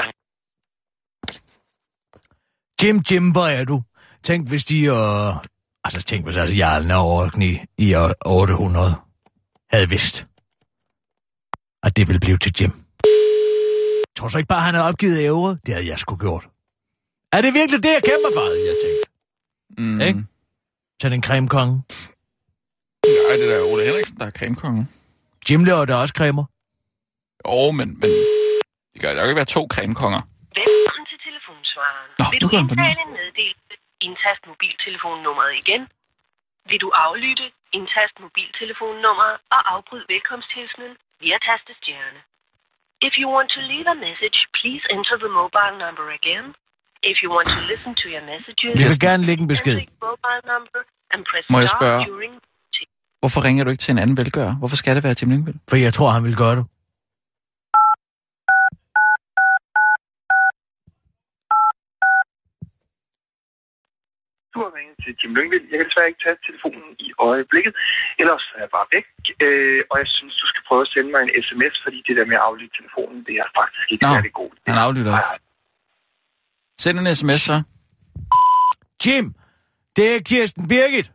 Jim, 2.80 2.96
Jim, 3.08 3.24
hvor 3.36 3.48
er 3.58 3.64
du? 3.72 3.76
Tænk, 4.24 4.48
hvis 4.48 4.64
de... 4.64 4.78
Øh, 4.86 5.34
altså, 5.84 6.02
tænk, 6.02 6.24
hvis 6.24 6.36
altså 6.36 6.54
jarlen 6.54 6.90
af 6.90 7.04
Orkney 7.04 7.52
i 7.78 7.94
år 7.94 8.12
800 8.26 8.86
havde 9.70 9.88
vidst, 9.88 10.26
at 11.82 11.96
det 11.96 12.08
ville 12.08 12.20
blive 12.20 12.38
til 12.38 12.52
Jim. 12.60 12.70
Tror 14.16 14.26
du 14.26 14.32
så 14.32 14.38
ikke 14.38 14.48
bare, 14.48 14.60
han 14.60 14.74
havde 14.74 14.88
opgivet 14.88 15.18
ævre? 15.20 15.56
Det 15.66 15.74
havde 15.74 15.88
jeg 15.88 15.98
sgu 15.98 16.16
gjort. 16.16 16.44
Er 17.32 17.40
det 17.40 17.54
virkelig 17.54 17.82
det, 17.82 17.88
jeg 17.98 18.02
kæmper 18.10 18.30
for, 18.34 18.44
havde 18.44 18.66
jeg 18.70 18.76
tænkt. 18.84 19.04
Mm. 19.78 20.00
Ikke? 20.00 20.24
Sådan 21.02 21.18
en 21.18 21.22
cremekonge. 21.22 21.74
Nej, 23.28 23.36
det 23.40 23.48
der 23.50 23.56
er 23.60 23.64
Ole 23.72 23.84
Henriksen, 23.84 24.16
der 24.20 24.26
er 24.26 24.30
cremekongen. 24.30 24.88
Jim 25.50 25.64
laver 25.64 25.84
da 25.84 25.94
også 25.94 26.14
cremer. 26.18 26.44
Jo, 27.46 27.70
men, 27.70 27.88
men 28.00 28.10
det 28.92 29.00
kan 29.00 29.08
der 29.16 29.20
kan 29.22 29.28
ikke 29.30 29.36
være 29.42 29.52
to 29.58 29.62
cremekonger. 29.74 30.20
Velkommen 30.60 31.06
til 31.12 31.18
telefonsvareren. 31.28 32.10
Nå, 32.20 32.24
Vil 32.32 32.40
du 32.44 32.48
den 32.48 32.64
den. 32.68 32.78
indtale 32.78 33.00
en 33.06 33.12
meddelelse? 33.18 33.61
Indtast 34.06 34.42
mobiltelefonnummeret 34.52 35.52
igen. 35.62 35.82
Vil 36.70 36.78
du 36.84 36.88
aflytte? 37.04 37.46
Indtast 37.78 38.14
mobiltelefonnummeret 38.24 39.36
og 39.54 39.60
afbryd 39.74 40.02
velkomsthilsenen 40.14 40.92
via 41.22 41.36
tastestjerne. 41.48 42.20
If 43.06 43.12
you 43.20 43.26
want 43.36 43.48
to 43.56 43.60
leave 43.72 43.86
a 43.94 43.96
message, 44.08 44.38
please 44.58 44.84
enter 44.96 45.16
the 45.24 45.30
mobile 45.40 45.74
number 45.84 46.06
again. 46.20 46.46
If 47.10 47.16
you 47.22 47.28
want 47.36 47.48
to 47.56 47.60
listen 47.70 47.92
to 48.02 48.06
your 48.14 48.24
messages, 48.32 48.72
Vi 48.80 48.84
vil 48.90 49.00
gerne 49.08 49.22
lægge 49.28 49.40
en 49.46 49.50
besked. 49.54 49.74
Må 51.54 51.58
jeg 51.64 51.70
spørge? 51.78 52.00
Hvorfor 53.22 53.40
ringer 53.46 53.64
du 53.64 53.70
ikke 53.70 53.84
til 53.86 53.92
en 53.92 53.98
anden 53.98 54.16
velgører? 54.16 54.54
Hvorfor 54.60 54.76
skal 54.76 54.94
det 54.96 55.04
være 55.04 55.14
Tim 55.14 55.30
Lyngvild? 55.30 55.58
For 55.68 55.76
jeg 55.76 55.92
tror, 55.96 56.08
han 56.16 56.24
vil 56.28 56.36
gøre 56.36 56.56
det. 56.58 56.64
Du 64.54 64.58
har 64.64 64.70
ringet 64.78 64.96
til 65.04 65.10
Jim 65.20 65.32
Lyngvild. 65.36 65.64
Jeg 65.70 65.76
kan 65.78 65.86
desværre 65.88 66.08
ikke 66.12 66.22
tage 66.24 66.38
telefonen 66.48 66.90
i 67.06 67.08
øjeblikket. 67.28 67.72
Ellers 68.22 68.44
er 68.54 68.60
jeg 68.64 68.70
bare 68.76 68.88
væk. 68.96 69.06
Øh, 69.44 69.80
og 69.90 69.94
jeg 70.02 70.08
synes, 70.16 70.34
du 70.42 70.46
skal 70.52 70.62
prøve 70.68 70.82
at 70.86 70.90
sende 70.94 71.10
mig 71.14 71.20
en 71.26 71.32
sms, 71.46 71.74
fordi 71.84 71.98
det 72.06 72.14
der 72.18 72.26
med 72.30 72.36
at 72.40 72.44
aflytte 72.48 72.74
telefonen, 72.80 73.18
det 73.28 73.34
er 73.42 73.48
faktisk 73.58 73.86
ikke 73.92 74.04
Nå, 74.06 74.12
særlig 74.14 74.32
godt. 74.40 74.56
han 74.70 74.78
aflytter 74.86 75.12
også. 75.18 75.34
Send 76.82 76.96
en 77.02 77.08
sms 77.20 77.40
så. 77.50 77.56
Jim, 79.04 79.24
det 79.96 80.06
er 80.14 80.18
Kirsten 80.30 80.64
Birgit. 80.72 81.08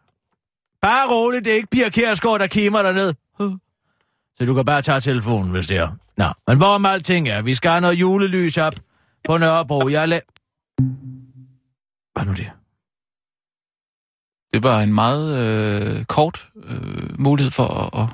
Bare 0.82 1.06
roligt, 1.14 1.46
det 1.46 1.52
er 1.52 1.56
ikke 1.62 1.74
Pia 1.76 1.90
Kjærsgaard, 1.90 2.40
der 2.40 2.48
kimer 2.48 2.82
derned. 2.88 3.14
Så 4.38 4.46
du 4.46 4.54
kan 4.54 4.66
bare 4.66 4.82
tage 4.82 5.00
telefonen, 5.00 5.52
hvis 5.52 5.68
det 5.68 5.78
er. 5.78 5.90
Nå, 6.18 6.26
men 6.48 6.58
hvorom 6.58 6.86
alting 6.86 7.30
er, 7.30 7.42
vi 7.42 7.56
skal 7.56 7.72
have 7.72 7.82
noget 7.82 7.96
julelys 7.96 8.58
op 8.58 8.74
på 9.28 9.38
Nørrebro. 9.38 9.90
Jeg 9.90 10.08
la... 10.08 10.20
Hvad 12.14 12.26
nu 12.26 12.32
det? 12.32 12.52
Det 14.54 14.64
var 14.64 14.82
en 14.82 14.94
meget 14.94 15.38
øh, 15.98 16.06
kort 16.06 16.48
øh, 16.64 17.20
mulighed 17.20 17.52
for 17.52 17.96
at, 17.98 18.10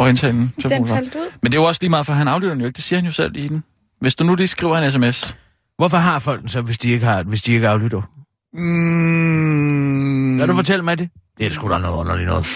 at, 0.00 0.08
indtale 0.08 0.32
den. 0.32 0.54
Den 0.62 0.86
faldt 0.86 1.14
ud. 1.14 1.30
Men 1.42 1.52
det 1.52 1.58
er 1.58 1.62
jo 1.62 1.68
også 1.68 1.78
lige 1.82 1.90
meget, 1.90 2.06
for 2.06 2.12
han 2.12 2.28
aflytter 2.28 2.54
den 2.54 2.60
jo 2.60 2.66
ikke. 2.66 2.76
Det 2.76 2.84
siger 2.84 2.98
han 2.98 3.06
jo 3.06 3.12
selv 3.12 3.36
i 3.36 3.48
den. 3.48 3.64
Hvis 4.00 4.14
du 4.14 4.24
nu 4.24 4.34
lige 4.34 4.46
skriver 4.46 4.78
en 4.78 4.90
sms. 4.90 5.36
Hvorfor 5.78 5.96
har 5.96 6.18
folk 6.18 6.40
den 6.40 6.48
så, 6.48 6.60
hvis 6.60 6.78
de 6.78 6.90
ikke, 6.90 7.06
har, 7.06 7.22
hvis 7.22 7.42
de 7.42 7.52
ikke 7.52 7.68
aflytter? 7.68 8.02
Mm, 8.52 10.38
Kan 10.38 10.48
du 10.48 10.54
fortælle 10.54 10.84
mig 10.84 10.98
det? 10.98 11.10
Det 11.38 11.46
er 11.46 11.50
sgu 11.50 11.68
da 11.70 11.78
noget 11.78 11.96
underligt 11.96 12.26
noget. 12.28 12.46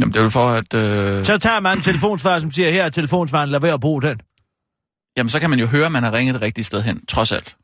Jamen, 0.00 0.12
det 0.14 0.20
er 0.20 0.24
jo 0.24 0.28
for, 0.30 0.48
at... 0.48 0.74
Øh, 0.74 1.24
Så 1.26 1.38
tager 1.38 1.60
man 1.60 1.78
en 1.78 1.82
telefonsvar, 1.82 2.38
som 2.38 2.50
siger, 2.50 2.70
her 2.70 2.84
er 2.84 2.88
telefonsvaren, 2.88 3.50
lad 3.50 3.60
være 3.60 3.72
at 3.74 3.80
bruge 3.80 4.02
den. 4.02 4.20
jamen, 5.16 5.30
så 5.30 5.40
kan 5.40 5.50
man 5.50 5.58
jo 5.58 5.66
høre, 5.66 5.86
at 5.86 5.92
man 5.92 6.02
har 6.02 6.12
ringet 6.12 6.34
det 6.34 6.42
rigtige 6.42 6.64
sted 6.64 6.82
hen, 6.82 7.06
trods 7.06 7.32
alt. 7.32 7.56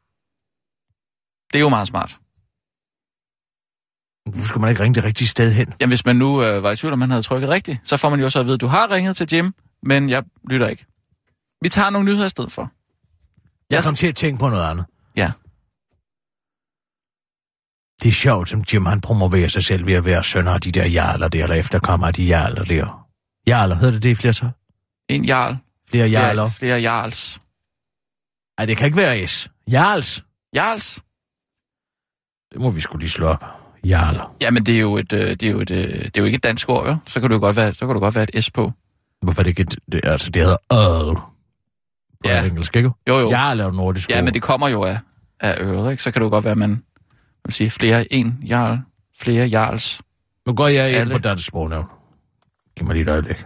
Det 1.52 1.58
er 1.58 1.60
jo 1.60 1.68
meget 1.68 1.88
smart. 1.88 2.18
Hvorfor 4.30 4.48
skulle 4.48 4.60
man 4.60 4.70
ikke 4.70 4.82
ringe 4.82 4.94
det 4.94 5.04
rigtige 5.04 5.28
sted 5.28 5.52
hen? 5.52 5.74
Jamen, 5.80 5.90
hvis 5.90 6.04
man 6.04 6.16
nu 6.16 6.42
øh, 6.42 6.62
var 6.62 6.70
i 6.70 6.76
tvivl, 6.76 6.92
om 6.92 6.98
man 6.98 7.10
havde 7.10 7.22
trykket 7.22 7.50
rigtigt, 7.50 7.78
så 7.84 7.96
får 7.96 8.10
man 8.10 8.20
jo 8.20 8.30
så 8.30 8.40
at 8.40 8.46
vide, 8.46 8.54
at 8.54 8.60
du 8.60 8.66
har 8.66 8.90
ringet 8.90 9.16
til 9.16 9.28
Jim, 9.32 9.54
men 9.82 10.10
jeg 10.10 10.24
lytter 10.50 10.68
ikke. 10.68 10.86
Vi 11.62 11.68
tager 11.68 11.90
nogle 11.90 12.06
nyheder 12.06 12.26
i 12.26 12.30
stedet 12.30 12.52
for. 12.52 12.70
Jeg 13.70 13.82
kom 13.84 13.94
til 13.94 14.06
at 14.06 14.16
tænke 14.16 14.38
på 14.40 14.48
noget 14.48 14.70
andet. 14.70 14.84
Ja. 15.16 15.32
Det 18.02 18.08
er 18.08 18.12
sjovt, 18.12 18.48
som 18.48 18.64
Jim 18.72 18.86
han 18.86 19.00
promoverer 19.00 19.48
sig 19.48 19.64
selv 19.64 19.86
ved 19.86 19.94
at 19.94 20.04
være 20.04 20.24
søn 20.24 20.48
af 20.48 20.60
de 20.60 20.72
der 20.72 20.86
jarler 20.86 21.28
der, 21.28 21.42
eller 21.42 21.56
efterkommer 21.56 22.06
af 22.06 22.14
de 22.14 22.24
jarler 22.24 22.64
der. 22.64 23.06
Jarler, 23.46 23.74
hedder 23.74 23.92
det 23.92 24.02
det 24.02 24.10
i 24.10 24.14
flertal? 24.14 24.50
En 25.08 25.24
jarl. 25.24 25.56
Flere 25.90 26.08
jarler. 26.08 26.48
Flere, 26.48 26.58
flere 26.58 26.80
jarls. 26.80 27.40
Nej, 28.58 28.66
det 28.66 28.76
kan 28.76 28.86
ikke 28.86 28.96
være 28.96 29.26
S. 29.28 29.50
Jarls. 29.72 30.24
Jarls? 30.54 30.94
Det 32.52 32.60
må 32.60 32.70
vi 32.70 32.80
skulle 32.80 33.00
lige 33.00 33.10
slå 33.10 33.26
op. 33.26 33.59
Jarler. 33.84 34.34
Jamen, 34.40 34.66
det 34.66 34.74
er 34.76 34.80
jo 34.80 34.96
et, 34.96 35.12
øh, 35.12 35.30
det 35.30 35.42
er 35.42 35.50
jo 35.50 35.60
et, 35.60 35.70
øh, 35.70 35.86
det 35.88 36.04
er 36.16 36.20
jo 36.20 36.24
ikke 36.24 36.36
et 36.36 36.42
dansk 36.44 36.68
ord, 36.68 36.86
jo. 36.86 36.96
Så 37.06 37.20
kan, 37.20 37.28
du 37.28 37.34
jo 37.34 37.40
godt 37.40 37.56
være, 37.56 37.74
så 37.74 37.86
kan 37.86 37.94
du 37.94 38.00
godt 38.00 38.14
være 38.14 38.26
et 38.34 38.44
S 38.44 38.50
på. 38.50 38.72
Hvorfor 39.22 39.40
er 39.40 39.42
det 39.42 39.50
ikke... 39.50 39.62
et- 39.62 39.78
Det, 39.92 40.00
altså, 40.04 40.30
det 40.30 40.42
hedder 40.42 40.56
Earl. 40.70 41.14
På 41.16 41.22
Ja. 42.24 42.44
engelsk, 42.46 42.76
ikke? 42.76 42.90
Jo, 43.08 43.18
jo. 43.18 43.30
Jeg 43.30 43.38
har 43.38 43.54
lavet 43.54 43.74
nordisk 43.74 44.10
Ja, 44.10 44.16
ord. 44.18 44.24
men 44.24 44.34
det 44.34 44.42
kommer 44.42 44.68
jo 44.68 44.82
af, 44.82 44.98
af 45.40 45.56
øret, 45.60 45.90
ikke? 45.90 46.02
Så 46.02 46.10
kan 46.10 46.20
det 46.20 46.24
jo 46.26 46.30
godt 46.30 46.44
være, 46.44 46.52
at 46.52 46.58
man 46.58 46.82
vil 47.44 47.54
sige, 47.54 47.70
flere 47.70 48.12
en 48.12 48.38
jarl, 48.48 48.78
flere 49.20 49.46
jarls. 49.46 50.02
Nu 50.46 50.54
går 50.54 50.68
jeg 50.68 50.88
ind 50.90 50.98
Alle. 50.98 51.12
på 51.14 51.18
dansk 51.18 51.46
sprognævn. 51.46 51.86
Giv 52.76 52.86
mig 52.86 52.94
lige 52.94 53.02
et 53.02 53.08
øjeblik. 53.08 53.36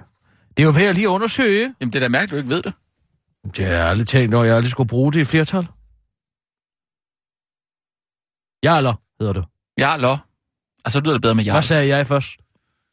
Det 0.57 0.63
er 0.63 0.67
jo 0.67 0.73
ved 0.77 0.87
at 0.87 0.95
lige 0.95 1.09
undersøge. 1.09 1.75
Jamen, 1.81 1.93
det 1.93 1.99
er 1.99 2.01
da 2.01 2.09
mærkeligt, 2.09 2.31
du 2.33 2.37
ikke 2.37 2.49
ved 2.49 2.63
det. 2.63 2.73
Det 3.57 3.65
har 3.67 3.73
jeg 3.73 3.87
aldrig 3.87 4.07
tænkt 4.09 4.35
over, 4.35 4.45
jeg 4.45 4.57
aldrig 4.57 4.71
skulle 4.71 4.89
bruge 4.89 5.13
det 5.13 5.21
i 5.21 5.25
flertal. 5.25 5.67
Jarler 8.65 8.95
hedder 9.21 9.33
det. 9.33 9.45
Jarler. 9.79 10.19
Altså, 10.85 11.01
det 11.01 11.07
lyder 11.07 11.15
det 11.15 11.23
bedre 11.23 11.35
med 11.35 11.45
Hvad 11.45 11.53
jarls. 11.55 11.67
sagde 11.67 11.89
jeg 11.97 12.07
først? 12.07 12.31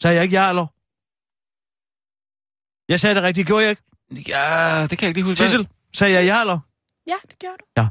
Sagde 0.02 0.16
jeg 0.16 0.24
ikke 0.24 0.36
jarler? 0.36 0.68
Jeg 2.92 3.00
sagde 3.00 3.16
det 3.16 3.24
rigtigt, 3.24 3.48
gjorde 3.48 3.64
jeg 3.66 3.70
ikke? 3.70 3.84
Ja, 4.32 4.82
det 4.90 4.98
kan 4.98 5.02
jeg 5.02 5.08
ikke 5.10 5.18
lige 5.20 5.26
huske. 5.26 5.38
Sissel, 5.44 5.68
sagde 5.96 6.14
jeg 6.14 6.26
jarler? 6.26 6.60
Ja, 7.08 7.16
det 7.30 7.40
gjorde 7.40 7.58
du. 7.78 7.88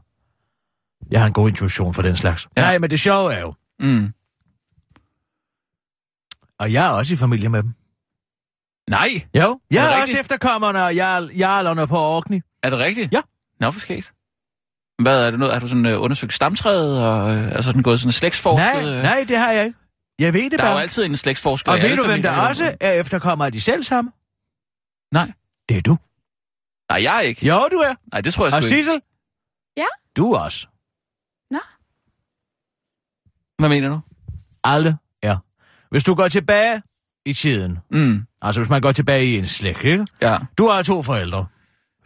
Jeg 1.10 1.20
har 1.20 1.26
en 1.26 1.32
god 1.32 1.48
intuition 1.48 1.94
for 1.94 2.02
den 2.02 2.16
slags. 2.16 2.48
Ja. 2.56 2.60
Ja. 2.62 2.66
Nej, 2.66 2.78
men 2.78 2.90
det 2.90 3.00
sjove 3.00 3.34
er 3.34 3.40
jo, 3.40 3.54
Mm. 3.80 4.12
og 6.58 6.72
jeg 6.72 6.86
er 6.86 6.90
også 6.90 7.14
i 7.14 7.16
familie 7.16 7.48
med 7.48 7.62
dem. 7.62 7.74
Nej, 8.90 9.08
Jo, 9.08 9.20
jeg 9.34 9.40
Er 9.40 9.46
er, 9.46 9.58
det 9.70 9.78
er 9.78 9.86
også 9.88 10.00
rigtigt? 10.02 10.20
efterkommerne 10.20 10.84
og 10.84 10.94
jarl, 10.94 11.30
jarlerne 11.36 11.86
på 11.86 11.98
Orkney. 11.98 12.40
er 12.62 12.70
det 12.70 12.78
rigtigt? 12.78 13.12
Ja. 13.12 13.20
Nå, 13.60 13.70
for 13.70 13.80
skægt. 13.80 14.12
Hvad 15.02 15.26
er 15.26 15.30
det 15.30 15.40
noget? 15.40 15.52
Har 15.54 15.60
du 15.60 15.68
sådan 15.68 15.86
øh, 15.86 16.02
undersøgt 16.02 16.34
stamtræet, 16.34 17.02
og 17.04 17.36
øh, 17.36 17.44
altså 17.46 17.62
sådan 17.62 17.82
gået 17.82 18.00
sådan 18.00 18.12
slægtsforsket? 18.12 18.82
Nej, 18.82 18.96
øh? 18.96 19.02
nej, 19.02 19.24
det 19.28 19.36
har 19.36 19.52
jeg 19.52 19.64
ikke. 19.66 19.78
Jeg 20.18 20.34
ved 20.34 20.50
det 20.50 20.52
Der 20.58 20.64
er 20.64 20.68
jo 20.68 20.74
bare. 20.74 20.82
altid 20.82 21.04
en 21.04 21.16
slægtsforsker 21.16 21.72
Og 21.72 21.78
ved 21.82 21.96
du, 21.96 22.04
hvem 22.06 22.22
der 22.22 22.40
også 22.48 22.76
er 22.80 22.92
efterkommer 22.92 23.44
af 23.44 23.52
de 23.52 23.60
selv 23.60 23.82
samme? 23.82 24.10
Nej. 25.12 25.32
Det 25.68 25.76
er 25.76 25.80
du. 25.82 25.96
Nej, 26.90 27.02
jeg 27.02 27.16
er 27.16 27.20
ikke. 27.20 27.46
Jo, 27.46 27.68
du 27.72 27.76
er. 27.76 27.94
Nej, 28.12 28.20
det 28.20 28.34
tror 28.34 28.46
jeg 28.46 28.54
Og 28.54 28.62
sgu 28.62 28.66
ikke. 28.66 28.76
Sissel? 28.76 29.00
Ja? 29.76 29.84
Du 30.16 30.32
er 30.32 30.38
også. 30.38 30.66
Hvad 33.58 33.68
mener 33.68 33.88
du? 33.88 34.00
Alle 34.64 34.96
er. 35.22 35.36
Hvis 35.90 36.04
du 36.04 36.14
går 36.14 36.28
tilbage 36.28 36.82
i 37.26 37.32
tiden, 37.32 37.78
Mm, 37.90 38.26
altså 38.42 38.60
hvis 38.60 38.70
man 38.70 38.80
går 38.80 38.92
tilbage 38.92 39.24
i 39.26 39.38
en 39.38 39.46
slægt, 39.46 39.84
ikke? 39.84 40.06
ja. 40.22 40.36
Du 40.58 40.68
har 40.68 40.82
to 40.82 41.02
forældre. 41.02 41.46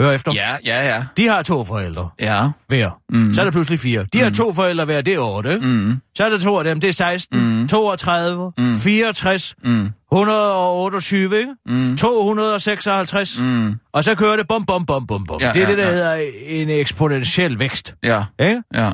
Hør 0.00 0.10
efter. 0.10 0.32
Ja, 0.34 0.56
ja, 0.64 0.94
ja. 0.94 1.04
De 1.16 1.26
har 1.28 1.42
to 1.42 1.64
forældre 1.64 2.08
Ja. 2.20 2.48
hver. 2.68 3.00
Mm. 3.12 3.34
Så 3.34 3.40
er 3.40 3.44
der 3.44 3.52
pludselig 3.52 3.78
fire. 3.80 4.06
De 4.12 4.20
har 4.20 4.30
to 4.30 4.52
forældre 4.54 4.84
hver, 4.84 5.00
det 5.00 5.14
er 5.14 5.18
8, 5.18 5.54
ikke? 5.54 5.66
Mm, 5.66 6.00
Så 6.16 6.24
er 6.24 6.28
der 6.28 6.38
to 6.38 6.58
af 6.58 6.64
dem, 6.64 6.80
det 6.80 6.88
er 6.88 6.92
16, 6.92 7.60
Mm. 7.60 7.68
32, 7.68 8.52
Mm. 8.58 8.78
64, 8.78 9.54
mm, 9.64 9.88
128, 10.12 11.38
ikke? 11.38 11.54
mm, 11.66 11.96
256. 11.96 13.38
mm. 13.38 13.74
Og 13.92 14.04
så 14.04 14.14
kører 14.14 14.36
det 14.36 14.48
bum, 14.48 14.66
bum, 14.66 14.86
bum, 14.86 15.06
bum, 15.06 15.24
bum. 15.26 15.40
Ja, 15.40 15.50
det 15.52 15.56
er 15.62 15.66
ja, 15.66 15.70
det, 15.70 15.78
der 15.78 15.84
ja. 15.86 15.90
hedder 15.92 16.30
en 16.46 16.70
eksponentiel 16.70 17.58
vækst. 17.58 17.94
Ja, 18.02 18.24
Ikke? 18.40 18.62
ja, 18.74 18.92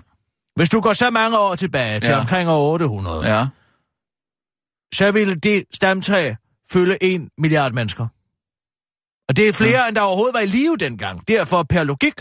Hvis 0.56 0.68
du 0.68 0.80
går 0.80 0.92
så 0.92 1.10
mange 1.10 1.38
år 1.38 1.54
tilbage 1.54 2.00
til 2.00 2.10
Ja. 2.10 2.20
omkring 2.20 2.48
år 2.50 2.72
800, 2.72 3.34
ja. 3.36 3.46
så 4.94 5.10
ville 5.12 5.34
det 5.34 5.64
stamtræ 5.74 6.34
fylde 6.72 6.96
en 7.04 7.28
milliard 7.38 7.72
mennesker. 7.72 8.06
Og 9.30 9.36
det 9.36 9.48
er 9.48 9.52
flere, 9.52 9.88
end 9.88 9.96
der 9.96 10.02
overhovedet 10.02 10.34
var 10.34 10.40
i 10.40 10.46
live 10.46 10.76
dengang. 10.76 11.28
Derfor, 11.28 11.62
per 11.62 11.84
logik, 11.84 12.14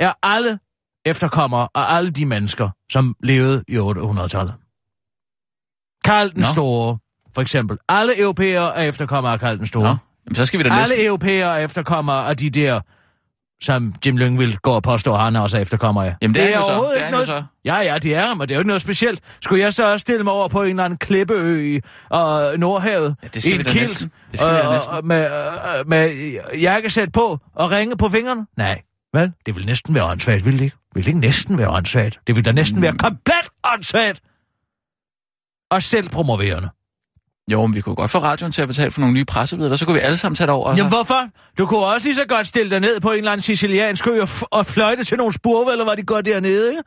er 0.00 0.12
alle 0.22 0.58
efterkommere 1.06 1.68
af 1.74 1.96
alle 1.96 2.10
de 2.10 2.26
mennesker, 2.26 2.68
som 2.92 3.16
levede 3.22 3.64
i 3.68 3.76
800-tallet. 3.76 4.54
Karl 6.04 6.30
den 6.30 6.40
Nå. 6.40 6.46
Store, 6.52 6.98
for 7.34 7.42
eksempel. 7.42 7.78
Alle 7.88 8.20
europæere 8.20 8.76
er 8.76 8.88
efterkommere 8.88 9.32
af 9.32 9.40
Karl 9.40 9.58
den 9.58 9.66
Store. 9.66 9.82
Nå, 9.82 9.96
jamen, 10.26 10.34
så 10.34 10.46
skal 10.46 10.58
vi 10.58 10.64
da 10.64 10.68
næsten... 10.68 10.92
Alle 10.92 11.06
europæere 11.06 11.60
er 11.60 11.64
efterkommere 11.64 12.28
af 12.28 12.36
de 12.36 12.50
der, 12.50 12.80
som 13.62 13.94
Jim 14.06 14.16
Lyngvild 14.16 14.56
går 14.56 14.74
og 14.74 14.82
påstår, 14.82 15.16
han 15.16 15.36
også 15.36 15.56
er 15.56 15.60
efterkommer 15.60 16.02
af. 16.02 16.14
Jamen, 16.22 16.34
det 16.34 16.42
er 16.42 16.44
han 16.46 16.54
jo 16.54 16.60
så. 16.60 16.66
overhovedet 16.66 16.94
Det 16.94 17.02
er 17.02 17.06
ikke 17.06 17.12
noget... 17.12 17.26
så. 17.26 17.42
Ja, 17.64 17.76
ja, 17.76 17.98
det 17.98 18.14
er 18.16 18.26
han, 18.26 18.38
men 18.38 18.48
det 18.48 18.50
er 18.50 18.56
jo 18.56 18.60
ikke 18.60 18.68
noget 18.68 18.82
specielt. 18.82 19.20
Skulle 19.40 19.62
jeg 19.62 19.74
så 19.74 19.98
stille 19.98 20.24
mig 20.24 20.32
over 20.32 20.48
på 20.48 20.62
en 20.62 20.68
eller 20.68 20.84
anden 20.84 20.98
klippeø 20.98 21.60
i 21.60 21.76
uh, 21.76 22.58
Nordhavet? 22.60 23.16
Ja, 23.22 23.28
det 23.34 23.42
skal 23.42 23.52
i 23.52 23.56
vi 23.56 23.60
en 23.60 23.66
da 23.66 23.72
kilt, 23.72 23.88
næsten. 23.88 24.12
Det 24.32 24.40
skal 24.40 24.52
vi 24.52 24.58
øh, 24.66 24.72
næsten. 24.72 24.96
øh, 24.96 25.04
med, 25.04 25.24
øh, 25.78 25.88
med 25.88 26.32
jakkesæt 26.60 27.12
på 27.12 27.38
og 27.54 27.70
ringe 27.70 27.96
på 27.96 28.08
fingrene? 28.08 28.46
Nej. 28.56 28.80
Vel, 29.14 29.32
det 29.46 29.56
vil 29.56 29.66
næsten 29.66 29.94
være 29.94 30.04
åndssvagt, 30.04 30.44
vil 30.44 30.58
det 30.58 30.64
ikke? 30.64 30.76
Vil 30.94 31.02
det 31.04 31.08
ikke 31.08 31.20
næsten 31.20 31.58
være 31.58 31.70
åndssvagt? 31.70 32.20
Det 32.26 32.36
vil 32.36 32.44
da 32.44 32.52
næsten 32.52 32.76
Mm. 32.76 32.82
være 32.82 32.92
komplet 32.98 33.48
åndssvagt! 33.74 34.20
Og 35.70 35.82
selv 35.82 36.08
promoverende. 36.08 36.68
Jo, 37.50 37.66
men 37.66 37.74
vi 37.74 37.80
kunne 37.80 37.94
godt 37.94 38.10
få 38.10 38.18
radioen 38.18 38.52
til 38.52 38.62
at 38.62 38.68
betale 38.68 38.90
for 38.90 39.00
nogle 39.00 39.14
nye 39.14 39.24
pressebilleder, 39.24 39.76
så 39.76 39.84
kunne 39.84 39.94
vi 39.94 40.00
alle 40.00 40.16
sammen 40.16 40.36
tage 40.36 40.46
det 40.46 40.54
over. 40.54 40.76
Jamen 40.76 40.92
hvorfor? 40.92 41.28
Du 41.58 41.66
kunne 41.66 41.80
også 41.80 42.06
lige 42.06 42.14
så 42.14 42.24
godt 42.28 42.46
stille 42.46 42.70
dig 42.70 42.80
ned 42.80 43.00
på 43.00 43.10
en 43.10 43.18
eller 43.18 43.32
anden 43.32 43.42
siciliansk 43.42 44.06
ø 44.06 44.22
og, 44.22 44.28
og 44.50 44.66
fløjte 44.66 45.04
til 45.04 45.16
nogle 45.16 45.32
spurve, 45.32 45.72
eller 45.72 45.84
hvad 45.84 45.96
de 45.96 46.02
gør 46.02 46.20
dernede, 46.20 46.70
ikke? 46.70 46.82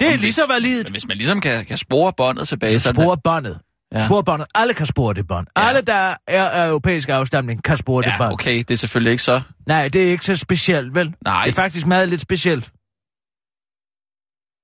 Det 0.00 0.06
er 0.06 0.10
Jamen, 0.10 0.20
lige 0.20 0.32
så 0.32 0.46
validt. 0.48 0.86
Men 0.86 0.92
hvis 0.92 1.06
man 1.08 1.16
ligesom 1.16 1.40
kan, 1.40 1.64
kan 1.64 1.78
spore 1.78 2.12
båndet 2.16 2.48
tilbage, 2.48 2.80
så. 2.80 2.88
Spore 2.88 3.16
båndet. 3.24 3.58
Ja. 3.92 3.98
Ja. 3.98 4.06
Spore 4.06 4.24
båndet. 4.24 4.48
Alle 4.54 4.74
kan 4.74 4.86
spore 4.86 5.14
det 5.14 5.28
bånd. 5.28 5.46
Ja. 5.56 5.62
Ja. 5.62 5.68
Alle, 5.68 5.80
der 5.80 6.14
er 6.26 6.48
af 6.48 6.68
europæisk 6.68 7.08
afstamning, 7.08 7.64
kan 7.64 7.76
spore 7.76 8.02
det 8.02 8.12
bånd. 8.18 8.28
Ja, 8.28 8.32
okay, 8.32 8.58
det 8.58 8.70
er 8.70 8.76
selvfølgelig 8.76 9.10
ikke 9.10 9.22
så... 9.22 9.40
Nej, 9.66 9.88
det 9.88 10.06
er 10.06 10.10
ikke 10.10 10.26
så 10.26 10.36
specielt, 10.36 10.94
vel? 10.94 11.14
Nej. 11.24 11.44
Det 11.44 11.50
er 11.50 11.54
faktisk 11.54 11.86
meget 11.86 12.08
lidt 12.08 12.20
specielt. 12.20 12.72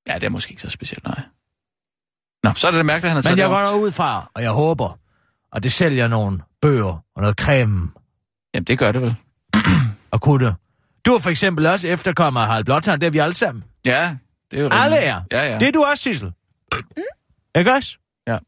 Ja, 0.09 0.15
det 0.15 0.25
er 0.25 0.31
måske 0.31 0.51
ikke 0.51 0.63
så 0.63 0.71
specielt, 0.71 1.05
nej. 1.05 1.21
Nå, 2.45 2.53
så 2.55 2.67
er 2.67 2.71
det 2.71 2.79
da 2.79 2.83
mærkeligt, 2.83 3.05
at 3.05 3.11
han 3.11 3.17
har 3.17 3.23
taget 3.23 3.37
Men 3.37 3.43
jeg 3.43 3.49
går 3.49 3.59
derud 3.59 3.93
fra, 3.93 4.31
og 4.35 4.43
jeg 4.43 4.51
håber, 4.51 4.99
at 5.53 5.63
det 5.63 5.73
sælger 5.73 6.09
nogle 6.09 6.41
bøger 6.63 7.05
og 7.15 7.23
noget 7.23 7.37
creme 7.39 7.91
Jamen, 8.55 8.65
det 8.65 8.79
gør 8.79 8.93
det 8.93 9.03
vel. 9.03 9.15
og 10.13 10.21
kunne. 10.21 10.55
Du 11.07 11.13
er 11.15 11.19
for 11.19 11.31
eksempel 11.31 11.67
også 11.67 11.89
efterkommer 11.89 12.41
af 12.41 12.47
Harald 12.47 12.65
Blåtand, 12.65 13.01
det 13.01 13.07
er 13.07 13.11
vi 13.11 13.19
alle 13.19 13.35
sammen. 13.35 13.65
Ja, 13.87 14.17
det 14.51 14.59
er 14.59 14.63
jo 14.63 14.69
Alle 14.73 14.97
er. 14.97 15.23
Ja, 15.33 15.43
ja. 15.53 15.59
Det 15.59 15.69
er 15.69 15.73
du 15.73 15.85
også, 15.91 16.03
Sissel. 16.03 16.33
Ikke 17.59 17.73
også? 17.73 17.99
Ja. 18.27 18.39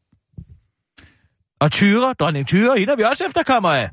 Og 1.59 1.71
Tyre, 1.71 2.13
dronning 2.19 2.47
Tyre, 2.47 2.77
hende 2.79 2.93
er 2.93 2.97
vi 2.97 3.03
også 3.03 3.25
efterkommer 3.25 3.69
af. 3.69 3.89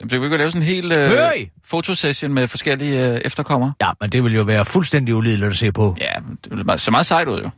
Jamen, 0.00 0.10
så 0.10 0.20
kan 0.20 0.30
vi 0.30 0.36
lave 0.36 0.50
sådan 0.50 0.62
en 0.62 0.66
hel 0.66 0.92
øh, 0.92 0.98
Hører 1.08 1.32
I? 1.32 1.50
fotosession 1.64 2.34
med 2.34 2.48
forskellige 2.48 3.08
øh, 3.14 3.20
efterkommere. 3.24 3.72
Ja, 3.82 3.90
men 4.00 4.10
det 4.10 4.24
vil 4.24 4.34
jo 4.34 4.42
være 4.42 4.64
fuldstændig 4.64 5.14
ulideligt 5.14 5.50
at 5.50 5.56
se 5.56 5.72
på. 5.72 5.96
Ja, 6.00 6.20
men 6.20 6.38
det 6.44 6.56
vil 6.56 6.66
meget- 6.66 6.80
så 6.80 6.90
meget 6.90 7.06
sejt 7.06 7.28
ud 7.28 7.42
jo. 7.42 7.50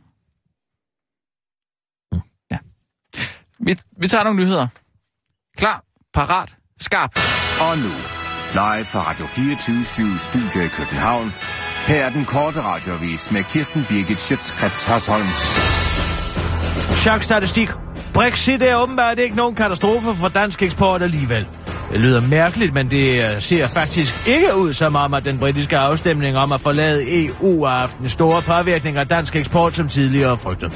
Mm. 2.11 2.19
Ja. 2.51 2.57
Vi, 3.59 3.75
vi 3.97 4.07
tager 4.07 4.23
nogle 4.23 4.39
nyheder. 4.39 4.67
Klar, 5.57 5.83
parat, 6.13 6.55
skarp. 6.79 7.19
Og 7.61 7.77
nu, 7.77 7.93
live 8.53 8.85
fra 8.85 9.09
Radio 9.09 9.25
24 9.25 10.17
Studio 10.17 10.61
i 10.61 10.67
København. 10.67 11.33
Her 11.87 12.05
er 12.05 12.09
den 12.09 12.25
korte 12.25 12.61
radiovis 12.61 13.31
med 13.31 13.43
Kirsten 13.43 13.85
Birgit 13.89 14.21
Schøtzgrads 14.21 14.83
Hasholm. 14.83 15.27
Chok-statistik. 16.95 17.69
Brexit 18.13 18.61
er 18.61 18.75
åbenbart 18.75 19.19
ikke 19.19 19.35
nogen 19.35 19.55
katastrofe 19.55 20.13
for 20.13 20.27
dansk 20.27 20.61
eksport 20.61 21.01
alligevel. 21.01 21.47
Det 21.91 22.01
lyder 22.01 22.21
mærkeligt, 22.21 22.73
men 22.73 22.91
det 22.91 23.35
ser 23.43 23.67
faktisk 23.67 24.27
ikke 24.27 24.55
ud 24.57 24.73
som 24.73 24.95
om, 24.95 25.13
at 25.13 25.25
den 25.25 25.37
britiske 25.37 25.77
afstemning 25.77 26.37
om 26.37 26.51
at 26.51 26.61
forlade 26.61 27.25
EU 27.25 27.65
har 27.65 27.79
haft 27.79 27.97
en 27.97 28.09
store 28.09 28.41
påvirkning 28.41 28.97
af 28.97 29.07
dansk 29.07 29.35
eksport, 29.35 29.75
som 29.75 29.87
tidligere 29.87 30.37
frygtet. 30.37 30.71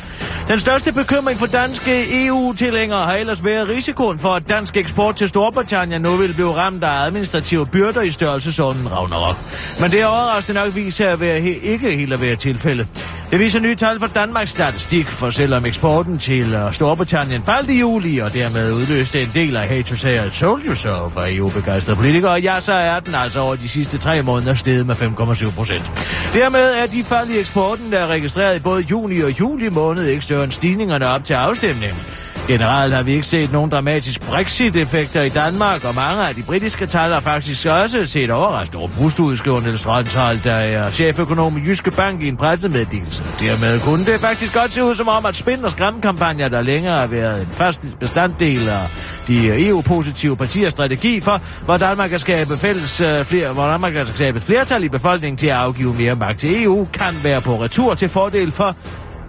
Den 0.48 0.60
største 0.60 0.92
bekymring 0.94 1.40
for 1.40 1.46
danske 1.46 2.26
EU-tilhængere 2.26 3.04
har 3.04 3.14
ellers 3.16 3.46
været 3.46 3.68
risikoen 3.70 4.20
for, 4.20 4.30
at 4.36 4.50
dansk 4.50 4.78
eksport 4.78 5.16
til 5.16 5.28
Storbritannien 5.28 6.02
nu 6.02 6.16
vil 6.16 6.34
blive 6.34 6.54
ramt 6.56 6.84
af 6.84 7.06
administrative 7.06 7.66
byrder 7.66 8.02
i 8.02 8.12
størrelsesordenen 8.12 8.92
Ragnarok. 8.92 9.36
Men 9.80 9.92
det 9.92 10.02
er 10.02 10.06
overraskende 10.06 10.62
nok 10.62 10.76
vist 10.76 10.98
sig 10.98 11.08
at 11.08 11.20
være 11.20 11.40
he- 11.40 11.66
ikke 11.72 11.92
helt 11.96 12.14
at 12.14 12.22
være 12.22 12.36
tilfældet. 12.36 12.88
Det 13.32 13.40
viser 13.40 13.60
nye 13.60 13.76
tal 13.76 14.00
fra 14.00 14.08
Danmarks 14.08 14.52
Statistik, 14.52 15.08
for 15.08 15.30
selvom 15.30 15.66
eksporten 15.66 16.18
til 16.18 16.54
øh, 16.54 16.74
Storbritannien 16.74 17.44
faldt 17.44 17.70
i 17.70 17.80
juli, 17.80 18.18
og 18.18 18.34
dermed 18.34 18.74
udløste 18.74 19.22
en 19.22 19.32
del 19.36 19.58
af 19.58 19.68
Hate 19.68 19.84
to 19.84 19.96
Say 19.96 20.28
I 20.28 20.30
Told 20.30 20.62
You 20.66 20.76
So 20.76 21.07
fra 21.10 21.36
EU-begejstrede 21.36 21.96
politikere, 21.96 22.34
ja, 22.34 22.60
så 22.60 22.74
er 22.74 23.00
den 23.00 23.16
altså 23.16 23.40
over 23.40 23.56
de 23.56 23.68
sidste 23.68 23.98
tre 23.98 24.22
måneder 24.22 24.54
steget 24.54 24.86
med 24.88 24.96
5,7 24.96 25.52
procent. 25.52 25.92
Dermed 26.34 26.74
er 26.74 26.88
de 26.88 27.04
fald 27.04 27.30
i 27.30 27.40
eksporten, 27.40 27.92
der 27.92 28.00
er 28.00 28.08
registreret 28.08 28.56
i 28.56 28.60
både 28.60 28.82
juni 28.82 29.20
og 29.20 29.40
juli 29.40 29.70
måned, 29.70 30.06
ikke 30.06 30.22
større 30.22 30.44
end 30.44 30.52
stigningerne 30.52 31.08
op 31.08 31.26
til 31.26 31.34
afstemningen. 31.34 32.27
Generelt 32.48 32.94
har 32.94 33.04
vi 33.04 33.12
ikke 33.12 33.28
set 33.28 33.52
nogen 33.52 33.72
dramatisk 33.72 34.22
Brexit-effekter 34.22 35.22
i 35.22 35.30
Danmark, 35.30 35.86
og 35.86 35.96
mange 35.96 36.28
af 36.28 36.36
de 36.36 36.44
britiske 36.44 36.86
tal 36.86 37.12
har 37.12 37.20
faktisk 37.20 37.66
også 37.66 38.06
set 38.06 38.32
overraskende 38.32 38.82
over 38.82 39.22
ud, 39.22 39.36
skriver 39.36 39.62
Niels 39.62 39.88
Rønshold, 39.88 40.38
der 40.44 40.54
er 40.54 40.92
cheføkonom 40.92 41.58
i 41.58 41.62
Jyske 41.68 41.92
Bank 41.92 42.22
i 42.22 42.28
en 42.28 42.38
pressemeddelelse. 42.38 43.24
Dermed 43.40 43.80
kunne 43.80 44.06
det 44.06 44.20
faktisk 44.20 44.54
godt 44.54 44.72
se 44.72 44.84
ud 44.84 44.96
som 44.96 45.08
om, 45.08 45.26
at 45.26 45.36
spin- 45.36 45.66
og 45.66 45.72
skræmmekampagner, 45.72 46.48
der 46.48 46.62
længere 46.62 47.00
har 47.00 47.08
været 47.08 47.42
en 47.42 47.48
fast 47.52 48.00
bestanddel 48.00 48.70
af 48.70 48.90
de 49.28 49.68
EU-positive 49.68 50.38
partiers 50.38 50.72
strategi 50.72 51.20
for, 51.20 51.42
hvordan 51.66 51.98
man 51.98 52.10
kan 52.10 52.20
skabe 52.20 52.58
fælles, 52.58 53.02
øh, 53.02 53.26
flere, 53.26 53.54
hvordan 53.54 53.82
man 53.82 53.94
kan 53.94 54.06
skabe 54.06 54.40
flertal 54.40 54.84
i 54.84 54.90
befolkningen 54.90 55.38
til 55.38 55.48
at 55.48 55.56
afgive 55.56 55.94
mere 55.94 56.16
magt 56.16 56.40
til 56.40 56.64
EU, 56.64 56.88
kan 56.94 57.14
være 57.24 57.42
på 57.42 57.64
retur 57.64 57.94
til 57.94 58.10
fordel 58.10 58.52
for 58.52 58.76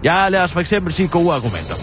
Ja, 0.03 0.29
lad 0.29 0.43
os 0.43 0.51
for 0.51 0.59
eksempel 0.59 0.93
sige 0.93 1.07
gode 1.07 1.33
argumenter. 1.33 1.75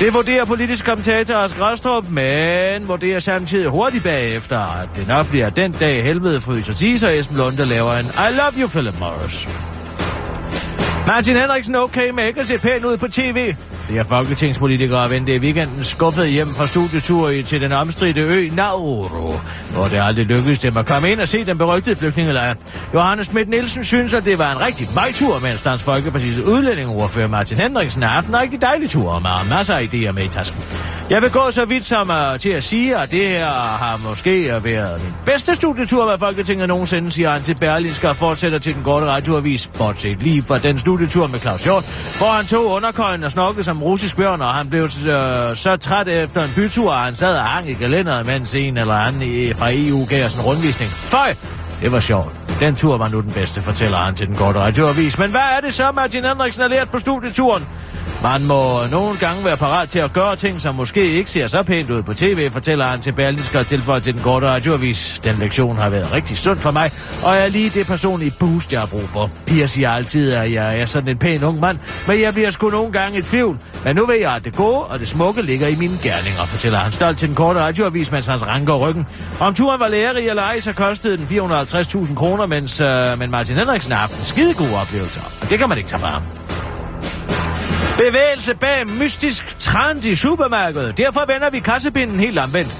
Det 0.00 0.14
vurderer 0.14 0.44
politisk 0.44 0.84
kommentator 0.84 1.34
Ask 1.34 1.60
Rastrup, 1.60 2.04
men 2.10 2.88
vurderer 2.88 3.20
samtidig 3.20 3.68
hurtigt 3.68 4.04
bagefter, 4.04 4.58
at 4.58 4.88
det 4.96 5.08
nok 5.08 5.28
bliver 5.28 5.50
den 5.50 5.72
dag 5.72 6.02
helvede 6.02 6.40
fryser 6.40 6.74
sig, 6.74 7.00
så 7.00 7.08
Esben 7.08 7.36
Lunde 7.36 7.64
laver 7.64 7.92
en 7.92 8.06
I 8.06 8.36
love 8.36 8.62
you, 8.62 8.68
Philip 8.68 8.98
Morris. 8.98 9.48
Martin 11.06 11.36
Henriksen 11.36 11.76
okay 11.76 12.10
med 12.10 12.24
ikke 12.26 12.40
at 12.40 12.46
se 12.48 12.58
pæn 12.58 12.84
ud 12.84 12.96
på 12.96 13.08
tv. 13.08 13.54
Flere 13.80 14.04
folketingspolitikere 14.04 15.10
vendte 15.10 15.34
i 15.34 15.38
weekenden 15.38 15.84
skuffet 15.84 16.28
hjem 16.30 16.54
fra 16.54 16.66
studietur 16.66 17.28
i- 17.28 17.42
til 17.42 17.60
den 17.60 17.72
omstridte 17.72 18.20
ø 18.20 18.48
Nauru, 18.52 19.08
hvor 19.72 19.84
det 19.88 20.00
aldrig 20.02 20.26
lykkedes 20.26 20.58
dem 20.58 20.76
at 20.76 20.86
komme 20.86 21.12
ind 21.12 21.20
og 21.20 21.28
se 21.28 21.44
den 21.44 21.58
berygtede 21.58 21.96
flygtningelejr. 21.96 22.54
Johannes 22.94 23.26
Schmidt 23.26 23.48
Nielsen 23.48 23.84
synes, 23.84 24.14
at 24.14 24.24
det 24.24 24.38
var 24.38 24.52
en 24.52 24.60
rigtig 24.60 24.88
vejtur, 24.94 25.38
mens 25.42 25.62
Dansk 25.62 25.88
Folkeparti's 25.88 26.42
udlændingeordfører 26.50 27.28
Martin 27.28 27.56
Henriksen 27.58 28.02
har 28.02 28.10
haft 28.10 28.28
en 28.28 28.38
rigtig 28.40 28.62
dejlig 28.62 28.90
tur 28.90 29.10
og 29.10 29.22
har 29.22 29.44
masser 29.56 29.74
af 29.74 29.82
idéer 29.94 30.12
med 30.12 30.24
i 30.24 30.28
tasken. 30.28 30.60
Jeg 31.10 31.22
vil 31.22 31.30
gå 31.30 31.40
så 31.50 31.64
vidt 31.64 31.84
som 31.84 32.10
uh, 32.10 32.38
til 32.40 32.48
at 32.50 32.64
sige, 32.64 32.96
at 32.96 33.10
det 33.10 33.28
her 33.28 33.46
har 33.50 34.00
måske 34.08 34.48
været 34.64 35.02
min 35.02 35.12
bedste 35.26 35.54
studietur 35.54 36.06
med 36.10 36.18
Folketinget 36.18 36.68
nogensinde, 36.68 37.10
siger 37.10 37.30
han 37.30 37.42
til 37.42 37.54
Berlinske 37.54 38.08
og 38.08 38.16
fortsætter 38.16 38.58
til 38.58 38.74
den 38.74 38.82
korte 38.82 39.06
radioavis, 39.06 39.66
bortset 39.78 40.22
lige 40.22 40.42
fra 40.48 40.58
den 40.58 40.78
studietur 40.96 41.26
med 41.26 41.40
Claus 41.40 41.64
Hjort, 41.64 41.84
hvor 42.18 42.26
han 42.26 42.46
tog 42.46 42.64
underkøjen 42.66 43.24
og 43.24 43.30
snokkede 43.30 43.64
som 43.64 43.82
russisk 43.82 44.16
bjørn, 44.16 44.42
og 44.42 44.54
han 44.54 44.68
blev 44.68 44.82
øh, 44.82 44.90
så 45.56 45.76
træt 45.80 46.08
efter 46.08 46.44
en 46.44 46.50
bytur, 46.56 46.92
at 46.92 47.04
han 47.04 47.14
sad 47.14 47.36
og 47.38 47.44
hang 47.44 47.68
i 47.70 47.74
kalenderet, 47.74 48.26
mens 48.26 48.54
en 48.54 48.76
eller 48.78 48.94
anden 48.94 49.22
i- 49.22 49.54
fra 49.54 49.68
EU 49.72 50.04
gav 50.08 50.24
os 50.24 50.34
en 50.34 50.40
rundvisning. 50.40 50.90
Føj! 50.90 51.34
Det 51.82 51.92
var 51.92 52.00
sjovt. 52.00 52.32
Den 52.60 52.74
tur 52.76 52.96
var 52.98 53.08
nu 53.08 53.20
den 53.20 53.30
bedste, 53.32 53.62
fortæller 53.62 53.96
han 53.98 54.14
til 54.14 54.26
den 54.26 54.36
korte 54.36 54.58
radioavis. 54.60 55.18
Men 55.18 55.30
hvad 55.30 55.40
er 55.56 55.60
det 55.64 55.74
så, 55.74 55.92
Martin 55.92 56.24
Henriksen 56.24 56.62
har 56.62 56.68
lært 56.68 56.90
på 56.90 56.98
studieturen? 56.98 57.66
Man 58.32 58.46
må 58.46 58.86
nogle 58.90 59.18
gange 59.18 59.44
være 59.44 59.56
parat 59.56 59.88
til 59.88 59.98
at 59.98 60.12
gøre 60.12 60.36
ting, 60.36 60.60
som 60.60 60.74
måske 60.74 61.04
ikke 61.04 61.30
ser 61.30 61.46
så 61.46 61.62
pænt 61.62 61.90
ud 61.90 62.02
på 62.02 62.14
tv, 62.14 62.50
fortæller 62.50 62.86
han 62.86 63.00
til 63.00 63.12
Berlinske 63.12 63.58
og 63.58 63.66
tilføjer 63.66 64.00
til 64.00 64.14
den 64.14 64.22
korte 64.22 64.48
radioavis. 64.48 65.20
Den 65.24 65.38
lektion 65.38 65.76
har 65.76 65.90
været 65.90 66.12
rigtig 66.12 66.38
sund 66.38 66.58
for 66.58 66.70
mig, 66.70 66.90
og 67.24 67.36
er 67.36 67.48
lige 67.48 67.70
det 67.70 67.86
personlige 67.86 68.34
boost, 68.40 68.72
jeg 68.72 68.80
har 68.80 68.86
brug 68.86 69.08
for. 69.08 69.30
Piger 69.46 69.66
siger 69.66 69.90
altid, 69.90 70.32
at 70.32 70.52
jeg 70.52 70.80
er 70.80 70.86
sådan 70.86 71.08
en 71.08 71.18
pæn 71.18 71.44
ung 71.44 71.60
mand, 71.60 71.78
men 72.08 72.20
jeg 72.22 72.32
bliver 72.32 72.50
sgu 72.50 72.70
nogle 72.70 72.92
gange 72.92 73.18
et 73.18 73.24
tvivl. 73.24 73.58
Men 73.84 73.96
nu 73.96 74.06
ved 74.06 74.20
jeg, 74.20 74.34
at 74.34 74.44
det 74.44 74.56
gode 74.56 74.84
og 74.84 75.00
det 75.00 75.08
smukke 75.08 75.42
ligger 75.42 75.68
i 75.68 75.74
mine 75.74 75.98
gerninger, 76.02 76.44
fortæller 76.44 76.78
han 76.78 76.92
stolt 76.92 77.18
til 77.18 77.28
den 77.28 77.36
korte 77.36 77.60
radioavis, 77.60 78.12
mens 78.12 78.26
hans 78.26 78.46
ranker 78.46 78.74
ryggen. 78.74 79.06
Om 79.40 79.54
turen 79.54 79.80
var 79.80 79.88
lærerig 79.88 80.28
eller 80.28 80.42
ej, 80.42 80.60
så 80.60 80.72
kostede 80.72 81.16
den 81.16 81.24
450.000 81.24 82.14
kroner, 82.14 82.46
mens 82.46 82.80
øh, 82.80 83.18
men 83.18 83.30
Martin 83.30 83.56
Henriksen 83.56 83.92
har 83.92 84.00
haft 84.00 84.16
en 84.16 84.24
skidegod 84.24 84.72
oplevelse, 84.82 85.20
og 85.42 85.50
det 85.50 85.58
kan 85.58 85.68
man 85.68 85.78
ikke 85.78 85.90
tage 85.90 86.00
fra 86.00 86.08
ham. 86.08 86.45
Bevægelse 87.98 88.54
bag 88.54 88.86
mystisk 88.86 89.58
trend 89.58 90.04
i 90.04 90.14
supermarkedet. 90.14 90.98
Derfor 90.98 91.24
vender 91.26 91.50
vi 91.50 91.58
kassebinden 91.58 92.20
helt 92.20 92.38
omvendt. 92.38 92.76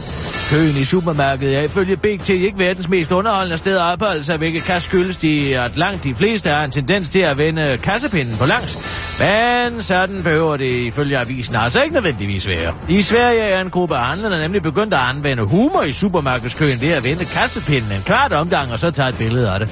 Køen 0.50 0.76
i 0.76 0.84
supermarkedet 0.84 1.58
er 1.58 1.62
ifølge 1.62 1.96
BT 1.96 2.28
ikke 2.28 2.58
verdens 2.58 2.88
mest 2.88 3.12
underholdende 3.12 3.58
sted 3.58 3.76
at 3.76 3.82
opholde 3.82 4.24
sig, 4.24 4.36
hvilket 4.36 4.62
kan 4.62 4.80
skyldes 4.80 5.18
de, 5.18 5.60
at 5.60 5.76
langt 5.76 6.04
de 6.04 6.14
fleste 6.14 6.50
har 6.50 6.64
en 6.64 6.70
tendens 6.70 7.10
til 7.10 7.18
at 7.18 7.38
vende 7.38 7.78
kassepinden 7.82 8.36
på 8.36 8.46
langs. 8.46 8.78
Men 9.18 9.82
sådan 9.82 10.22
behøver 10.22 10.56
det 10.56 10.78
ifølge 10.78 11.18
avisen 11.18 11.56
altså 11.56 11.82
ikke 11.82 11.94
nødvendigvis 11.94 12.46
være. 12.48 12.74
I 12.88 13.02
Sverige 13.02 13.40
er 13.40 13.60
en 13.60 13.70
gruppe 13.70 13.96
af 13.96 14.06
handlerne 14.06 14.38
nemlig 14.38 14.62
begyndt 14.62 14.94
at 14.94 15.00
anvende 15.00 15.42
humor 15.42 15.82
i 15.82 15.92
supermarkedskøen 15.92 16.80
ved 16.80 16.90
at 16.90 17.04
vende 17.04 17.24
kassepinden 17.24 17.92
en 17.92 18.02
kvart 18.02 18.32
omgang 18.32 18.72
og 18.72 18.78
så 18.78 18.90
tage 18.90 19.08
et 19.08 19.18
billede 19.18 19.52
af 19.52 19.60
det. 19.60 19.68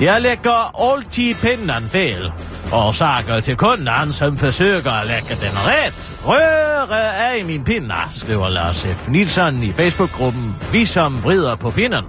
Jeg 0.00 0.22
lægger 0.22 0.90
altid 0.92 1.34
pinden 1.34 1.88
fejl. 1.88 2.32
Årsager 2.72 3.40
til 3.40 3.56
kunden, 3.56 4.12
som 4.12 4.36
forsøger 4.36 4.92
at 4.92 5.06
lægge 5.06 5.28
den 5.28 5.52
ret. 5.54 6.20
Røre 6.24 7.14
af 7.16 7.44
min 7.44 7.64
pinder, 7.64 8.08
skriver 8.10 8.48
Lars 8.48 8.86
F. 8.94 9.08
Nielsen 9.08 9.62
i 9.62 9.72
Facebook-gruppen 9.72 10.56
Vi 10.72 10.84
som 10.84 11.24
vrider 11.24 11.54
på 11.54 11.70
pinden. 11.70 12.04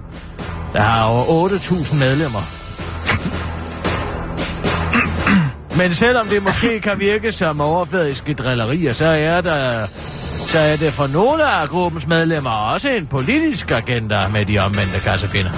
Der 0.72 0.80
har 0.80 1.04
over 1.04 1.48
8.000 1.48 1.94
medlemmer. 1.94 2.42
Men 5.76 5.92
selvom 5.92 6.28
det 6.28 6.42
måske 6.42 6.80
kan 6.80 7.00
virke 7.00 7.32
som 7.32 7.60
overfladiske 7.60 8.34
drillerier, 8.34 8.92
så 8.92 9.06
er 9.06 9.40
der 9.40 9.86
så 10.46 10.58
er 10.58 10.76
det 10.76 10.92
for 10.92 11.06
nogle 11.06 11.44
af 11.44 11.68
gruppens 11.68 12.06
medlemmer 12.06 12.50
også 12.50 12.90
en 12.90 13.06
politisk 13.06 13.70
agenda 13.70 14.28
med 14.28 14.46
de 14.46 14.58
omvendte 14.58 15.00
kassepinder. 15.00 15.50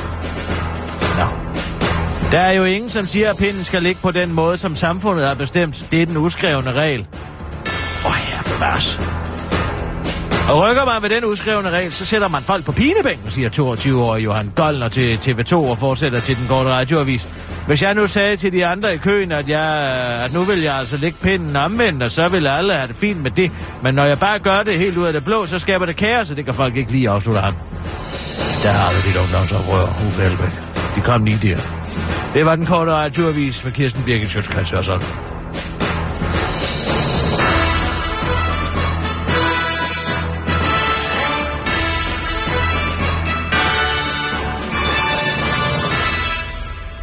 Der 2.30 2.40
er 2.40 2.52
jo 2.52 2.64
ingen, 2.64 2.90
som 2.90 3.06
siger, 3.06 3.30
at 3.30 3.36
pinden 3.36 3.64
skal 3.64 3.82
ligge 3.82 4.00
på 4.02 4.10
den 4.10 4.32
måde, 4.32 4.56
som 4.56 4.74
samfundet 4.74 5.26
har 5.26 5.34
bestemt. 5.34 5.86
Det 5.90 6.02
er 6.02 6.06
den 6.06 6.16
uskrevne 6.16 6.72
regel. 6.72 7.06
Åh, 8.04 8.10
oh, 8.10 8.16
ja, 8.30 8.52
bevares. 8.54 9.00
Og 10.48 10.62
rykker 10.62 10.84
man 10.84 11.02
ved 11.02 11.10
den 11.10 11.24
uskrevne 11.24 11.70
regel, 11.70 11.92
så 11.92 12.06
sætter 12.06 12.28
man 12.28 12.42
folk 12.42 12.64
på 12.64 12.72
pinebænken, 12.72 13.30
siger 13.30 13.50
22-årige 13.50 14.24
Johan 14.24 14.52
Goldner 14.56 14.88
til 14.88 15.16
TV2 15.16 15.54
og 15.54 15.78
fortsætter 15.78 16.20
til 16.20 16.36
den 16.36 16.46
korte 16.48 16.70
radioavis. 16.70 17.28
Hvis 17.66 17.82
jeg 17.82 17.94
nu 17.94 18.06
sagde 18.06 18.36
til 18.36 18.52
de 18.52 18.66
andre 18.66 18.94
i 18.94 18.96
køen, 18.96 19.32
at, 19.32 19.48
jeg, 19.48 19.64
at 20.24 20.32
nu 20.32 20.42
vil 20.42 20.60
jeg 20.60 20.74
altså 20.74 20.96
lægge 20.96 21.18
pinden 21.22 21.56
omvendt, 21.56 22.02
og 22.02 22.10
så 22.10 22.28
vil 22.28 22.46
alle 22.46 22.72
have 22.72 22.88
det 22.88 22.96
fint 22.96 23.22
med 23.22 23.30
det. 23.30 23.50
Men 23.82 23.94
når 23.94 24.04
jeg 24.04 24.18
bare 24.18 24.38
gør 24.38 24.62
det 24.62 24.78
helt 24.78 24.96
ud 24.96 25.04
af 25.04 25.12
det 25.12 25.24
blå, 25.24 25.46
så 25.46 25.58
skaber 25.58 25.86
det 25.86 25.96
kaos, 25.96 26.30
og 26.30 26.36
det 26.36 26.44
kan 26.44 26.54
folk 26.54 26.76
ikke 26.76 26.92
lige 26.92 27.10
afslutte 27.10 27.40
ham. 27.40 27.54
Der 28.62 28.70
har 28.70 28.92
du 28.92 28.96
dit 29.08 29.16
ungdomsoprør, 29.16 29.84
Uffe 30.06 30.22
Elbæk. 30.22 30.50
De 30.96 31.00
kom 31.00 31.24
lige 31.24 31.38
der. 31.48 31.79
Det 32.34 32.46
var 32.46 32.56
den 32.56 32.66
korte 32.66 32.92
radioavis 32.92 33.64
med 33.64 33.72
Kirsten 33.72 34.04
Birgit 34.04 34.30
Sjøtskrets 34.30 34.70
Hørsholm. 34.70 35.02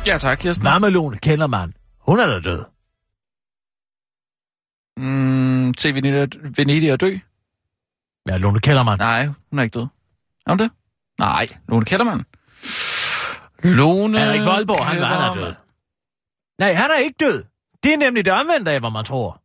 Ja 0.05 0.17
tak, 0.17 0.37
Kirsten. 0.39 0.67
Hvad 0.67 0.79
med 0.79 0.91
Lone 0.91 1.17
Kellermann? 1.17 1.73
Hun 1.99 2.19
er 2.19 2.27
da 2.27 2.39
død. 2.39 2.63
Mm, 4.97 5.73
se 5.77 5.93
Venedig, 5.93 6.39
Venedig 6.57 6.91
at 6.91 7.01
dø? 7.01 7.09
Ja, 8.29 8.37
Lone 8.37 8.59
Kellermann. 8.59 8.99
Nej, 8.99 9.25
hun 9.25 9.59
er 9.59 9.63
ikke 9.63 9.79
død. 9.79 9.87
Er 10.45 10.51
hun 10.51 10.59
det? 10.59 10.71
Nej, 11.19 11.45
Lone 11.69 11.85
Kellermann. 11.85 12.25
Lone 13.63 14.19
Henrik 14.19 14.41
Voldborg, 14.41 14.85
han 14.85 15.01
var 15.01 15.07
han 15.07 15.37
er 15.37 15.43
død. 15.45 15.55
Nej, 16.59 16.73
han 16.73 16.91
er 16.91 16.97
ikke 16.97 17.15
død. 17.19 17.43
Det 17.83 17.93
er 17.93 17.97
nemlig 17.97 18.25
det 18.25 18.33
omvendte 18.33 18.71
af, 18.71 18.79
hvad 18.79 18.91
man 18.91 19.05
tror. 19.05 19.41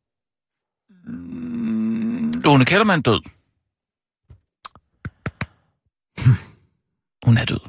Lone 2.45 2.65
Kellermann 2.65 3.03
død. 3.03 3.21
Hun 7.25 7.39
er 7.39 7.45
død. 7.45 7.61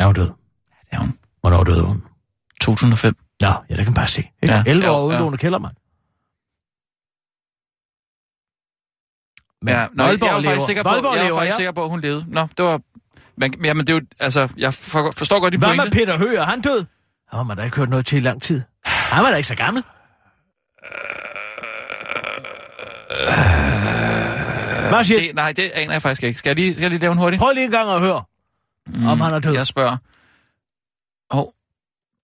Er 0.00 0.06
hun 0.06 0.14
død? 0.14 0.30
Ja, 0.70 0.76
det 0.90 0.92
er 0.92 0.98
hun. 0.98 1.18
Hvornår 1.40 1.64
døde 1.64 1.86
hun? 1.86 2.04
2005. 2.60 3.16
Nå, 3.40 3.46
ja, 3.48 3.52
det 3.68 3.76
kan 3.76 3.86
man 3.86 3.94
bare 3.94 4.08
se. 4.08 4.20
Ikke? 4.42 4.54
Ja, 4.54 4.62
11 4.66 4.86
jo, 4.86 4.92
år 4.92 5.02
uden 5.02 5.12
ja. 5.12 5.18
Lone 5.18 5.38
Kellermann. 5.38 5.74
Men 9.62 9.74
Ja, 9.74 9.86
nå, 9.94 10.04
Voldborg 10.04 10.26
jeg 10.26 10.34
var 10.34 10.40
lever. 10.40 10.50
faktisk 10.52 10.66
sikker 10.66 10.82
på, 10.82 10.88
Voldborg 10.88 11.16
jeg 11.16 11.24
var 11.32 11.38
faktisk 11.38 11.52
ja. 11.52 11.56
sikker 11.56 11.72
på, 11.72 11.84
at 11.84 11.90
hun 11.90 12.00
levede. 12.00 12.24
Nå, 12.28 12.48
det 12.58 12.64
var... 12.64 12.80
Men, 13.36 13.54
jamen, 13.64 13.86
det 13.86 13.92
er 13.92 13.96
jo... 13.96 14.02
Altså, 14.20 14.48
jeg 14.56 14.74
for, 14.74 15.12
forstår 15.16 15.40
godt 15.40 15.54
Hvad 15.54 15.68
pointe. 15.68 15.84
med 15.84 15.92
Peter 15.92 16.18
Høgh? 16.18 16.40
Er 16.40 16.44
han 16.44 16.60
død? 16.60 16.78
Han 17.30 17.36
har 17.36 17.42
man 17.42 17.56
da 17.56 17.62
ikke 17.62 17.76
hørt 17.76 17.88
noget 17.88 18.06
til 18.06 18.18
i 18.18 18.20
lang 18.20 18.42
tid. 18.42 18.62
Han 18.86 19.24
var 19.24 19.30
da 19.30 19.36
ikke 19.36 19.48
så 19.48 19.54
gammel. 19.54 19.82
Hvad 24.88 25.04
siger 25.04 25.20
det, 25.20 25.34
nej, 25.34 25.52
det 25.52 25.70
aner 25.74 25.92
jeg 25.92 26.02
faktisk 26.02 26.22
ikke. 26.22 26.38
Skal 26.38 26.50
jeg 26.50 26.56
lige, 26.56 26.72
skal 26.74 26.82
jeg 26.82 26.90
lige 26.90 27.00
lave 27.00 27.12
en 27.12 27.18
hurtig? 27.18 27.38
Prøv 27.38 27.52
lige 27.54 27.64
en 27.64 27.70
gang 27.70 27.90
at 27.90 28.00
høre, 28.00 28.22
mm, 28.86 29.06
om 29.06 29.20
han 29.20 29.34
er 29.34 29.38
død. 29.38 29.54
Jeg 29.54 29.66
spørger. 29.66 29.96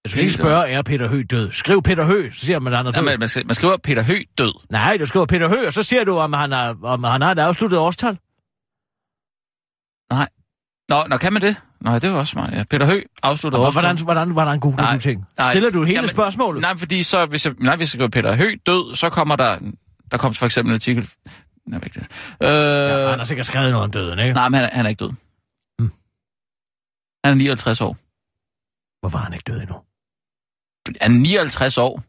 Jeg 0.05 0.11
skal 0.11 0.21
ikke 0.23 0.33
spørge, 0.35 0.69
er 0.69 0.83
Peter 0.83 1.09
Høgh 1.09 1.25
død? 1.31 1.53
Skriv 1.53 1.83
Peter 1.83 2.05
Høgh, 2.05 2.33
så 2.33 2.41
siger 2.47 2.61
man, 2.61 2.73
at 2.73 2.77
han 2.77 2.87
er 2.87 2.91
død. 2.93 3.03
Jamen, 3.05 3.21
man, 3.21 3.29
man 3.47 3.55
skriver 3.55 3.77
Peter 3.77 4.03
Høgh 4.03 4.25
død. 4.39 4.53
Nej, 4.71 4.97
du 4.97 5.07
skriver 5.07 5.27
Peter 5.27 5.49
Høgh, 5.49 5.67
og 5.67 5.73
så 5.73 5.83
siger 5.83 6.05
du, 6.05 6.19
om 6.19 6.33
han, 6.33 6.53
er, 6.53 6.75
om 6.85 7.05
han 7.05 7.23
har 7.23 7.33
et 7.33 7.39
afsluttet 7.39 7.79
årstal. 7.79 8.19
Nej. 10.13 10.29
Nå, 10.89 11.05
nå, 11.09 11.17
kan 11.19 11.33
man 11.33 11.43
det? 11.43 11.57
Nå, 11.81 11.99
det 11.99 12.11
var 12.13 12.19
også 12.19 12.31
smart. 12.31 12.53
Ja. 12.53 12.65
Peter 12.71 12.87
Høgh 12.87 13.05
afslutter 13.23 13.59
Og 13.59 13.67
årstal. 13.67 13.83
hvordan, 13.83 14.05
hvordan, 14.05 14.31
hvordan 14.31 14.61
googler 14.61 14.83
Nej, 14.83 14.95
du 14.95 15.01
ting? 15.01 15.27
nej. 15.39 15.53
Stiller 15.53 15.71
du 15.71 15.85
hele 15.85 15.95
Jamen, 15.97 16.09
spørgsmålet? 16.09 16.61
Nej, 16.61 16.77
fordi 16.77 17.03
så, 17.03 17.27
hvis 17.27 17.47
jeg, 17.47 17.55
nej, 17.59 17.77
hvis 17.77 17.83
jeg 17.85 17.89
skriver 17.89 18.09
Peter 18.09 18.35
Høgh 18.37 18.59
død, 18.67 18.97
så 18.97 19.11
kommer 19.11 19.37
der, 19.37 19.59
der 20.11 20.19
kommer 20.19 20.35
for 20.35 20.47
eksempel 20.47 20.71
en 20.71 20.75
artikel. 20.75 21.11
Nej, 21.67 21.81
ikke 21.85 22.01
det. 22.01 22.07
Øh, 22.43 22.49
Ja, 22.49 23.09
han 23.11 23.19
har 23.19 23.25
sikkert 23.25 23.47
skrevet 23.47 23.71
noget 23.71 23.85
om 23.85 23.91
døden, 23.91 24.19
ikke? 24.19 24.33
nej, 24.35 24.49
men 24.49 24.55
han, 24.61 24.65
er- 24.71 24.75
han 24.75 24.85
er 24.87 24.91
ikke 24.91 25.01
død. 25.05 25.11
Hmm. 25.79 25.93
Han 27.25 27.33
er 27.33 27.35
59 27.35 27.81
år. 27.81 27.97
Hvorfor 29.01 29.19
er 29.19 29.23
han 29.23 29.33
ikke 29.33 29.45
død 29.53 29.61
endnu? 29.61 29.77
Er 31.01 31.09
59 31.09 31.79
år. 31.79 32.03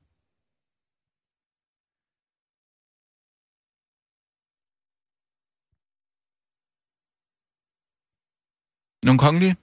Nogle 9.06 9.20
kongelige? 9.20 9.56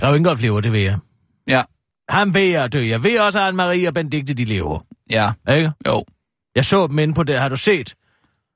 Der 0.00 0.06
er 0.06 0.08
jo 0.08 0.14
ikke 0.14 0.20
engang 0.20 0.38
flere, 0.38 0.60
det 0.60 0.72
ved 0.72 0.80
jeg. 0.80 0.98
Ja. 1.46 1.62
Han 2.08 2.34
ved 2.34 2.52
at 2.52 2.72
dø. 2.72 2.80
Jeg 2.86 3.02
ved 3.02 3.20
også, 3.20 3.40
at 3.40 3.54
Marie 3.54 3.88
og 3.88 3.94
Benedikte, 3.94 4.34
de 4.34 4.44
lever. 4.44 4.86
Ja, 5.10 5.32
Ikke? 5.50 5.72
jo. 5.86 6.04
Jeg 6.54 6.64
så 6.64 6.86
dem 6.86 6.98
inde 6.98 7.14
på 7.14 7.22
det. 7.22 7.38
Har 7.40 7.48
du 7.48 7.56
set? 7.56 7.94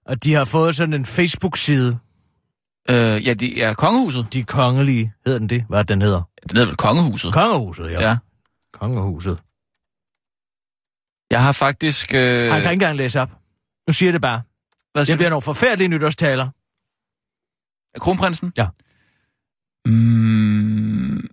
At 0.06 0.24
de 0.24 0.34
har 0.34 0.44
fået 0.44 0.76
sådan 0.76 0.94
en 0.94 1.06
Facebook-side. 1.06 1.98
Øh, 2.90 3.26
ja, 3.26 3.34
de 3.34 3.62
er 3.62 3.74
kongehuset. 3.74 4.32
De 4.32 4.44
kongelige. 4.44 5.12
Hedder 5.26 5.38
den 5.38 5.48
det? 5.48 5.64
Hvad 5.68 5.78
det, 5.78 5.88
den 5.88 6.02
hedder? 6.02 6.22
Det 6.42 6.52
hedder 6.52 6.66
vel 6.66 6.76
kongehuset. 6.76 7.32
Kongehuset, 7.32 7.90
ja. 7.90 8.08
Ja. 8.08 8.16
Kongehuset. 8.78 9.38
Jeg 11.30 11.42
har 11.42 11.52
faktisk... 11.52 12.14
Øh, 12.14 12.20
Han 12.20 12.50
kan 12.50 12.58
ikke 12.58 12.72
engang 12.72 12.96
læse 12.96 13.20
op. 13.20 13.30
Nu 13.86 13.92
siger 13.92 14.08
jeg 14.08 14.12
det 14.12 14.22
bare. 14.22 14.42
hvad 14.92 15.00
Det 15.00 15.06
siger 15.06 15.16
bliver 15.16 15.28
du? 15.28 15.32
nogle 15.32 15.42
forfærdelige 15.42 15.88
nytårstaler. 15.88 16.48
Kronprinsen? 18.00 18.52
Ja. 18.58 18.66
Mm, 19.86 21.28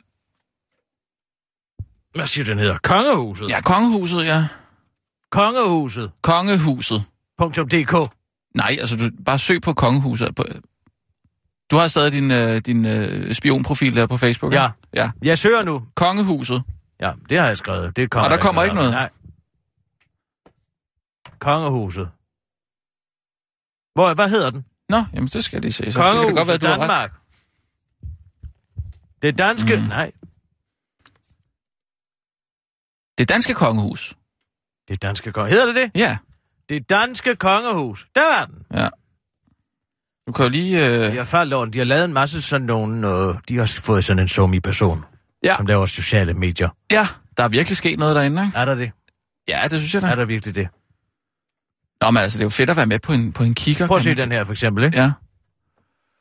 Hvad 2.16 2.28
siger 2.28 2.46
du, 2.46 2.52
den 2.52 2.60
hedder? 2.60 2.78
Kongehuset. 2.84 3.50
ja, 3.50 3.62
kongehuset, 3.62 4.26
ja. 4.26 4.48
Kongehuset. 5.32 6.12
Kongehuset. 6.22 7.04
.dk. 7.72 8.12
Nej, 8.56 8.78
altså 8.80 8.96
du 8.98 9.10
bare 9.26 9.40
søg 9.40 9.62
på 9.62 9.74
kongehuset. 9.74 10.36
På, 10.36 10.44
du 11.72 11.76
har 11.76 11.88
stadig 11.88 12.12
din, 12.12 12.32
øh, 12.32 12.58
din 12.62 12.86
øh, 12.86 13.34
spionprofil 13.34 13.96
der 13.96 14.08
på 14.08 14.18
Facebook, 14.18 14.54
Ja. 14.54 14.70
Ja. 14.96 15.12
Jeg 15.24 15.38
søger 15.38 15.64
nu. 15.64 15.84
Kongehuset. 15.96 16.64
Ja, 17.02 17.14
det 17.30 17.40
har 17.40 17.48
jeg 17.48 17.58
skrevet. 17.58 17.96
Det 17.96 18.12
kommer 18.12 18.26
Og 18.26 18.32
der 18.32 18.42
kommer 18.42 18.64
ikke 18.64 18.76
noget? 18.76 18.92
Nej. 18.92 19.10
Kongehuset. 21.40 22.12
Hvor, 23.94 24.14
hvad 24.14 24.30
hedder 24.30 24.50
den? 24.50 24.66
Nå, 24.90 25.04
jamen 25.14 25.28
det 25.28 25.44
skal 25.44 25.56
jeg 25.58 25.62
lige 25.62 25.72
se. 25.74 25.78
Så 25.78 25.86
det 25.86 25.94
kan 25.94 26.04
Kongehuset 26.04 26.28
det 26.28 26.36
godt 26.38 26.48
være, 26.48 26.58
du 26.58 26.66
har 26.66 26.74
ret. 26.74 26.80
Danmark. 26.80 27.12
Det 29.22 29.38
danske... 29.38 29.76
Mm. 29.76 29.82
Nej, 29.84 30.12
Det 33.18 33.30
danske 33.30 33.54
kongehus. 33.54 34.16
det 34.88 35.02
danske 35.02 35.32
konge... 35.32 35.50
Hedder 35.50 35.66
det 35.66 35.76
det? 35.76 35.92
Ja, 35.96 36.18
Det 36.70 36.90
danske 36.90 37.36
kongehus. 37.36 38.08
Der 38.16 38.22
var 38.40 38.46
den. 38.46 38.66
ja. 38.74 38.90
Du 40.28 40.32
kan 40.32 40.44
jo 40.46 40.50
lige... 40.50 40.86
Øh, 40.88 41.12
De 41.12 41.18
har 41.18 41.24
faldt 41.24 41.54
over 41.54 41.66
den. 41.66 41.74
De 41.74 41.78
har 41.78 41.86
lavet 41.86 42.06
en 42.06 42.14
masse 42.14 42.42
sådan 42.42 42.68
nogle... 42.68 43.08
Øh, 43.08 43.36
de 43.48 43.58
har 43.58 43.74
fået 43.82 44.06
sådan 44.06 44.20
en 44.22 44.28
somi 44.28 44.60
person, 44.60 45.06
Ja. 45.44 45.54
som 45.56 45.66
laver 45.66 45.86
sociale 45.86 46.34
medier. 46.34 46.70
ja, 46.92 47.08
der 47.38 47.44
er 47.44 47.48
virkelig 47.48 47.78
sket 47.78 48.00
noget 48.00 48.16
derinde, 48.16 48.46
ikke? 48.46 48.58
Er 48.58 48.66
der 48.66 48.76
det? 48.76 48.92
Ja, 49.48 49.62
det 49.64 49.80
synes 49.80 49.94
jeg 49.94 50.02
da. 50.02 50.08
Er 50.08 50.16
der 50.16 50.26
virkelig 50.26 50.56
det? 50.56 50.68
Nå, 52.02 52.12
men 52.12 52.24
altså, 52.24 52.38
det 52.38 52.42
er 52.42 52.46
jo 52.46 52.50
fedt 52.50 52.70
at 52.70 52.78
være 52.78 52.86
med 52.86 53.00
på 53.00 53.14
en, 53.14 53.34
på 53.34 53.44
en 53.44 53.54
kigger. 53.54 53.88
Prøv 53.88 53.98
at 53.98 54.04
se 54.04 54.16
den 54.16 54.32
her, 54.32 54.44
for 54.44 54.52
eksempel. 54.52 54.84
Ikke? 54.84 54.98
Ja. 55.02 55.12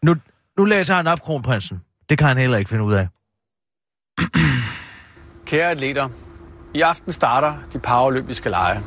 Nu, 0.04 0.16
nu 0.58 0.64
læser 0.64 0.94
han 0.94 1.06
op, 1.06 1.22
kronprinsen. 1.22 1.80
Det 2.10 2.18
kan 2.18 2.28
han 2.28 2.36
heller 2.36 2.58
ikke 2.58 2.68
finde 2.68 2.84
ud 2.84 2.92
af. 2.92 3.08
Kære 5.46 5.70
atleter, 5.70 6.08
i 6.74 6.80
aften 6.80 7.12
starter 7.12 7.54
de 7.72 7.78
paralympiske 7.78 8.48
lege. 8.50 8.82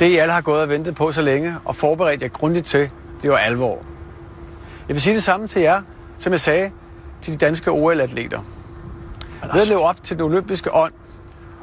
Det, 0.00 0.06
I 0.08 0.16
alle 0.16 0.32
har 0.32 0.40
gået 0.40 0.62
og 0.62 0.68
ventet 0.68 0.94
på 0.94 1.12
så 1.12 1.22
længe 1.22 1.56
og 1.64 1.76
forberedt 1.76 2.22
jer 2.22 2.28
grundigt 2.28 2.66
til, 2.66 2.90
bliver 3.18 3.38
alvor. 3.38 3.84
Jeg 4.88 4.94
vil 4.94 5.02
sige 5.02 5.14
det 5.14 5.22
samme 5.22 5.48
til 5.48 5.62
jer, 5.62 5.82
som 6.18 6.32
jeg 6.32 6.40
sagde 6.40 6.70
til 7.22 7.32
de 7.32 7.38
danske 7.38 7.70
OL-atleter. 7.70 8.42
Ved 9.42 9.60
at 9.60 9.68
leve 9.68 9.80
op 9.80 10.04
til 10.04 10.16
den 10.16 10.24
olympiske 10.24 10.74
ånd, 10.74 10.92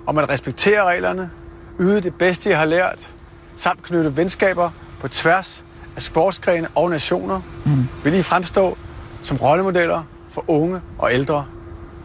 om 0.07 0.17
at 0.17 0.30
respektere 0.30 0.84
reglerne, 0.84 1.32
yde 1.80 2.01
det 2.01 2.15
bedste, 2.15 2.49
I 2.49 2.53
har 2.53 2.65
lært, 2.65 3.13
samt 3.55 3.84
knytte 3.84 4.17
venskaber 4.17 4.69
på 5.01 5.07
tværs 5.07 5.63
af 5.95 6.01
sportsgrene 6.01 6.67
og 6.75 6.89
nationer, 6.89 7.41
mm. 7.65 7.88
vil 8.03 8.13
I 8.13 8.23
fremstå 8.23 8.77
som 9.23 9.38
rollemodeller 9.38 10.03
for 10.32 10.43
unge 10.47 10.82
og 10.97 11.13
ældre, 11.13 11.45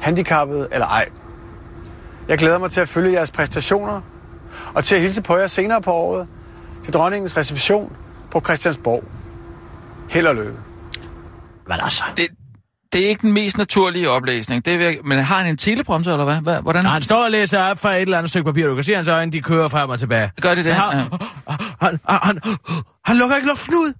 handicappede 0.00 0.68
eller 0.72 0.86
ej. 0.86 1.08
Jeg 2.28 2.38
glæder 2.38 2.58
mig 2.58 2.70
til 2.70 2.80
at 2.80 2.88
følge 2.88 3.12
jeres 3.12 3.30
præstationer 3.30 4.00
og 4.74 4.84
til 4.84 4.94
at 4.94 5.00
hilse 5.00 5.22
på 5.22 5.36
jer 5.36 5.46
senere 5.46 5.82
på 5.82 5.92
året 5.92 6.26
til 6.84 6.92
dronningens 6.92 7.36
reception 7.36 7.96
på 8.30 8.40
Christiansborg. 8.40 9.04
Held 10.08 10.26
og 10.26 10.34
lykke. 10.34 10.58
Men 11.66 11.76
altså... 11.82 12.04
Det, 12.16 12.28
det 12.94 13.04
er 13.04 13.08
ikke 13.08 13.22
den 13.22 13.32
mest 13.32 13.58
naturlige 13.58 14.10
oplæsning. 14.10 14.64
Det 14.64 14.82
er, 14.82 14.96
men 15.04 15.18
har 15.18 15.38
han 15.38 15.46
en 15.46 15.56
teleprompter, 15.56 16.12
eller 16.12 16.24
hvad? 16.24 16.40
hvad? 16.40 16.62
Hvordan? 16.62 16.82
Når 16.84 16.90
han 16.90 17.02
står 17.02 17.24
og 17.24 17.30
læser 17.30 17.62
op 17.62 17.78
fra 17.78 17.94
et 17.94 18.02
eller 18.02 18.18
andet 18.18 18.30
stykke 18.30 18.44
papir, 18.46 18.66
du 18.66 18.74
kan 18.74 18.84
se 18.84 18.94
hans 18.94 19.08
øjne, 19.08 19.32
de 19.32 19.40
kører 19.40 19.68
frem 19.68 19.90
og 19.90 19.98
tilbage. 19.98 20.30
Gør 20.40 20.54
det 20.54 20.64
det? 20.64 20.74
Han, 20.74 20.96
Ja. 20.96 21.04
han, 21.80 22.00
han, 22.08 22.18
han, 22.22 22.40
han 23.04 23.16
lukker 23.16 23.36
ikke 23.36 23.48
luften 23.48 23.74
ud. 23.74 23.92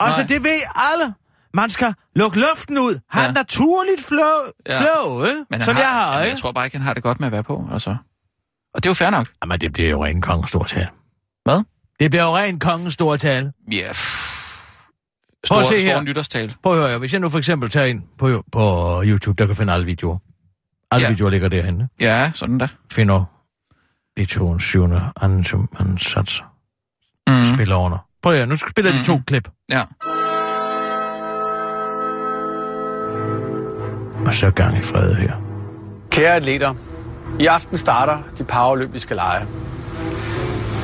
Altså, 0.00 0.20
Nej. 0.20 0.26
det 0.28 0.44
ved 0.44 0.58
alle. 0.92 1.14
Man 1.54 1.70
skal 1.70 1.94
lukke 2.16 2.38
luften 2.40 2.78
ud. 2.78 2.98
Han 3.10 3.22
Ja. 3.22 3.26
ja. 3.26 3.32
naturligt 3.32 4.04
flow, 4.06 4.26
Ja. 4.68 4.80
flow 4.80 5.24
ikke? 5.24 5.44
Men 5.50 5.60
som 5.60 5.74
har, 5.76 5.82
jeg 5.82 5.90
har, 5.90 6.20
ikke? 6.22 6.30
Jeg 6.34 6.40
tror 6.40 6.52
bare 6.52 6.64
ikke, 6.64 6.76
han 6.76 6.86
har 6.86 6.94
det 6.94 7.02
godt 7.02 7.20
med 7.20 7.26
at 7.26 7.32
være 7.32 7.42
på. 7.44 7.64
Altså. 7.72 7.90
Og 8.74 8.82
det 8.84 8.86
er 8.86 8.90
jo 8.90 8.94
fair 8.94 9.10
nok. 9.10 9.26
Jamen, 9.42 9.60
det 9.60 9.72
bliver 9.72 9.90
jo 9.90 10.04
ren 10.04 10.20
kongens 10.20 10.48
store 10.48 10.64
tale. 10.66 10.88
Hvad? 11.44 11.62
Det 12.00 12.10
bliver 12.10 12.24
jo 12.24 12.36
ren 12.36 12.58
kongens 12.58 12.94
store 12.94 13.18
tale. 13.18 13.52
Ja. 13.72 13.88
pff. 13.92 14.31
Prøv 15.48 15.58
at 15.58 15.64
se 15.66 15.80
her. 15.80 15.90
stor 15.94 16.00
nytårstale. 16.02 16.54
Prøv 16.62 16.82
at 16.82 16.88
høre, 16.88 16.98
hvis 16.98 17.12
jeg 17.12 17.20
nu 17.20 17.28
for 17.28 17.38
eksempel 17.38 17.70
tager 17.70 17.86
ind 17.86 18.02
på, 18.18 18.42
på 18.52 19.02
YouTube, 19.04 19.42
der 19.42 19.46
kan 19.46 19.56
finde 19.56 19.72
alle 19.72 19.86
videoer. 19.86 20.18
Alle 20.90 21.02
Ja. 21.02 21.06
ja. 21.08 21.12
videoer 21.12 21.30
ligger 21.30 21.48
derhenne. 21.48 21.88
Ja, 22.00 22.30
sådan 22.34 22.58
da. 22.58 22.68
Finder 22.92 23.24
Beethovens 24.16 24.64
syvende 24.64 25.00
anden 25.22 25.68
ansats. 25.80 26.44
Mm. 27.26 27.34
Mm. 27.34 27.44
Spiller 27.44 27.76
under. 27.76 27.98
Prøv 28.22 28.32
at 28.32 28.38
høre, 28.38 28.46
nu 28.46 28.56
spiller 28.56 28.92
mm. 28.92 28.98
de 28.98 29.04
to 29.04 29.20
klip. 29.26 29.48
Ja. 29.70 29.82
Og 34.26 34.34
så 34.34 34.50
gang 34.50 34.78
i 34.78 34.82
fred 34.82 35.14
her. 35.14 35.32
Kære 36.10 36.34
atleter, 36.34 36.74
i 37.40 37.46
aften 37.46 37.78
starter 37.78 38.22
de 38.38 38.44
paralympiske 38.44 39.14
lege. 39.14 39.46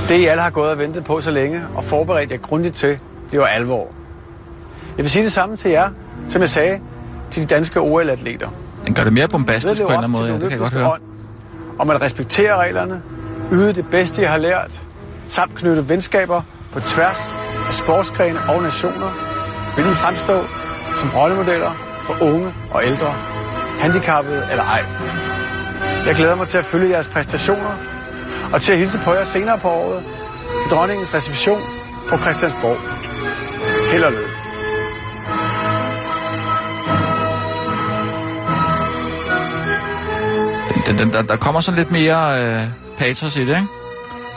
Det, 0.09 0.15
I 0.17 0.25
alle 0.27 0.43
har 0.43 0.51
gået 0.51 0.71
og 0.71 0.79
ventet 0.79 1.05
på 1.05 1.21
så 1.21 1.31
længe 1.31 1.67
og 1.75 1.85
forberedt 1.85 2.31
jer 2.31 2.37
grundigt 2.39 2.75
til, 2.75 2.99
bliver 3.29 3.47
alvor. 3.47 3.95
Jeg 4.99 5.05
vil 5.05 5.11
sige 5.11 5.24
det 5.24 5.32
samme 5.32 5.57
til 5.57 5.70
jer, 5.70 5.90
som 6.28 6.40
jeg 6.40 6.49
sagde 6.49 6.80
til 7.30 7.42
de 7.42 7.46
danske 7.46 7.80
OL-atleter. 7.80 8.49
Den 8.86 8.94
gør 8.94 9.05
det 9.05 9.12
mere 9.12 9.28
bombastisk 9.28 9.82
på 9.82 9.88
en 9.88 9.92
eller 9.92 9.99
anden 9.99 10.12
måde. 10.12 10.26
Ja, 10.26 10.32
det 10.32 10.40
kan 10.40 10.51
jeg 10.51 10.59
godt 10.59 10.72
høre. 10.72 10.92
ånd, 10.92 11.03
om 11.78 11.90
at 11.90 12.01
respektere 12.03 12.57
reglerne, 12.57 13.03
yde 13.53 13.72
det 13.72 13.86
bedste, 13.90 14.22
I 14.22 14.24
har 14.24 14.38
lært, 14.38 14.86
samt 15.28 15.55
knytte 15.55 15.88
venskaber 15.88 16.42
på 16.72 16.80
tværs 16.80 17.34
af 17.68 17.74
sportsgrene 17.74 18.38
og 18.49 18.62
nationer, 18.62 19.11
vil 19.76 19.84
I 19.84 19.94
fremstå 19.94 20.44
som 20.96 21.11
rollemodeller 21.16 21.70
for 22.03 22.24
unge 22.24 22.55
og 22.70 22.82
ældre, 22.84 23.14
handicappede 23.80 24.46
eller 24.51 24.64
ej. 24.64 24.84
Jeg 26.07 26.14
glæder 26.14 26.34
mig 26.34 26.49
til 26.49 26.59
at 26.59 26.64
følge 26.64 26.90
jeres 26.90 27.09
præstationer 27.09 27.74
og 28.53 28.62
til 28.62 28.72
at 28.72 28.78
hilse 28.78 28.99
på 28.99 29.12
jer 29.12 29.24
senere 29.24 29.59
på 29.59 29.68
året 29.68 30.03
til 30.62 30.76
dronningens 30.76 31.14
reception 31.14 31.61
på 32.09 32.16
Christiansborg. 32.16 32.76
Held 33.92 34.05
og 34.05 34.12
lykke. 34.12 34.38
Den, 40.99 41.07
den, 41.07 41.12
der, 41.12 41.22
der 41.22 41.36
kommer 41.36 41.61
sådan 41.61 41.78
lidt 41.78 41.90
mere 41.90 42.44
øh, 42.44 42.68
patos 42.99 43.36
i 43.36 43.40
det, 43.40 43.49
ikke? 43.49 43.66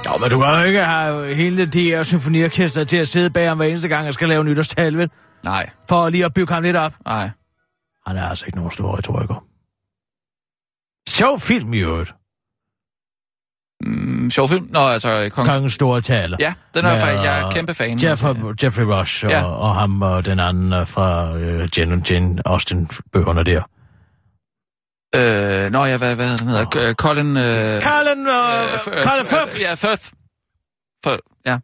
Jo, 0.05 0.17
men 0.19 0.29
du 0.29 0.39
kan 0.39 0.49
jo 0.59 0.63
ikke 0.63 0.83
have 0.83 1.33
hele 1.35 1.65
det 1.65 1.81
her 1.83 2.03
symfoniorkester 2.03 2.83
til 2.83 2.97
at 2.97 3.07
sidde 3.07 3.29
bag 3.29 3.47
ham 3.47 3.57
hver 3.57 3.65
eneste 3.67 3.87
gang, 3.87 4.05
jeg 4.05 4.13
skal 4.13 4.29
lave 4.29 4.43
nytårstal, 4.43 4.97
vel? 4.97 5.09
Nej, 5.43 5.69
For 5.89 6.09
lige 6.09 6.25
at 6.25 6.33
bygge 6.33 6.53
ham 6.53 6.63
lidt 6.63 6.75
op. 6.75 6.93
nej. 7.05 7.29
Han 8.07 8.17
er 8.17 8.29
altså 8.29 8.45
ikke 8.45 8.57
nogen 8.57 8.71
stor 8.71 8.97
retoriker. 8.97 9.43
Sjov 11.09 11.39
film 11.39 11.73
i 11.73 11.79
øvrigt. 11.79 12.13
Mm, 13.85 14.29
sjov 14.29 14.49
film. 14.49 14.67
Nå, 14.71 14.79
altså... 14.79 15.29
Kong... 15.33 15.47
Kongens 15.47 15.73
store 15.73 16.01
taler. 16.01 16.37
Ja, 16.39 16.53
den 16.73 16.85
er 16.85 16.91
Med, 16.91 16.99
faktisk... 16.99 17.23
Jeg 17.23 17.39
er 17.39 17.47
øh, 17.47 17.53
kæmpe 17.53 17.73
fan. 17.73 17.91
Jeff, 18.03 18.23
altså. 18.23 18.53
Jeffrey 18.63 18.83
Rush 18.83 19.25
og, 19.25 19.31
Ja. 19.31 19.43
og 19.45 19.75
ham 19.75 20.01
og 20.01 20.25
den 20.25 20.39
anden 20.39 20.73
øh, 20.73 20.87
fra 20.87 21.37
øh, 21.37 21.69
Jen 21.77 21.91
og 21.91 22.11
Jen 22.11 22.39
Austen-bøgerne 22.45 23.43
der. 23.43 23.61
Øh, 25.15 25.71
nå 25.71 25.85
ja, 25.85 25.97
hvad, 25.97 26.15
hvad 26.15 26.25
hedder 26.27 26.37
den 26.37 26.47
hedder? 26.47 26.89
Oh. 26.89 26.93
Colin... 26.93 27.37
Øh, 27.37 27.81
Colin, 27.81 28.27
øh, 28.27 28.63
øh, 28.97 29.03
Colin 29.03 29.21
øh, 29.21 29.25
Firth, 29.25 29.61
Ja, 29.61 29.73
Firth. 29.75 30.03
For, 31.03 31.19
ja, 31.45 31.57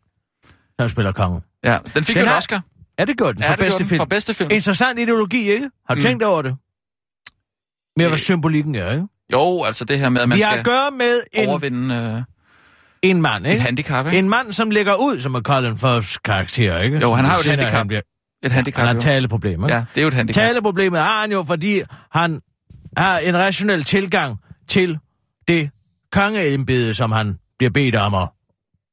han 0.79 0.89
spiller 0.89 1.11
kongen. 1.11 1.41
ja. 1.63 1.77
Den 1.95 2.03
fik 2.03 2.15
Den 2.15 2.25
jo 2.25 2.31
en 2.31 2.37
Oscar. 2.37 2.61
Ja, 2.99 3.05
det 3.05 3.09
Ja, 3.21 3.23
for 3.23 3.35
det 3.35 3.37
gjorde 3.37 3.57
bedste 3.57 3.85
film. 3.85 3.97
For 3.99 4.05
bedste 4.05 4.33
film. 4.33 4.49
Interessant 4.51 4.99
ideologi, 4.99 5.51
ikke? 5.51 5.69
Har 5.87 5.95
du 5.95 5.99
Mm. 5.99 6.03
tænkt 6.03 6.23
over 6.23 6.41
det? 6.41 6.55
Mere 7.97 8.07
hvad 8.07 8.17
Øh, 8.17 8.19
symbolikken 8.19 8.75
er, 8.75 8.91
ikke? 8.91 9.07
Jo, 9.33 9.63
altså 9.63 9.85
det 9.85 9.99
her 9.99 10.09
med, 10.09 10.21
at 10.21 10.29
man 10.29 10.37
Vi 10.37 10.41
har 10.41 10.49
skal 10.51 10.59
at 10.59 10.65
gøre 10.65 10.91
med 10.91 11.21
en, 11.33 11.49
overvinde 11.49 11.95
øh, 11.95 12.21
en 13.11 13.21
mand, 13.21 13.45
et 13.45 13.49
ikke? 13.51 13.61
handicap, 13.61 14.05
ikke? 14.05 14.19
En 14.19 14.29
mand, 14.29 14.51
som 14.51 14.69
lægger 14.71 14.95
ud 14.95 15.19
som 15.19 15.35
er 15.35 15.41
Colin 15.41 15.77
Firths 15.77 16.17
karakter, 16.17 16.79
ikke? 16.79 16.99
Jo, 16.99 17.13
han 17.13 17.25
har 17.25 17.33
jo 17.35 17.39
et 17.39 17.45
handicap. 17.45 17.71
Han, 17.73 17.87
bliver, 17.87 18.01
Et 18.43 18.51
handicap, 18.51 18.85
han 18.85 18.95
har 18.95 19.01
taleproblemer. 19.01 19.67
Ja, 19.69 19.83
det 19.95 19.97
er 19.97 20.01
jo 20.01 20.07
et 20.07 20.13
handicap. 20.13 20.43
Taleproblemet 20.43 20.99
har 20.99 21.21
han 21.21 21.31
jo, 21.31 21.43
fordi 21.43 21.81
han 22.11 22.41
har 22.97 23.17
en 23.19 23.37
rationel 23.37 23.83
tilgang 23.83 24.37
til 24.67 24.99
det 25.47 25.69
kongeembede, 26.11 26.93
som 26.93 27.11
han 27.11 27.37
bliver 27.57 27.71
bedt 27.71 27.95
om 27.95 28.13
at 28.15 28.29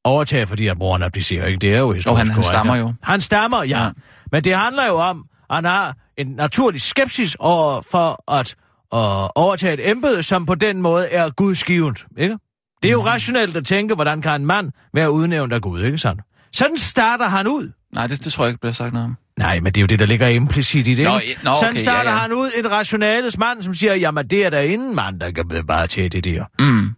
overtage, 0.05 0.47
fordi 0.47 0.67
han 0.67 0.79
bruger 0.79 0.97
en 0.97 1.03
abdicerer, 1.03 1.47
ikke? 1.47 1.59
Det 1.59 1.75
er 1.75 1.79
jo 1.79 1.93
historisk 1.93 2.19
han- 2.19 2.27
han 2.27 2.35
korrekt, 2.35 2.49
stammer 2.49 2.77
jo. 2.77 2.95
Han 3.03 3.21
stammer, 3.21 3.63
ja. 3.63 3.85
Ja. 3.85 3.91
Men 4.33 4.45
det 4.45 4.57
handler 4.57 4.87
jo 4.87 4.95
om, 4.95 5.25
at 5.51 5.57
han 5.57 5.65
har 5.65 5.97
en 6.17 6.27
naturlig 6.27 6.81
skepsis 6.81 7.37
over 7.39 7.83
for 7.91 8.33
at 8.33 8.55
at 8.93 9.31
overtage 9.35 9.75
et 9.75 9.91
embede, 9.91 10.23
som 10.23 10.47
på 10.47 10.55
den 10.55 10.83
måde 10.83 11.07
er 11.09 11.31
gudsgivent, 11.31 12.07
ikke? 12.19 12.39
Det 12.83 12.89
er 12.89 12.93
jo 12.93 13.05
rationelt 13.07 13.57
at 13.57 13.67
tænke, 13.67 13.95
hvordan 13.95 14.23
kan 14.23 14.41
en 14.41 14.47
mand 14.47 14.73
være 14.95 15.11
udnævnt 15.11 15.53
af 15.53 15.61
Gud, 15.61 15.83
ikke 15.83 15.99
sådan? 15.99 16.21
Sådan 16.53 16.77
starter 16.77 17.25
han 17.29 17.47
ud. 17.47 17.73
Nej, 17.95 18.07
det, 18.07 18.25
det 18.25 18.33
tror 18.33 18.45
jeg 18.45 18.49
ikke 18.51 18.61
bliver 18.61 18.73
sagt 18.73 18.93
noget 18.93 19.05
om. 19.05 19.17
Nej, 19.39 19.61
men 19.61 19.73
det 19.73 19.77
er 19.77 19.83
jo 19.83 19.87
det, 19.87 19.99
der 19.99 20.07
ligger 20.07 20.27
implicit 20.29 20.87
i 20.87 20.95
det. 20.95 21.05
Nå, 21.05 21.19
ikke? 21.19 21.41
nå, 21.45 21.55
Sådan 21.55 21.71
okay, 21.71 21.81
starter 21.81 22.11
ja, 22.11 22.17
ja. 22.17 22.23
han 22.23 22.33
ud 22.33 22.51
en 22.59 22.71
rationales 22.71 23.39
mand, 23.39 23.63
som 23.63 23.75
siger, 23.75 23.95
jamen 23.95 24.27
det 24.27 24.47
er 24.47 24.51
der 24.51 24.61
ingen 24.61 24.97
mand, 24.97 25.21
der 25.21 25.31
kan 25.31 25.67
bare 25.67 25.87
til 25.87 26.13
det 26.13 26.25
der 26.25 26.45
Mm, 26.59 26.91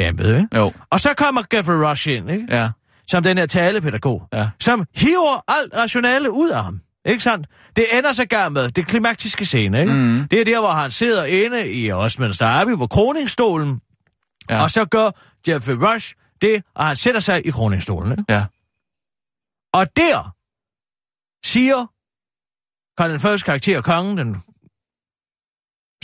embede, 0.00 0.36
ikke? 0.40 0.56
jo, 0.56 0.72
Og 0.90 1.00
så 1.00 1.14
kommer 1.16 1.42
Geoffrey 1.50 1.74
Rush 1.74 2.08
ind, 2.08 2.30
ikke? 2.30 2.46
ja, 2.50 2.68
Som 3.08 3.22
den 3.22 3.38
her 3.38 3.46
talepædagog, 3.46 4.22
ja. 4.32 4.48
som 4.60 4.84
hiver 4.96 5.44
alt 5.48 5.74
rationale 5.76 6.30
ud 6.30 6.48
af 6.50 6.64
ham. 6.64 6.80
Ikke 7.06 7.22
sandt? 7.22 7.46
Det 7.76 7.84
ender 7.98 8.12
så 8.12 8.24
gang 8.26 8.52
med 8.52 8.68
det 8.68 8.86
klimaktiske 8.86 9.44
scene, 9.46 9.80
ikke? 9.80 9.92
Mm. 9.92 10.28
Det 10.30 10.40
er 10.40 10.44
der, 10.44 10.60
hvor 10.60 10.70
han 10.70 10.90
sidder 10.90 11.24
inde 11.24 11.72
i 11.72 11.92
Westminster 11.92 12.46
Abbey, 12.48 12.74
hvor 12.76 12.86
kroningsstolen, 12.86 13.80
ja. 14.50 14.62
og 14.62 14.70
så 14.70 14.84
gør 14.84 15.10
Jeffrey 15.48 15.74
Rush 15.74 16.14
det, 16.42 16.62
og 16.74 16.86
han 16.86 16.96
sætter 16.96 17.20
sig 17.20 17.46
i 17.46 17.50
kroningsstolen, 17.50 18.12
ikke? 18.12 18.24
Ja. 18.28 18.44
Og 19.72 19.86
der 19.96 20.34
siger 21.48 21.86
Colin 22.98 23.20
Firths 23.20 23.42
karakter, 23.42 23.80
kongen, 23.82 24.18
den 24.18 24.42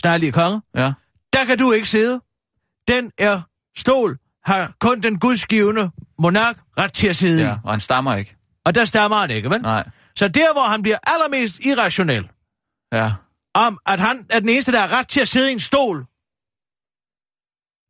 snarlige 0.01 0.32
konge, 0.32 0.62
Ja. 0.74 0.92
der 1.32 1.45
kan 1.45 1.59
du 1.59 1.72
ikke 1.72 1.88
sidde. 1.88 2.20
Den 2.88 3.11
er 3.18 3.42
stol, 3.76 4.18
har 4.45 4.74
kun 4.80 5.01
den 5.01 5.18
gudsgivende 5.18 5.90
monark 6.18 6.59
ret 6.78 6.92
til 6.92 7.09
at 7.09 7.16
sidde. 7.16 7.42
Ja, 7.42 7.59
og 7.64 7.70
han 7.70 7.80
stammer 7.80 8.14
ikke. 8.16 8.36
Og 8.64 8.74
der 8.74 8.84
stammer 8.84 9.16
han 9.16 9.30
ikke, 9.30 9.51
vel? 9.51 9.62
Nej. 9.62 9.88
Så 10.16 10.28
der, 10.28 10.53
hvor 10.53 10.62
han 10.62 10.82
bliver 10.82 10.99
allermest 11.07 11.61
irrationel, 11.66 12.30
Ja. 12.92 13.12
om 13.55 13.78
at 13.86 14.01
han 14.01 14.26
er 14.30 14.40
den 14.40 14.49
eneste, 14.49 14.72
der 14.72 14.80
har 14.80 14.92
ret 14.99 15.09
til 15.09 15.20
at 15.20 15.28
sidde 15.28 15.51
i 15.51 15.53
en 15.53 15.61
stol, 15.61 15.99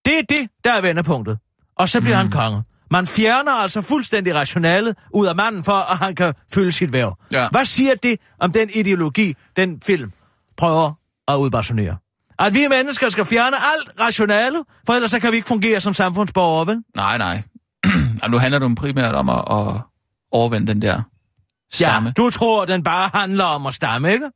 det 0.05 0.19
er 0.19 0.23
det, 0.29 0.51
der 0.65 0.73
er 0.73 0.81
vendepunktet. 0.81 1.39
Og 1.77 1.89
så 1.89 2.01
bliver 2.01 2.17
mm. 2.17 2.23
han 2.23 2.31
konge. 2.31 2.63
Man 2.95 3.07
fjerner 3.07 3.53
altså 3.53 3.83
fuldstændig 3.83 4.35
rationalet 4.35 4.97
ud 5.15 5.27
af 5.27 5.37
manden, 5.37 5.65
for 5.65 5.93
at 5.93 5.99
han 5.99 6.15
kan 6.15 6.35
fylde 6.55 6.73
sit 6.73 6.93
værv. 6.93 7.17
Ja. 7.33 7.49
Hvad 7.51 7.65
siger 7.65 7.95
det 7.95 8.21
om 8.41 8.53
den 8.53 8.71
ideologi, 8.75 9.35
den 9.57 9.81
film 9.87 10.13
prøver 10.57 10.93
at 11.29 11.35
udbasunere? 11.37 11.97
At 12.39 12.55
vi 12.55 12.67
mennesker 12.71 13.09
skal 13.09 13.25
fjerne 13.25 13.57
alt 13.57 14.01
rationale, 14.01 14.59
for 14.87 14.93
ellers 14.93 15.11
så 15.11 15.21
kan 15.21 15.31
vi 15.31 15.37
ikke 15.37 15.49
fungere 15.49 15.81
som 15.81 15.95
samfundsborgere, 15.95 16.67
vel? 16.67 16.83
Nej, 16.97 17.19
nej. 17.19 17.43
Jamen, 18.23 18.31
nu 18.31 18.39
handler 18.39 18.59
det 18.59 18.69
jo 18.69 18.75
primært 18.79 19.15
om 19.15 19.29
at, 19.29 19.39
at 19.51 19.81
overvinde 20.33 20.67
den 20.67 20.83
der 20.83 21.03
stamme. 21.73 22.09
Ja, 22.09 22.23
du 22.23 22.31
tror, 22.31 22.65
den 22.65 22.83
bare 22.83 23.11
handler 23.15 23.45
om 23.45 23.67
at 23.67 23.75
stamme, 23.75 24.13
ikke? 24.13 24.31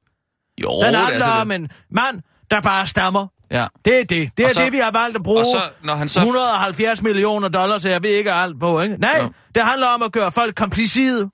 Jo, 0.62 0.70
Den 0.82 0.94
det 0.94 1.00
er 1.00 1.04
handler 1.04 1.26
altså 1.26 1.40
om 1.40 1.48
det. 1.48 1.54
en 1.54 1.70
mand, 1.90 2.20
der 2.50 2.60
bare 2.60 2.86
stammer. 2.86 3.26
Ja. 3.50 3.66
Det 3.84 4.00
er 4.00 4.04
det. 4.04 4.30
Det 4.36 4.46
er 4.46 4.52
så- 4.52 4.60
det, 4.60 4.72
vi 4.72 4.78
har 4.78 4.90
valgt 4.90 5.16
at 5.16 5.22
bruge 5.22 5.44
så, 5.44 5.62
når 5.84 5.94
han 5.94 6.08
så... 6.08 6.20
170 6.20 7.02
millioner 7.02 7.48
dollars, 7.48 7.82
så 7.82 7.88
jeg 7.90 8.02
ved 8.02 8.10
ikke 8.10 8.32
alt 8.32 8.60
på, 8.60 8.80
ikke? 8.80 8.96
Nej, 8.96 9.18
Jo. 9.22 9.32
det 9.54 9.62
handler 9.62 9.86
om 9.86 10.02
at 10.02 10.12
gøre 10.12 10.32
folk 10.32 10.54
komplicide. 10.54 11.30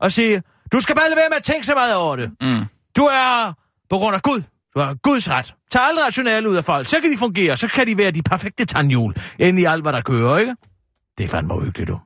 Og 0.00 0.12
sige, 0.12 0.42
du 0.72 0.80
skal 0.80 0.94
bare 0.96 1.04
lade 1.08 1.16
være 1.16 1.28
med 1.30 1.36
at 1.36 1.42
tænke 1.44 1.66
så 1.66 1.74
meget 1.74 1.94
over 1.94 2.16
det. 2.16 2.30
Mm. 2.40 2.64
Du 2.96 3.02
er 3.02 3.52
på 3.90 3.96
grund 3.96 4.14
af 4.16 4.22
Gud. 4.22 4.42
Du 4.74 4.80
har 4.80 4.94
Guds 4.94 5.30
ret. 5.30 5.54
Tag 5.70 5.82
alt 5.82 5.98
rationale 6.06 6.50
ud 6.50 6.56
af 6.56 6.64
folk, 6.64 6.88
så 6.88 7.00
kan 7.00 7.12
de 7.12 7.18
fungere. 7.18 7.56
Så 7.56 7.68
kan 7.68 7.86
de 7.86 7.98
være 7.98 8.10
de 8.10 8.22
perfekte 8.22 8.64
tandhjul 8.64 9.14
ind 9.38 9.58
i 9.58 9.64
alt, 9.64 9.82
hvad 9.82 9.92
der 9.92 10.00
kører, 10.00 10.38
ikke? 10.38 10.56
Det 11.18 11.24
er 11.24 11.28
fandme 11.28 11.54
uhyggeligt, 11.54 11.88
du. 11.88 12.00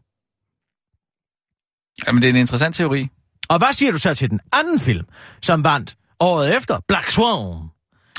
Jamen, 2.07 2.22
det 2.22 2.28
er 2.28 2.32
en 2.32 2.41
interessant 2.41 2.74
teori. 2.76 3.09
Og 3.49 3.59
hvad 3.59 3.72
siger 3.72 3.93
du 3.93 3.99
så 3.99 4.14
til 4.14 4.30
den 4.30 4.41
anden 4.53 4.80
film, 4.80 5.07
som 5.43 5.64
vandt 5.64 5.97
året 6.20 6.57
efter? 6.57 6.80
Black 6.88 7.11
Swan. 7.11 7.68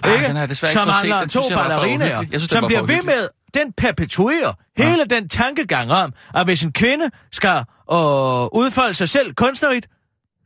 Ah, 0.03 0.13
ikke? 0.13 0.27
den 0.27 0.37
jeg 0.37 0.49
desværre 0.49 0.71
ikke 0.71 0.81
som 0.81 1.11
om 1.13 1.19
Den 1.19 1.29
to 1.29 1.41
ballerinaer, 1.49 2.23
synes, 2.31 2.43
som 2.51 2.65
bliver 2.67 2.81
ved 2.81 3.03
med, 3.03 3.27
den 3.53 3.73
perpetuerer 3.73 4.53
hele 4.77 5.05
den 5.05 5.29
tankegang 5.29 5.91
om, 5.91 6.13
at 6.35 6.45
hvis 6.45 6.63
en 6.63 6.71
kvinde 6.73 7.09
skal 7.31 7.57
øh, 7.91 8.45
udfolde 8.61 8.93
sig 8.93 9.09
selv 9.09 9.33
kunstnerisk, 9.33 9.87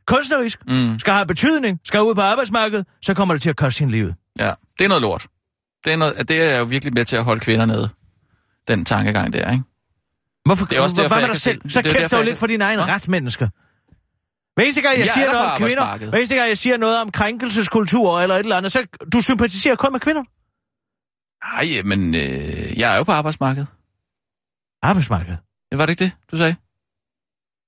kunstnerisk, 0.06 0.58
Mm. 0.68 0.98
skal 0.98 1.12
have 1.12 1.26
betydning, 1.26 1.80
skal 1.84 2.02
ud 2.02 2.14
på 2.14 2.20
arbejdsmarkedet, 2.20 2.86
så 3.02 3.14
kommer 3.14 3.34
det 3.34 3.42
til 3.42 3.50
at 3.50 3.56
koste 3.56 3.78
hende 3.80 3.92
livet. 3.92 4.14
Ja, 4.38 4.52
det 4.78 4.84
er 4.84 4.88
noget 4.88 5.02
lort. 5.02 5.26
Det 5.84 5.92
er, 5.92 5.96
noget, 5.96 6.28
det 6.28 6.42
er 6.42 6.58
jo 6.58 6.64
virkelig 6.64 6.94
med 6.94 7.04
til 7.04 7.16
at 7.16 7.24
holde 7.24 7.40
kvinder 7.40 7.66
nede. 7.66 7.88
Den 8.68 8.84
tankegang 8.84 9.32
der, 9.32 9.50
ikke? 9.52 9.64
Hvorfor? 10.44 10.66
Det 10.66 10.78
er 10.78 10.80
også 10.80 10.94
Hvad 10.96 11.02
derfor, 11.04 11.14
med 11.16 11.22
jeg 11.22 11.28
dig 11.32 11.40
selv? 11.40 11.60
se- 11.62 11.70
Så 11.70 11.82
det 11.82 11.86
er 11.86 11.92
kæmp 11.92 12.02
derfor, 12.02 12.16
dog 12.16 12.20
jeg 12.24 12.28
lidt 12.28 12.38
for 12.38 12.46
din 12.46 12.60
egen 12.60 12.88
ret, 12.88 13.08
menneske. 13.08 13.50
Hver 14.56 14.64
eneste 14.64 14.82
gang, 14.82 14.92
jeg, 14.98 15.00
Jeg 15.00 15.08
er 15.08 15.12
siger 15.14 15.32
noget 15.32 15.46
om 15.46 15.58
kvinder, 15.58 15.96
hver 16.08 16.18
eneste 16.18 16.34
gang, 16.34 16.48
jeg 16.48 16.58
siger 16.58 16.76
noget 16.76 17.00
om 17.00 17.10
krænkelseskultur 17.10 18.20
eller 18.20 18.34
et 18.34 18.38
eller 18.40 18.56
andet, 18.56 18.72
så 18.72 18.86
du 19.12 19.20
sympatiserer 19.20 19.76
kun 19.76 19.92
med 19.92 20.00
kvinder. 20.00 20.22
Nej, 21.52 21.82
men 21.82 22.14
øh, 22.14 22.78
jeg 22.78 22.92
er 22.92 22.96
jo 22.96 23.02
på 23.02 23.12
arbejdsmarkedet. 23.12 23.68
Arbejdsmarkedet. 24.82 25.38
Ja, 25.72 25.76
Var 25.76 25.86
det 25.86 25.92
ikke 25.92 26.04
det, 26.04 26.12
du 26.30 26.36
sagde? 26.36 26.56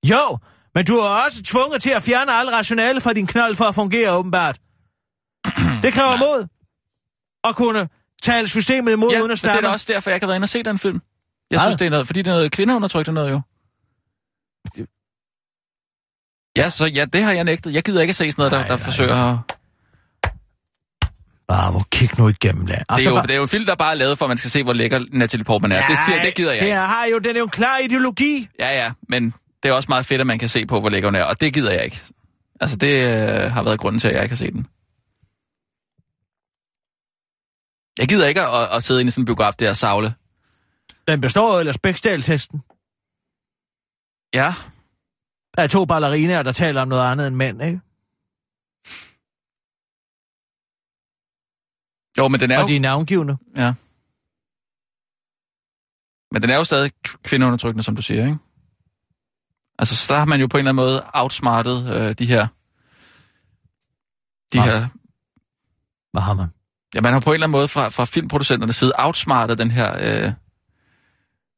Jo, 0.05 0.39
men 0.75 0.85
du 0.85 0.97
er 0.97 1.09
også 1.25 1.43
tvunget 1.43 1.83
til 1.83 1.91
at 1.91 2.03
fjerne 2.03 2.33
al 2.33 2.49
rationale 2.49 3.01
fra 3.01 3.13
din 3.13 3.27
knold 3.27 3.57
for 3.57 3.65
at 3.65 3.75
fungere, 3.75 4.13
åbenbart. 4.13 4.61
Det 5.85 5.93
kræver 5.93 6.17
mod 6.19 6.47
at 7.45 7.57
kunne 7.57 7.89
tale 8.23 8.49
systemet 8.49 8.93
imod 8.93 9.11
Ja, 9.11 9.21
uden 9.21 9.31
at 9.31 9.43
det 9.43 9.51
er 9.51 9.61
da 9.61 9.69
også 9.69 9.93
derfor, 9.93 10.11
jeg 10.11 10.21
kan 10.21 10.29
være 10.29 10.37
inde 10.37 10.45
og 10.45 10.49
se 10.49 10.63
den 10.63 10.79
film. 10.79 11.01
Jeg 11.51 11.59
Hvad? 11.59 11.65
synes, 11.65 11.77
det 11.77 11.87
er 11.87 11.91
noget, 11.91 12.07
fordi 12.07 12.23
det 12.23 12.31
er 12.31 12.35
noget 12.35 12.53
kvindeundertrykkende 12.53 13.15
noget 13.15 13.31
jo. 13.31 13.41
Ja, 16.59 16.69
så 16.71 16.87
ja, 16.87 17.05
det 17.05 17.23
har 17.23 17.33
jeg 17.33 17.45
nægtet. 17.45 17.75
Jeg 17.75 17.83
gider 17.83 18.01
ikke 18.01 18.11
at 18.11 18.17
se 18.17 18.33
sådan 18.33 18.35
noget, 18.39 18.53
der, 18.53 18.59
Nej, 18.59 18.67
der 18.69 18.77
nej, 18.77 18.85
forsøger 18.85 19.15
at... 19.15 19.39
Bare 21.49 21.71
hvor 21.71 21.83
kig 21.91 22.19
nu 22.19 22.29
igennem 22.29 22.67
det. 22.67 22.79
Det 22.97 23.07
er, 23.07 23.11
jo, 23.11 23.23
det 23.23 23.31
er 23.31 23.37
jo 23.37 23.43
en 23.43 23.49
film, 23.49 23.67
der 23.67 23.75
bare 23.75 23.91
er 23.91 23.95
lavet 23.95 24.19
for, 24.19 24.25
at 24.25 24.31
man 24.31 24.39
skal 24.39 24.51
se, 24.51 24.63
hvor 24.63 24.73
lækker 24.73 25.05
Natalie 25.13 25.45
Portman 25.45 25.73
er. 25.73 25.87
det, 25.89 25.99
siger, 26.07 26.23
det 26.23 26.35
gider 26.35 26.53
jeg 26.53 26.61
det 26.61 26.67
ikke. 26.67 26.77
har 26.79 27.07
jo, 27.13 27.19
den 27.19 27.37
er 27.37 27.39
jo 27.39 27.45
en 27.45 27.51
klar 27.51 27.79
ideologi. 27.79 28.49
Ja, 28.61 28.71
ja, 28.85 28.93
men 29.09 29.35
det 29.63 29.69
er 29.69 29.73
også 29.73 29.87
meget 29.89 30.07
fedt, 30.07 30.21
at 30.21 30.27
man 30.27 30.39
kan 30.39 30.49
se 30.49 30.67
på, 30.67 30.81
hvor 30.81 30.89
lækker 30.89 31.09
hun 31.09 31.15
er, 31.15 31.23
og 31.25 31.41
det 31.41 31.55
gider 31.55 31.73
jeg 31.73 31.85
ikke. 31.85 32.01
Altså, 32.61 32.77
det 32.77 32.89
øh, 32.89 33.53
har 33.53 33.63
været 33.63 33.81
grunden 33.81 34.01
til, 34.01 34.09
at 34.09 34.15
jeg 34.15 34.23
ikke 34.23 34.33
har 34.33 34.37
set 34.37 34.53
den. 34.53 34.67
Jeg 37.99 38.09
gider 38.09 38.27
ikke 38.27 38.41
at, 38.41 38.77
at 38.77 38.85
sidde 38.85 39.01
inde 39.01 39.09
i 39.09 39.11
sådan 39.11 39.23
en 39.23 39.27
biograf 39.27 39.55
der 39.55 39.71
og 39.71 39.77
savle. 39.77 40.15
Den 41.09 41.21
består 41.21 41.53
jo 41.53 41.59
ellers 41.59 41.79
Bæksdal-testen. 41.79 42.63
Ja, 44.35 44.55
Der 45.59 45.65
er 45.65 45.69
to 45.69 45.85
ballerinaer, 45.85 46.43
der 46.43 46.53
taler 46.53 46.83
om 46.83 46.89
noget 46.89 47.13
andet 47.13 47.27
end 47.27 47.37
mænd, 47.37 47.63
ikke? 47.63 47.81
jo, 52.19 52.29
men 52.29 52.41
den 52.41 52.51
er 52.51 52.55
jo, 52.57 52.63
Og 52.63 52.69
de 52.69 52.77
er 52.77 52.81
navngivende. 52.81 53.37
ja. 53.57 53.75
Men 56.33 56.43
den 56.43 56.51
er 56.51 56.57
jo 56.57 56.65
stadig 56.65 56.93
kvindeundertrykkende, 57.23 57.83
som 57.85 57.97
du 57.97 58.03
siger, 58.03 58.25
ikke? 58.27 58.39
Altså, 59.79 59.97
så 59.97 60.15
der 60.15 60.19
har 60.19 60.27
man 60.27 60.41
jo 60.41 60.47
på 60.47 60.57
en 60.57 60.59
eller 60.59 60.71
anden 60.71 60.85
måde 60.85 61.03
outsmartet 61.15 61.95
øh, 61.95 62.15
de 62.19 62.27
her... 62.27 62.47
De 64.53 64.59
Ja. 64.59 64.65
her... 64.65 64.89
Hvad 66.13 66.23
har 66.23 66.33
man? 66.35 66.49
Ja, 66.95 67.01
man 67.01 67.13
har 67.13 67.21
på 67.21 67.31
en 67.31 67.35
eller 67.35 67.47
anden 67.47 67.59
måde 67.59 67.69
fra, 67.69 67.89
fra 67.89 68.05
filmproducenternes 68.05 68.77
side 68.77 68.93
outsmartet 68.99 69.59
den 69.59 69.71
her... 69.71 69.89
Øh, 70.27 70.33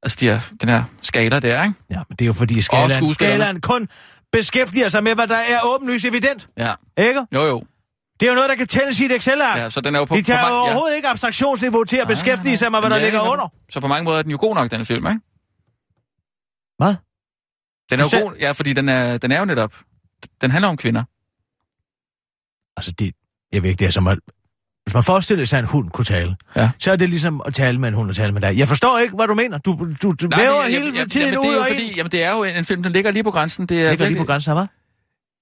altså, 0.02 0.16
de 0.20 0.26
her, 0.26 0.40
den 0.60 0.68
her 0.68 0.84
skala 1.02 1.40
der, 1.40 1.62
ikke? 1.62 1.74
Ja, 1.90 1.96
men 2.08 2.16
det 2.16 2.22
er 2.22 2.26
jo 2.26 2.32
fordi 2.32 2.62
skalaen, 2.62 3.14
skalaen 3.14 3.60
kun 3.60 3.88
beskæftiger 4.32 4.88
sig 4.88 5.02
med, 5.02 5.14
hvad 5.14 5.26
der 5.26 5.36
er 5.36 5.58
åbenlyst 5.64 6.04
evident. 6.04 6.48
Ja, 6.56 6.74
Ikke? 6.98 7.26
jo 7.32 7.42
jo. 7.46 7.64
Det 8.20 8.26
er 8.26 8.30
jo 8.30 8.34
noget, 8.34 8.50
der 8.50 8.56
kan 8.56 8.66
tælles 8.66 9.00
i 9.00 9.04
et 9.04 9.12
Excel-ark. 9.12 9.58
Ja, 9.58 9.70
så 9.70 9.80
den 9.80 9.94
er 9.94 9.98
jo 9.98 10.04
på, 10.04 10.16
De 10.16 10.22
tager 10.22 10.42
på 10.42 10.48
jo 10.48 10.54
overhovedet 10.54 10.96
ikke 10.96 11.08
abstraktionsniveau 11.08 11.84
til 11.84 11.96
at 11.96 12.00
Nej, 12.04 12.08
beskæftige 12.12 12.56
sig 12.56 12.70
med, 12.72 12.80
hvad 12.80 12.90
Jamen, 12.90 12.90
der 12.90 12.98
ja, 12.98 13.04
ligger 13.04 13.24
ja, 13.24 13.32
under. 13.32 13.48
Så 13.70 13.80
på 13.80 13.88
mange 13.88 14.04
måder 14.04 14.18
er 14.18 14.22
den 14.22 14.30
jo 14.30 14.36
god 14.40 14.54
nok, 14.54 14.70
den 14.70 14.86
film, 14.86 15.06
ikke? 15.06 15.20
Hvad? 16.78 16.94
Den 17.90 17.98
Du 17.98 18.02
er 18.04 18.06
jo 18.06 18.08
selv- 18.08 18.22
god, 18.22 18.36
ja, 18.40 18.52
fordi 18.52 18.72
den 18.72 18.88
er, 18.88 19.18
den 19.18 19.32
er 19.32 19.38
jo 19.38 19.44
netop... 19.44 19.74
Den 20.40 20.50
handler 20.50 20.68
om 20.68 20.76
kvinder. 20.76 21.02
Altså, 22.76 22.92
det, 22.98 23.14
jeg 23.52 23.62
ved 23.62 23.70
ikke, 23.70 23.78
det 23.78 23.86
er 23.86 23.90
som 23.90 24.06
at... 24.06 24.18
Hvis 24.84 24.94
man 24.94 25.02
forestiller 25.02 25.44
sig, 25.44 25.58
at 25.58 25.64
en 25.64 25.68
hund 25.70 25.90
kunne 25.90 26.04
tale, 26.04 26.36
Ja. 26.56 26.70
så 26.78 26.92
er 26.92 26.96
det 26.96 27.08
ligesom 27.08 27.42
at 27.46 27.54
tale 27.54 27.78
med 27.78 27.88
en 27.88 27.94
hund 27.94 28.10
og 28.10 28.16
tale 28.16 28.32
med 28.32 28.40
dig. 28.40 28.58
Jeg 28.58 28.68
forstår 28.68 28.98
ikke, 28.98 29.14
hvad 29.16 29.26
du 29.26 29.34
mener. 29.34 29.58
Du, 29.58 29.88
du, 30.02 30.12
du 30.12 30.26
Nej, 30.26 30.40
væver 30.40 30.62
hele 30.64 30.92
jeg- 30.98 31.10
tiden 31.10 31.26
jamen, 31.32 31.44
det 31.44 31.48
ud 31.50 31.54
er 31.54 31.60
og 31.60 31.66
fordi. 31.68 31.94
Jamen, 31.96 32.12
det 32.12 32.22
er 32.22 32.30
jo 32.30 32.44
en, 32.44 32.56
en 32.56 32.64
film, 32.64 32.82
den 32.82 32.92
ligger 32.92 33.10
lige 33.10 33.22
på 33.24 33.30
grænsen. 33.30 33.66
Det 33.66 33.76
er 33.76 33.80
Ligger 33.80 33.90
lige 33.90 33.98
virkelig- 33.98 34.18
på 34.18 34.24
grænsen 34.24 34.52
hvad? 34.52 34.66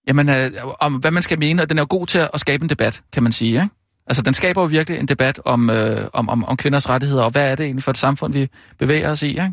Jamen, 0.08 0.28
øh, 0.28 0.50
om 0.80 0.94
hvad 0.94 1.10
man 1.10 1.22
skal 1.22 1.38
mene, 1.38 1.62
og 1.62 1.68
den 1.68 1.78
er 1.78 1.82
jo 1.82 1.86
god 1.90 2.06
til 2.06 2.28
at 2.34 2.40
skabe 2.40 2.62
en 2.62 2.68
debat, 2.70 3.02
kan 3.12 3.22
man 3.22 3.32
sige, 3.32 3.50
ikke? 3.54 3.68
Altså, 4.06 4.22
den 4.22 4.34
skaber 4.34 4.60
jo 4.62 4.66
virkelig 4.66 4.98
en 5.00 5.08
debat 5.08 5.40
om, 5.44 5.70
øh, 5.70 6.10
om, 6.12 6.28
om, 6.28 6.44
om 6.44 6.56
kvinders 6.56 6.88
rettigheder, 6.88 7.22
og 7.22 7.30
hvad 7.30 7.50
er 7.50 7.54
det 7.54 7.64
egentlig 7.64 7.82
for 7.82 7.90
et 7.90 7.98
samfund, 7.98 8.32
vi 8.32 8.48
bevæger 8.78 9.10
os 9.10 9.22
i, 9.22 9.26
ikke? 9.28 9.52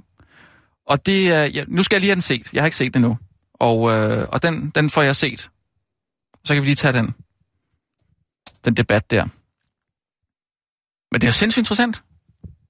Og 0.88 1.06
det, 1.06 1.20
øh, 1.46 1.56
ja, 1.56 1.64
nu 1.68 1.84
skal 1.84 1.96
jeg 1.96 2.00
lige 2.02 2.10
have 2.10 2.16
den 2.16 2.22
set. 2.22 2.54
Jeg 2.54 2.62
har 2.62 2.66
ikke 2.66 2.78
set 2.78 2.94
den 2.94 3.04
endnu. 3.04 3.18
Og, 3.54 3.92
øh, 3.92 4.28
og 4.32 4.44
den, 4.44 4.70
den 4.76 4.90
får 4.90 5.02
jeg 5.02 5.16
set. 5.16 5.50
Så 6.46 6.54
kan 6.54 6.64
vi 6.64 6.68
lige 6.68 6.76
tage 6.76 6.94
den, 6.94 7.14
den 8.66 8.74
debat 8.74 9.12
der. 9.12 9.26
Men 11.12 11.22
det 11.22 11.24
er 11.24 11.28
jo 11.28 11.34
sindssygt 11.34 11.62
interessant. 11.62 12.04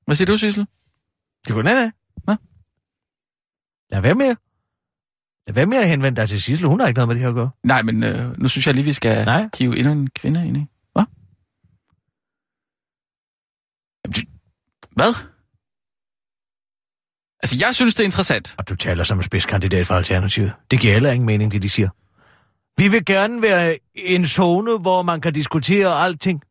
Hvad 0.05 0.15
siger 0.15 0.25
du, 0.25 0.37
Sissel? 0.37 0.67
Det 1.47 1.53
går 1.53 1.61
ned, 1.61 1.91
Hvad? 2.23 2.35
Lad 3.91 4.01
være 4.01 4.15
med. 4.15 4.35
Lad 5.47 5.53
være 5.53 5.65
med 5.65 5.77
at 5.77 5.89
henvende 5.89 6.21
dig 6.21 6.29
til 6.29 6.41
Sissel. 6.41 6.67
Hun 6.67 6.79
har 6.79 6.87
ikke 6.87 6.97
noget 6.97 7.07
med 7.07 7.15
det 7.15 7.21
her 7.21 7.29
at 7.29 7.35
gøre. 7.35 7.49
Nej, 7.63 7.81
men 7.81 8.03
øh, 8.03 8.37
nu 8.39 8.47
synes 8.47 8.67
jeg 8.67 8.75
lige, 8.75 8.83
vi 8.85 8.93
skal 8.93 9.25
Nej. 9.25 9.49
kive 9.53 9.77
endnu 9.77 9.91
en 9.91 10.09
kvinde 10.09 10.47
ind 10.47 10.57
i. 10.57 10.65
Hvad? 14.95 15.13
Altså, 17.43 17.57
jeg 17.65 17.75
synes, 17.75 17.93
det 17.93 18.01
er 18.01 18.05
interessant. 18.05 18.55
Og 18.57 18.69
du 18.69 18.75
taler 18.75 19.03
som 19.03 19.17
en 19.17 19.23
spidskandidat 19.23 19.87
for 19.87 19.95
Alternativet. 19.95 20.53
Det 20.71 20.79
giver 20.79 20.93
heller 20.93 21.11
ingen 21.11 21.25
mening, 21.25 21.51
det 21.51 21.61
de 21.61 21.69
siger. 21.69 21.89
Vi 22.77 22.87
vil 22.87 23.05
gerne 23.05 23.41
være 23.41 23.79
en 23.95 24.25
zone, 24.25 24.77
hvor 24.77 25.01
man 25.01 25.21
kan 25.21 25.33
diskutere 25.33 25.87
alting. 25.87 26.41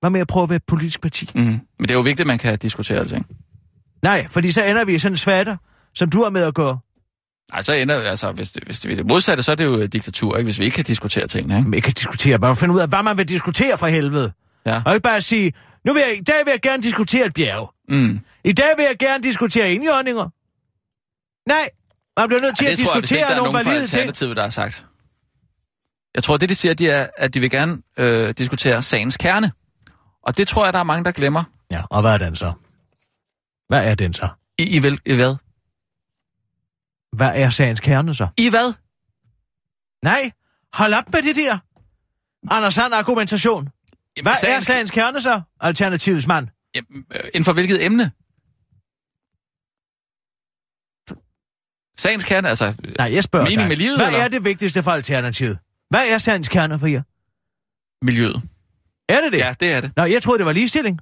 Hvad 0.00 0.10
med 0.10 0.20
at 0.20 0.26
prøve 0.26 0.42
at 0.42 0.48
være 0.48 0.56
et 0.56 0.64
politisk 0.66 1.00
parti? 1.00 1.30
Mm. 1.34 1.42
Men 1.42 1.60
det 1.80 1.90
er 1.90 1.94
jo 1.94 2.00
vigtigt, 2.00 2.20
at 2.20 2.26
man 2.26 2.38
kan 2.38 2.58
diskutere 2.58 2.98
alting. 2.98 3.26
Nej, 4.02 4.26
fordi 4.30 4.52
så 4.52 4.64
ender 4.64 4.84
vi 4.84 4.94
i 4.94 4.98
sådan 4.98 5.12
en 5.12 5.16
svatter, 5.16 5.56
som 5.94 6.10
du 6.10 6.22
har 6.22 6.30
med 6.30 6.42
at 6.42 6.54
gøre. 6.54 6.78
Nej, 7.52 7.62
så 7.62 7.72
ender 7.74 8.00
altså, 8.00 8.32
hvis 8.32 8.50
det, 8.50 8.64
hvis 8.64 8.80
det 8.80 8.92
er 8.92 8.96
det 8.96 9.06
modsatte, 9.06 9.42
så 9.42 9.52
er 9.52 9.56
det 9.56 9.64
jo 9.64 9.74
et 9.74 9.92
diktatur, 9.92 10.36
ikke? 10.36 10.46
hvis 10.46 10.58
vi 10.58 10.64
ikke 10.64 10.74
kan 10.74 10.84
diskutere 10.84 11.26
tingene. 11.26 11.58
Ikke? 11.58 11.70
Man 11.70 11.80
kan 11.80 11.92
diskutere, 11.92 12.38
bare 12.38 12.56
finde 12.56 12.74
ud 12.74 12.80
af, 12.80 12.88
hvad 12.88 13.02
man 13.02 13.18
vil 13.18 13.28
diskutere 13.28 13.78
for 13.78 13.86
helvede. 13.86 14.32
Ja. 14.66 14.82
Og 14.86 14.94
ikke 14.94 15.02
bare 15.02 15.20
sige, 15.20 15.52
nu 15.84 15.92
vil 15.92 16.02
jeg, 16.08 16.18
i 16.18 16.22
dag 16.22 16.36
vil 16.44 16.50
jeg 16.50 16.60
gerne 16.60 16.82
diskutere 16.82 17.26
et 17.26 17.34
bjerg. 17.34 17.72
Mm. 17.88 18.20
I 18.44 18.52
dag 18.52 18.68
vil 18.76 18.82
jeg 18.82 18.96
gerne 18.98 19.22
diskutere 19.22 19.72
indjørninger. 19.72 20.28
Nej, 21.48 21.68
man 22.16 22.28
bliver 22.28 22.40
nødt 22.40 22.58
til 22.58 22.66
Ej, 22.66 22.72
at 22.72 22.78
tror 22.78 22.94
jeg, 22.94 23.00
hvis 23.00 23.10
ikke 23.10 23.20
diskutere 23.20 23.32
er 23.32 23.36
nogle 23.36 23.58
valide 23.58 23.86
ting. 23.86 24.36
Der 24.36 24.42
har 24.42 24.50
sagt. 24.50 24.86
Jeg 26.14 26.22
tror, 26.22 26.36
det 26.36 26.48
de 26.48 26.54
siger, 26.54 26.74
de 26.74 26.90
er, 26.90 27.06
at 27.16 27.34
de 27.34 27.40
vil 27.40 27.50
gerne 27.50 27.78
øh, 27.98 28.34
diskutere 28.38 28.82
sagens 28.82 29.16
kerne. 29.16 29.50
Og 30.26 30.36
det 30.36 30.48
tror 30.48 30.64
jeg, 30.64 30.72
der 30.72 30.78
er 30.78 30.84
mange, 30.84 31.04
der 31.04 31.12
glemmer. 31.12 31.44
Ja, 31.72 31.82
og 31.90 32.00
hvad 32.00 32.12
er 32.12 32.18
den 32.18 32.36
så? 32.36 32.52
Hvad 33.68 33.90
er 33.90 33.94
den 33.94 34.12
så? 34.14 34.28
I, 34.58 34.76
i, 34.76 34.82
vel, 34.82 35.00
I 35.06 35.14
hvad? 35.14 35.36
Hvad 37.16 37.30
er 37.34 37.50
sagens 37.50 37.80
kerne 37.80 38.14
så? 38.14 38.28
I 38.38 38.48
hvad? 38.50 38.72
Nej, 40.02 40.30
hold 40.72 40.94
op 40.94 41.12
med 41.12 41.22
det 41.22 41.36
der. 41.36 41.58
Anders 42.50 42.74
Sand 42.74 42.94
argumentation. 42.94 43.68
Hvad 44.22 44.32
er 44.32 44.36
sagens- 44.36 44.66
sagens 44.66 44.90
kerne 44.90 45.20
så? 45.20 45.42
Alternativets 45.60 46.26
mand. 46.26 46.48
Jamen, 46.74 47.04
øh, 47.12 47.20
inden 47.34 47.44
for 47.44 47.52
hvilket 47.52 47.84
emne? 47.84 48.10
Sagens 51.98 52.24
kerne, 52.24 52.48
altså... 52.48 52.64
øh, 52.84 52.94
Nej, 52.98 53.14
jeg 53.14 53.22
spørger 53.24 53.44
Mening 53.44 53.60
dig. 53.60 53.68
med 53.68 53.76
livet, 53.76 53.98
Hvad 53.98 54.06
eller? 54.06 54.20
er 54.20 54.28
det 54.28 54.44
vigtigste 54.44 54.82
for 54.82 54.90
Alternativet? 54.90 55.58
Hvad 55.90 56.08
er 56.08 56.18
sagens 56.18 56.48
kerne 56.48 56.78
for 56.78 56.86
jer? 56.86 57.02
Miljøet. 58.04 58.42
Er 59.08 59.20
det 59.20 59.32
det? 59.32 59.38
Ja, 59.38 59.54
det 59.60 59.72
er 59.72 59.80
det. 59.80 59.92
Nå, 59.96 60.04
jeg 60.04 60.22
troede, 60.22 60.38
det 60.38 60.46
var 60.46 60.52
ligestilling. 60.52 61.00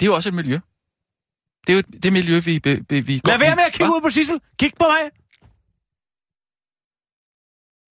Det 0.00 0.06
er 0.06 0.10
jo 0.10 0.14
også 0.14 0.28
et 0.28 0.34
miljø. 0.34 0.58
Det 1.66 1.72
er 1.72 1.72
jo 1.72 1.78
et- 1.78 2.02
det 2.02 2.12
miljø, 2.12 2.40
vi... 2.40 2.60
vi, 2.90 3.00
vi, 3.00 3.18
går 3.18 3.30
Lad 3.30 3.38
være 3.38 3.56
med 3.56 3.64
at 3.64 3.72
kigge 3.72 3.86
Hva? 3.86 3.96
ud 3.96 4.00
på 4.00 4.10
Sissel. 4.10 4.40
Kig 4.58 4.72
på 4.78 4.84
mig. 4.84 5.10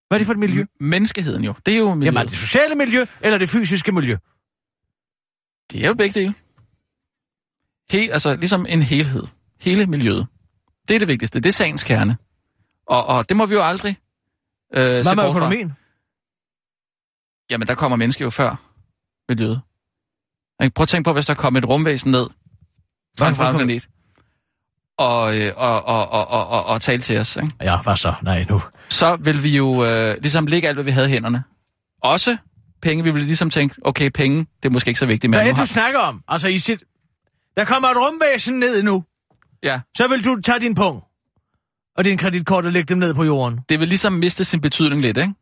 Hvad 0.07 0.17
er 0.17 0.19
det 0.19 0.25
for 0.25 0.33
et 0.33 0.39
miljø? 0.39 0.63
M- 0.63 0.77
Menneskeheden 0.79 1.43
jo. 1.43 1.53
Det 1.65 1.73
er 1.73 1.77
jo 1.77 1.93
miljøet. 1.93 2.05
Jamen, 2.05 2.17
er 2.17 2.23
det 2.29 2.37
sociale 2.37 2.75
miljø, 2.75 3.05
eller 3.21 3.37
det 3.37 3.49
fysiske 3.49 3.91
miljø? 3.91 4.15
Det 5.71 5.83
er 5.83 5.87
jo 5.87 5.93
begge 5.93 6.19
dele. 6.19 6.33
Helt, 7.91 8.11
altså 8.13 8.35
ligesom 8.35 8.65
en 8.69 8.81
helhed. 8.81 9.23
Hele 9.61 9.85
miljøet. 9.85 10.27
Det 10.87 10.95
er 10.95 10.99
det 10.99 11.07
vigtigste. 11.07 11.39
Det 11.39 11.49
er 11.49 11.53
sagens 11.53 11.83
kerne. 11.83 12.17
Og, 12.87 13.05
og 13.05 13.29
det 13.29 13.37
må 13.37 13.45
vi 13.45 13.53
jo 13.53 13.61
aldrig 13.63 13.97
øh, 14.73 14.81
Hvad 14.83 15.15
med 15.15 15.23
bort 15.23 15.37
fra. 15.37 15.49
Jamen, 17.49 17.67
der 17.67 17.75
kommer 17.75 17.97
mennesker 17.97 18.25
jo 18.25 18.29
før 18.29 18.55
miljøet. 19.29 19.61
Prøv 20.75 20.83
at 20.83 20.87
tænke 20.87 21.07
på, 21.07 21.13
hvis 21.13 21.25
der 21.25 21.33
kom 21.33 21.55
et 21.55 21.69
rumvæsen 21.69 22.11
ned 22.11 22.27
fra 23.19 23.27
en 23.29 23.35
fremmed 23.35 23.59
planet 23.65 23.87
og, 24.97 25.37
øh, 25.37 25.53
og, 25.55 25.85
og, 25.85 26.09
og, 26.11 26.27
og, 26.27 26.47
og, 26.47 26.65
og 26.65 26.81
tale 26.81 27.01
til 27.01 27.17
os. 27.17 27.35
Ikke? 27.35 27.51
Ja, 27.61 27.81
hvad 27.81 27.97
så? 27.97 28.13
Nej, 28.23 28.45
nu. 28.49 28.61
Så 28.89 29.15
vil 29.15 29.43
vi 29.43 29.57
jo 29.57 29.85
øh, 29.85 30.17
ligesom 30.21 30.47
lægge 30.47 30.67
alt, 30.67 30.75
hvad 30.75 30.83
vi 30.83 30.91
havde 30.91 31.07
i 31.07 31.11
hænderne. 31.11 31.43
Også 32.03 32.37
penge. 32.81 33.03
Vi 33.03 33.11
vil 33.11 33.21
ligesom 33.21 33.49
tænke, 33.49 33.75
okay, 33.81 34.09
penge, 34.13 34.37
det 34.39 34.69
er 34.69 34.69
måske 34.69 34.87
ikke 34.87 34.99
så 34.99 35.05
vigtigt. 35.05 35.31
Men 35.31 35.37
Hvad 35.37 35.41
er 35.41 35.45
det, 35.45 35.55
du 35.55 35.59
har... 35.59 35.65
snakker 35.65 35.99
om? 35.99 36.21
Altså, 36.27 36.47
i 36.47 36.57
sit... 36.57 36.83
Der 37.57 37.65
kommer 37.65 37.87
et 37.89 37.97
rumvæsen 37.97 38.59
ned 38.59 38.83
nu. 38.83 39.03
Ja, 39.63 39.81
Så 39.97 40.07
vil 40.07 40.25
du 40.25 40.41
tage 40.41 40.59
din 40.59 40.75
pung 40.75 41.03
og 41.97 42.05
din 42.05 42.17
kreditkort 42.17 42.65
og 42.65 42.71
lægge 42.71 42.87
dem 42.87 42.97
ned 42.97 43.13
på 43.13 43.23
jorden. 43.23 43.59
det 43.69 43.79
vil 43.79 43.87
ligesom 43.87 44.13
miste 44.13 44.45
sin 44.45 44.61
betydning 44.61 45.01
lidt, 45.01 45.17
ikke? 45.17 45.33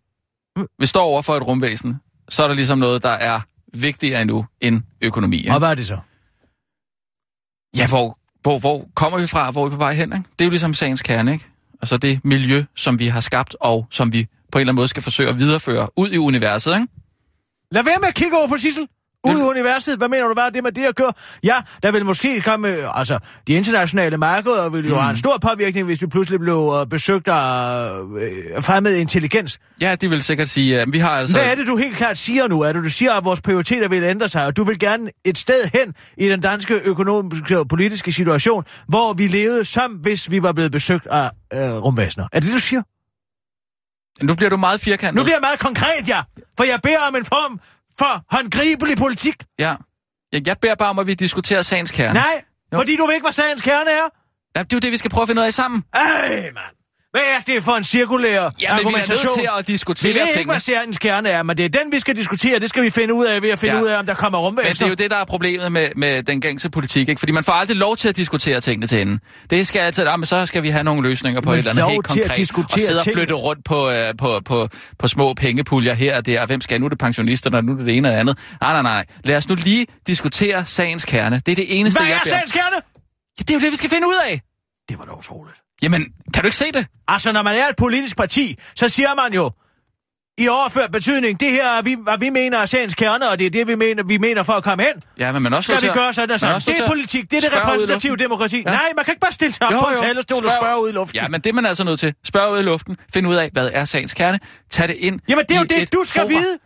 Vi 0.79 0.85
står 0.85 1.03
over 1.03 1.21
for 1.21 1.37
et 1.37 1.47
rumvæsen, 1.47 1.99
så 2.29 2.43
er 2.43 2.47
der 2.47 2.55
ligesom 2.55 2.77
noget, 2.77 3.03
der 3.03 3.09
er 3.09 3.39
vigtigere 3.73 4.21
endnu 4.21 4.45
end 4.61 4.81
økonomi. 5.01 5.37
Ikke? 5.37 5.51
Og 5.51 5.59
hvad 5.59 5.69
er 5.69 5.75
det 5.75 5.87
så? 5.87 5.97
Ja, 7.77 7.87
hvor, 7.87 8.17
hvor, 8.41 8.59
hvor 8.59 8.87
kommer 8.95 9.19
vi 9.19 9.27
fra, 9.27 9.51
hvor 9.51 9.65
er 9.65 9.69
vi 9.69 9.71
på 9.71 9.77
vej 9.77 9.93
hen? 9.93 10.13
Ikke? 10.13 10.25
Det 10.39 10.41
er 10.41 10.45
jo 10.45 10.49
ligesom 10.49 10.73
sagens 10.73 11.01
kerne, 11.01 11.33
ikke? 11.33 11.45
Altså 11.81 11.97
det 11.97 12.25
miljø, 12.25 12.63
som 12.75 12.99
vi 12.99 13.07
har 13.07 13.21
skabt, 13.21 13.55
og 13.59 13.87
som 13.91 14.13
vi 14.13 14.27
på 14.51 14.57
en 14.57 14.61
eller 14.61 14.71
anden 14.71 14.75
måde 14.75 14.87
skal 14.87 15.03
forsøge 15.03 15.29
at 15.29 15.39
videreføre 15.39 15.89
ud 15.97 16.09
i 16.11 16.17
universet, 16.17 16.71
ikke? 16.75 16.87
Lad 17.71 17.83
være 17.83 17.97
med 17.99 18.07
at 18.07 18.15
kigge 18.15 18.37
over 18.37 18.47
på 18.47 18.57
Sissel. 18.57 18.87
Ud 19.27 19.39
i 19.39 19.41
universet, 19.41 19.97
hvad 19.97 20.09
mener 20.09 20.27
du, 20.27 20.33
hvad 20.33 20.43
er 20.43 20.49
det 20.49 20.63
med 20.63 20.71
det 20.71 20.85
at 20.85 20.95
gøre? 20.95 21.13
Ja, 21.43 21.55
der 21.83 21.91
vil 21.91 22.05
måske 22.05 22.41
komme, 22.41 22.67
øh, 22.67 22.99
altså, 22.99 23.19
de 23.47 23.53
internationale 23.53 24.17
markeder 24.17 24.69
vil 24.69 24.87
jo 24.87 24.95
mm. 24.95 25.01
have 25.01 25.11
en 25.11 25.17
stor 25.17 25.37
påvirkning, 25.41 25.85
hvis 25.85 26.01
vi 26.01 26.07
pludselig 26.07 26.39
blev 26.39 26.73
øh, 26.79 26.87
besøgt 26.87 27.27
af 27.27 27.89
øh, 28.01 28.63
fremmed 28.63 28.95
intelligens. 28.95 29.59
Ja, 29.81 29.95
de 29.95 30.09
vil 30.09 30.23
sikkert 30.23 30.49
sige, 30.49 30.79
at 30.79 30.93
vi 30.93 30.99
har 30.99 31.09
altså... 31.09 31.37
Hvad 31.37 31.51
er 31.51 31.55
det, 31.55 31.67
du 31.67 31.77
helt 31.77 31.97
klart 31.97 32.17
siger 32.17 32.47
nu? 32.47 32.61
Er 32.61 32.73
det, 32.73 32.83
du 32.83 32.89
siger, 32.89 33.13
at 33.13 33.25
vores 33.25 33.41
prioriteter 33.41 33.87
vil 33.87 34.03
ændre 34.03 34.29
sig, 34.29 34.45
og 34.45 34.57
du 34.57 34.63
vil 34.63 34.79
gerne 34.79 35.09
et 35.25 35.37
sted 35.37 35.69
hen 35.73 35.93
i 36.17 36.29
den 36.29 36.41
danske 36.41 36.73
økonomiske 36.83 37.59
og 37.59 37.67
politiske 37.67 38.11
situation, 38.11 38.63
hvor 38.87 39.13
vi 39.13 39.27
levede 39.27 39.65
som 39.65 39.91
hvis 39.91 40.31
vi 40.31 40.43
var 40.43 40.51
blevet 40.51 40.71
besøgt 40.71 41.07
af 41.07 41.31
øh, 41.53 41.71
rumvæsener. 41.71 42.27
Er 42.31 42.39
det 42.39 42.47
det, 42.47 42.55
du 42.55 42.61
siger? 42.61 42.81
Nu 44.21 44.35
bliver 44.35 44.49
du 44.49 44.57
meget 44.57 44.81
firkantet. 44.81 45.15
Nu 45.15 45.23
bliver 45.23 45.35
jeg 45.35 45.41
meget 45.41 45.59
konkret, 45.59 46.09
ja. 46.09 46.21
For 46.57 46.63
jeg 46.63 46.79
beder 46.83 46.99
om 47.07 47.15
en 47.15 47.25
form 47.25 47.59
for 47.99 48.35
håndgribelig 48.35 48.97
politik. 48.97 49.35
Ja. 49.59 49.75
Jeg, 50.31 50.47
jeg 50.47 50.57
beder 50.61 50.75
bare 50.75 50.89
om, 50.89 50.99
at 50.99 51.07
vi 51.07 51.13
diskuterer 51.13 51.61
sagens 51.61 51.91
kerne. 51.91 52.13
Nej, 52.13 52.43
Jo. 52.73 52.77
fordi 52.77 52.95
du 52.95 53.05
ved 53.05 53.13
ikke, 53.13 53.23
hvad 53.25 53.33
sagens 53.33 53.61
kerne 53.61 53.89
er. 53.91 54.09
Ja, 54.55 54.63
det 54.63 54.73
er 54.73 54.77
jo 54.77 54.79
det, 54.79 54.91
vi 54.91 54.97
skal 54.97 55.11
prøve 55.11 55.21
at 55.21 55.27
finde 55.29 55.41
ud 55.41 55.45
af 55.45 55.53
sammen. 55.53 55.83
Ej, 55.93 56.29
mand. 56.29 56.75
Hvad 57.13 57.21
er 57.37 57.53
det 57.53 57.63
for 57.63 57.71
en 57.71 57.83
cirkulær 57.83 58.29
Ja, 58.41 58.41
men 58.45 58.51
vi 58.59 58.65
er 58.65 58.71
argumentation? 58.71 59.25
nødt 59.25 59.33
til 59.39 59.49
at 59.59 59.67
diskutere 59.67 60.13
vi 60.13 60.19
ved 60.19 60.25
ikke, 60.25 60.33
tingene. 60.33 60.53
hvad 60.53 60.59
sagens 60.59 60.97
kerne 60.97 61.29
er, 61.29 61.43
men 61.43 61.57
det 61.57 61.65
er 61.65 61.69
den, 61.69 61.91
vi 61.91 61.99
skal 61.99 62.15
diskutere. 62.15 62.59
Det 62.59 62.69
skal 62.69 62.83
vi 62.83 62.89
finde 62.89 63.13
ud 63.13 63.25
af 63.25 63.41
ved 63.41 63.49
at 63.49 63.59
finde 63.59 63.75
Ja. 63.75 63.81
ud 63.81 63.87
af, 63.87 63.99
om 63.99 64.05
der 64.05 64.13
kommer 64.13 64.49
Men 64.49 64.57
det 64.65 64.81
er 64.81 64.87
jo 64.87 64.93
det, 64.93 65.11
der 65.11 65.17
er 65.17 65.25
problemet 65.25 65.71
med, 65.71 65.89
med 65.95 66.23
den 66.23 66.41
gængse 66.41 66.69
politik, 66.69 67.09
ikke? 67.09 67.19
Fordi 67.19 67.31
man 67.31 67.43
får 67.43 67.53
aldrig 67.53 67.77
lov 67.77 67.97
til 67.97 68.09
at 68.09 68.15
diskutere 68.15 68.61
tingene 68.61 68.87
til 68.87 69.01
enden. 69.01 69.19
Det 69.49 69.67
skal 69.67 69.79
altid, 69.79 70.07
ah, 70.07 70.19
men 70.19 70.25
så 70.25 70.45
skal 70.45 70.63
vi 70.63 70.69
have 70.69 70.83
nogle 70.83 71.09
løsninger 71.09 71.41
på 71.41 71.49
Men 71.49 71.59
et 71.59 71.67
eller 71.67 71.71
andet 71.83 71.91
helt 71.93 72.09
til 72.09 72.19
at 72.19 72.23
konkret. 72.25 72.37
diskutere 72.37 72.75
og 72.75 72.79
sidde 72.79 72.99
og 72.99 73.05
flytte 73.13 73.33
rundt 73.33 73.65
på, 73.65 73.89
øh, 73.89 74.13
på, 74.17 74.41
på, 74.45 74.67
på 74.99 75.07
små 75.07 75.33
pengepuljer 75.33 75.93
her 75.93 76.17
og 76.17 76.25
der. 76.25 76.41
Og 76.41 76.47
Hvem 76.47 76.61
skal 76.61 76.79
nu 76.79 76.85
er 76.85 76.89
det 76.89 76.97
pensionisterne, 76.99 77.57
og 77.57 77.63
nu 77.63 77.71
er 77.73 77.77
det 77.77 77.85
det 77.85 77.97
ene 77.97 78.07
og 78.07 78.11
det 78.13 78.19
andet. 78.19 78.37
Nej, 78.61 78.73
nej, 78.73 78.81
nej. 78.81 79.05
Lad 79.23 79.35
os 79.37 79.49
nu 79.49 79.55
lige 79.55 79.85
diskutere 80.07 80.65
sagens 80.65 81.05
kerne. 81.05 81.41
Det 81.45 81.51
er 81.51 81.55
det 81.55 81.79
eneste, 81.79 81.99
Hvad 81.99 82.07
jeg 82.07 82.15
er 82.15 82.19
beder 82.23 82.35
om. 82.35 82.39
sagens 82.39 82.51
kerne? 82.51 82.75
Ja, 83.39 83.43
det 83.43 83.49
er 83.49 83.53
jo 83.53 83.59
det, 83.59 83.71
vi 83.71 83.75
skal 83.77 83.89
finde 83.89 84.07
ud 84.07 84.15
af. 84.25 84.41
Det 84.89 84.99
var 84.99 85.05
da 85.05 85.11
utroligt. 85.11 85.57
Jamen, 85.83 86.05
kan 86.33 86.43
du 86.43 86.47
ikke 86.47 86.57
se 86.57 86.71
det? 86.71 86.87
Altså, 87.07 87.31
når 87.31 87.41
man 87.41 87.55
er 87.55 87.67
et 87.67 87.75
politisk 87.77 88.17
parti, 88.17 88.55
så 88.75 88.89
siger 88.89 89.15
man 89.15 89.33
jo, 89.33 89.51
i 90.37 90.47
overført 90.47 90.91
betydning, 90.91 91.39
det 91.39 91.51
her 91.51 91.67
er, 91.69 91.81
vi, 91.81 91.95
hvad 92.03 92.17
vi 92.19 92.29
mener 92.29 92.57
er 92.59 92.65
sagens 92.65 92.93
kerne, 92.95 93.29
og 93.29 93.39
det 93.39 93.45
er 93.47 93.49
det, 93.49 93.67
vi 93.67 93.75
mener, 93.75 94.03
vi 94.03 94.17
mener 94.17 94.43
for 94.43 94.53
at 94.53 94.63
komme 94.63 94.83
hen. 94.83 95.03
Ja, 95.19 95.31
men 95.31 95.41
man 95.41 95.53
er 95.53 95.57
også 95.57 95.71
Skal 95.71 95.81
vi 95.83 95.87
at- 95.87 95.93
gøre 95.95 96.13
sådan 96.13 96.31
og 96.31 96.39
sådan? 96.39 96.61
Det 96.61 96.79
er 96.79 96.87
politik, 96.89 97.31
det 97.31 97.37
er 97.37 97.41
det 97.41 97.49
spørge 97.53 97.65
repræsentative 97.73 98.15
demokrati. 98.17 98.57
Ja. 98.65 98.71
Nej, 98.71 98.91
man 98.95 99.05
kan 99.05 99.11
ikke 99.11 99.19
bare 99.21 99.31
stille 99.31 99.53
sig 99.53 99.67
op 99.67 99.83
på 99.83 99.89
en 99.91 99.97
talerstol 99.97 100.45
og 100.45 100.51
Spørg- 100.51 100.61
spørge 100.61 100.81
ud 100.83 100.89
i 100.89 100.91
luften. 100.91 101.15
Ja, 101.21 101.27
men 101.27 101.41
det 101.41 101.49
er 101.49 101.53
man 101.53 101.65
altså 101.65 101.83
nødt 101.83 101.99
til. 101.99 102.13
Spørg 102.25 102.51
ud 102.53 102.59
i 102.59 102.61
luften. 102.61 102.97
Find 103.13 103.27
ud 103.27 103.35
af, 103.35 103.49
hvad 103.53 103.69
er 103.73 103.85
sagens 103.85 104.13
kerne. 104.13 104.39
Tag 104.71 104.87
det 104.87 104.95
ind 104.97 105.19
Jamen, 105.29 105.45
det 105.49 105.55
er 105.55 105.59
jo 105.59 105.65
det, 105.65 105.81
et 105.81 105.93
du 105.93 106.03
skal 106.05 106.21
forum. 106.21 106.29
vide. 106.29 106.57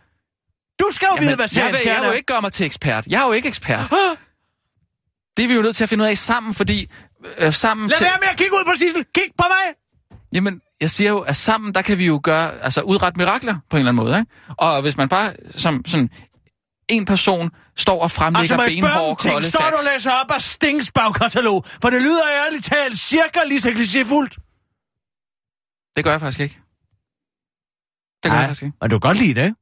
Du 0.80 0.86
skal 0.90 1.06
jo 1.06 1.14
Jamen, 1.14 1.26
vide, 1.26 1.36
hvad 1.36 1.42
jeg, 1.44 1.50
sagens 1.50 1.72
jeg 1.72 1.80
kerne 1.82 2.00
vil 2.00 2.06
jo 2.06 2.12
er. 2.12 2.16
ikke 2.16 2.26
gøre 2.26 2.40
mig 2.42 2.52
til 2.52 2.66
ekspert. 2.66 3.06
Jeg 3.06 3.22
er 3.22 3.26
jo 3.26 3.32
ikke 3.32 3.48
ekspert. 3.48 3.80
Det 5.36 5.44
er 5.44 5.48
vi 5.48 5.54
jo 5.54 5.62
nødt 5.62 5.76
til 5.76 5.82
at 5.82 5.88
finde 5.88 6.04
ud 6.04 6.08
af 6.08 6.18
sammen, 6.18 6.54
fordi 6.54 6.90
øh, 7.38 7.52
sammen... 7.52 7.88
Lad 7.88 7.96
til, 7.96 8.04
være 8.04 8.18
med 8.20 8.28
at 8.28 8.36
kigge 8.36 8.52
ud 8.52 8.64
på 8.64 8.72
Sissel. 8.78 9.04
Kig 9.14 9.32
på 9.38 9.44
mig. 9.48 9.74
Jamen, 10.32 10.60
jeg 10.80 10.90
siger 10.90 11.10
jo, 11.10 11.18
at 11.18 11.36
sammen, 11.36 11.74
der 11.74 11.82
kan 11.82 11.98
vi 11.98 12.06
jo 12.06 12.20
gøre, 12.22 12.60
altså 12.60 12.80
udrette 12.82 13.18
mirakler 13.18 13.56
på 13.70 13.76
en 13.76 13.78
eller 13.78 13.92
anden 13.92 14.04
måde, 14.04 14.18
ikke? 14.18 14.32
Og 14.58 14.82
hvis 14.82 14.96
man 14.96 15.08
bare 15.08 15.32
som 15.56 15.84
sådan 15.86 16.10
en 16.88 17.04
person 17.04 17.50
står 17.76 18.02
og 18.02 18.10
fremlægger 18.10 18.56
Altså, 18.58 18.76
benhårde, 18.76 19.10
om 19.10 19.16
ting? 19.16 19.32
kolde 19.32 19.48
Står 19.48 19.70
du 19.70 19.76
og 19.76 19.84
læser 19.94 20.10
op 20.12 20.30
af 20.30 20.42
Stings 20.42 20.90
bagkatalog? 20.90 21.64
For 21.82 21.90
det 21.90 22.02
lyder 22.02 22.22
ærligt 22.46 22.64
talt 22.64 22.98
cirka 22.98 23.40
lige 23.46 23.60
så 23.60 23.70
klichéfuldt. 23.70 24.34
Det 25.96 26.04
gør 26.04 26.10
jeg 26.10 26.20
faktisk 26.20 26.40
ikke. 26.40 26.58
Det 28.22 28.30
gør 28.30 28.38
jeg 28.38 28.46
faktisk 28.46 28.62
ikke. 28.62 28.76
men 28.80 28.90
du 28.90 28.98
kan 28.98 29.08
godt 29.08 29.18
lide 29.18 29.34
det, 29.34 29.44
ikke? 29.44 29.56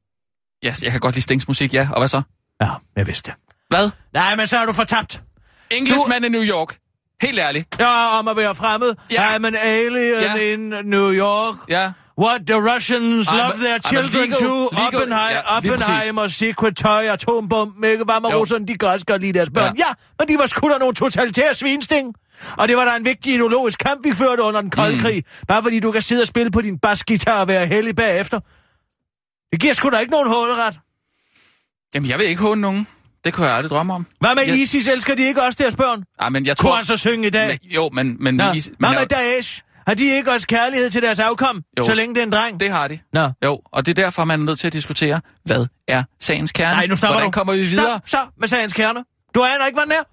Ja, 0.63 0.73
jeg 0.81 0.91
kan 0.91 0.99
godt 0.99 1.15
lide 1.15 1.23
Stings 1.23 1.47
musik, 1.47 1.73
ja. 1.73 1.89
Og 1.91 1.99
hvad 1.99 2.07
så? 2.07 2.21
Ja, 2.61 2.71
jeg 2.95 3.07
vidste 3.07 3.31
det. 3.31 3.39
Hvad? 3.69 3.91
Nej, 4.13 4.35
men 4.35 4.47
så 4.47 4.57
er 4.57 4.65
du 4.65 4.73
fortabt. 4.73 5.23
Englishman 5.71 6.23
i 6.23 6.29
New 6.29 6.43
York. 6.43 6.79
Helt 7.21 7.39
ærligt. 7.39 7.75
Ja, 7.79 8.19
om 8.19 8.27
at 8.27 8.37
være 8.37 8.55
fremmed. 8.55 8.93
Ja. 9.11 9.35
I'm 9.37 9.45
an 9.47 9.55
alien 9.55 10.21
Ja. 10.21 10.35
in 10.35 10.59
New 10.85 11.11
York. 11.13 11.55
Ja. 11.69 11.91
What 12.19 12.41
the 12.47 12.55
Russians 12.73 13.27
I'm 13.27 13.35
love 13.35 13.53
their 13.57 13.79
children 13.87 14.29
legal- 14.29 14.39
to. 14.47 14.65
Oppenheimer, 14.67 15.29
ja. 15.29 15.57
Oppenheimer, 15.57 16.27
secret 16.27 16.75
tøj, 16.77 17.05
atombomben, 17.05 17.83
ikke? 17.83 18.03
Hvad 18.03 18.21
med 18.21 18.33
russerne, 18.33 18.67
de 18.67 18.77
kan 18.77 18.89
også 18.89 19.05
godt 19.05 19.21
lide 19.21 19.33
deres 19.33 19.49
børn. 19.49 19.77
Ja. 19.77 19.83
Ja. 19.87 19.93
men 20.19 20.27
de 20.27 20.35
var 20.39 20.45
sgu 20.47 20.69
da 20.69 20.77
nogle 20.77 20.95
totalitære 20.95 21.53
svinsting. 21.53 22.13
Og 22.57 22.67
det 22.67 22.77
var 22.77 22.85
da 22.85 22.95
en 22.95 23.05
vigtig 23.05 23.33
ideologisk 23.33 23.79
kamp, 23.79 24.03
vi 24.05 24.13
førte 24.13 24.43
under 24.43 24.61
den 24.61 24.69
kolde 24.69 24.95
mm. 24.95 25.01
krig. 25.01 25.23
Bare 25.47 25.63
fordi 25.63 25.79
du 25.79 25.91
kan 25.91 26.01
sidde 26.01 26.21
og 26.21 26.27
spille 26.27 26.51
på 26.51 26.61
din 26.61 26.79
basgitar 26.79 27.39
og 27.41 27.47
være 27.47 27.65
heldig 27.67 27.95
bagefter. 27.95 28.39
Det 29.51 29.59
giver 29.61 29.73
sgu 29.73 29.89
da 29.89 29.97
ikke 29.97 30.11
nogen 30.11 30.29
hålret. 30.29 30.79
Jamen, 31.95 32.09
jeg 32.09 32.19
vil 32.19 32.27
ikke 32.27 32.41
håne 32.41 32.61
nogen. 32.61 32.87
Det 33.25 33.33
kunne 33.33 33.47
jeg 33.47 33.55
aldrig 33.55 33.69
drømme 33.69 33.93
om. 33.93 34.05
Hvad 34.19 34.35
med 34.35 34.43
Ja. 34.45 34.53
ISIS? 34.55 34.87
Elsker 34.87 35.15
de 35.15 35.23
ikke 35.23 35.41
også 35.43 35.57
deres 35.61 35.75
børn? 35.75 36.03
Ej, 36.19 36.29
men 36.29 36.45
jeg 36.45 36.57
Kunne 36.57 36.69
tror... 36.69 36.75
han 36.75 36.85
så 36.85 36.97
synge 36.97 37.27
i 37.27 37.29
dag? 37.29 37.47
Men, 37.47 37.71
jo, 37.71 37.89
men... 37.93 38.17
men, 38.23 38.35
Nå. 38.35 38.51
Is, 38.51 38.65
Hvad 38.65 38.75
men 38.79 38.89
med 38.91 38.99
jeg, 38.99 39.09
Daesh? 39.09 39.61
Har 39.87 39.93
de 39.93 40.05
ikke 40.17 40.31
også 40.31 40.47
kærlighed 40.47 40.89
til 40.89 41.01
deres 41.01 41.19
afkom, 41.19 41.61
Jo. 41.79 41.83
så 41.85 41.93
længe 41.93 42.15
det 42.15 42.21
er 42.21 42.25
en 42.25 42.31
dreng? 42.31 42.59
det 42.59 42.71
har 42.71 42.87
de. 42.87 42.99
Nå. 43.13 43.29
Jo, 43.45 43.59
og 43.71 43.85
det 43.85 43.99
er 43.99 44.03
derfor, 44.03 44.23
man 44.25 44.41
er 44.41 44.45
nødt 44.45 44.59
til 44.59 44.67
at 44.67 44.73
diskutere, 44.73 45.21
hvad 45.45 45.65
er 45.87 46.03
sagens 46.19 46.51
kerne? 46.51 46.75
Nej, 46.75 46.85
nu 46.87 46.95
stopper 46.95 47.13
Hvordan 47.13 47.27
du. 47.27 47.31
kommer 47.31 47.53
vi 47.53 47.59
videre? 47.61 47.85
Stop 47.85 48.01
så 48.05 48.17
med 48.39 48.47
sagens 48.47 48.73
kerne. 48.73 49.03
Du 49.35 49.43
aner 49.43 49.65
ikke, 49.65 49.75
hvad 49.75 49.83
den 49.83 49.91
er. 49.91 50.03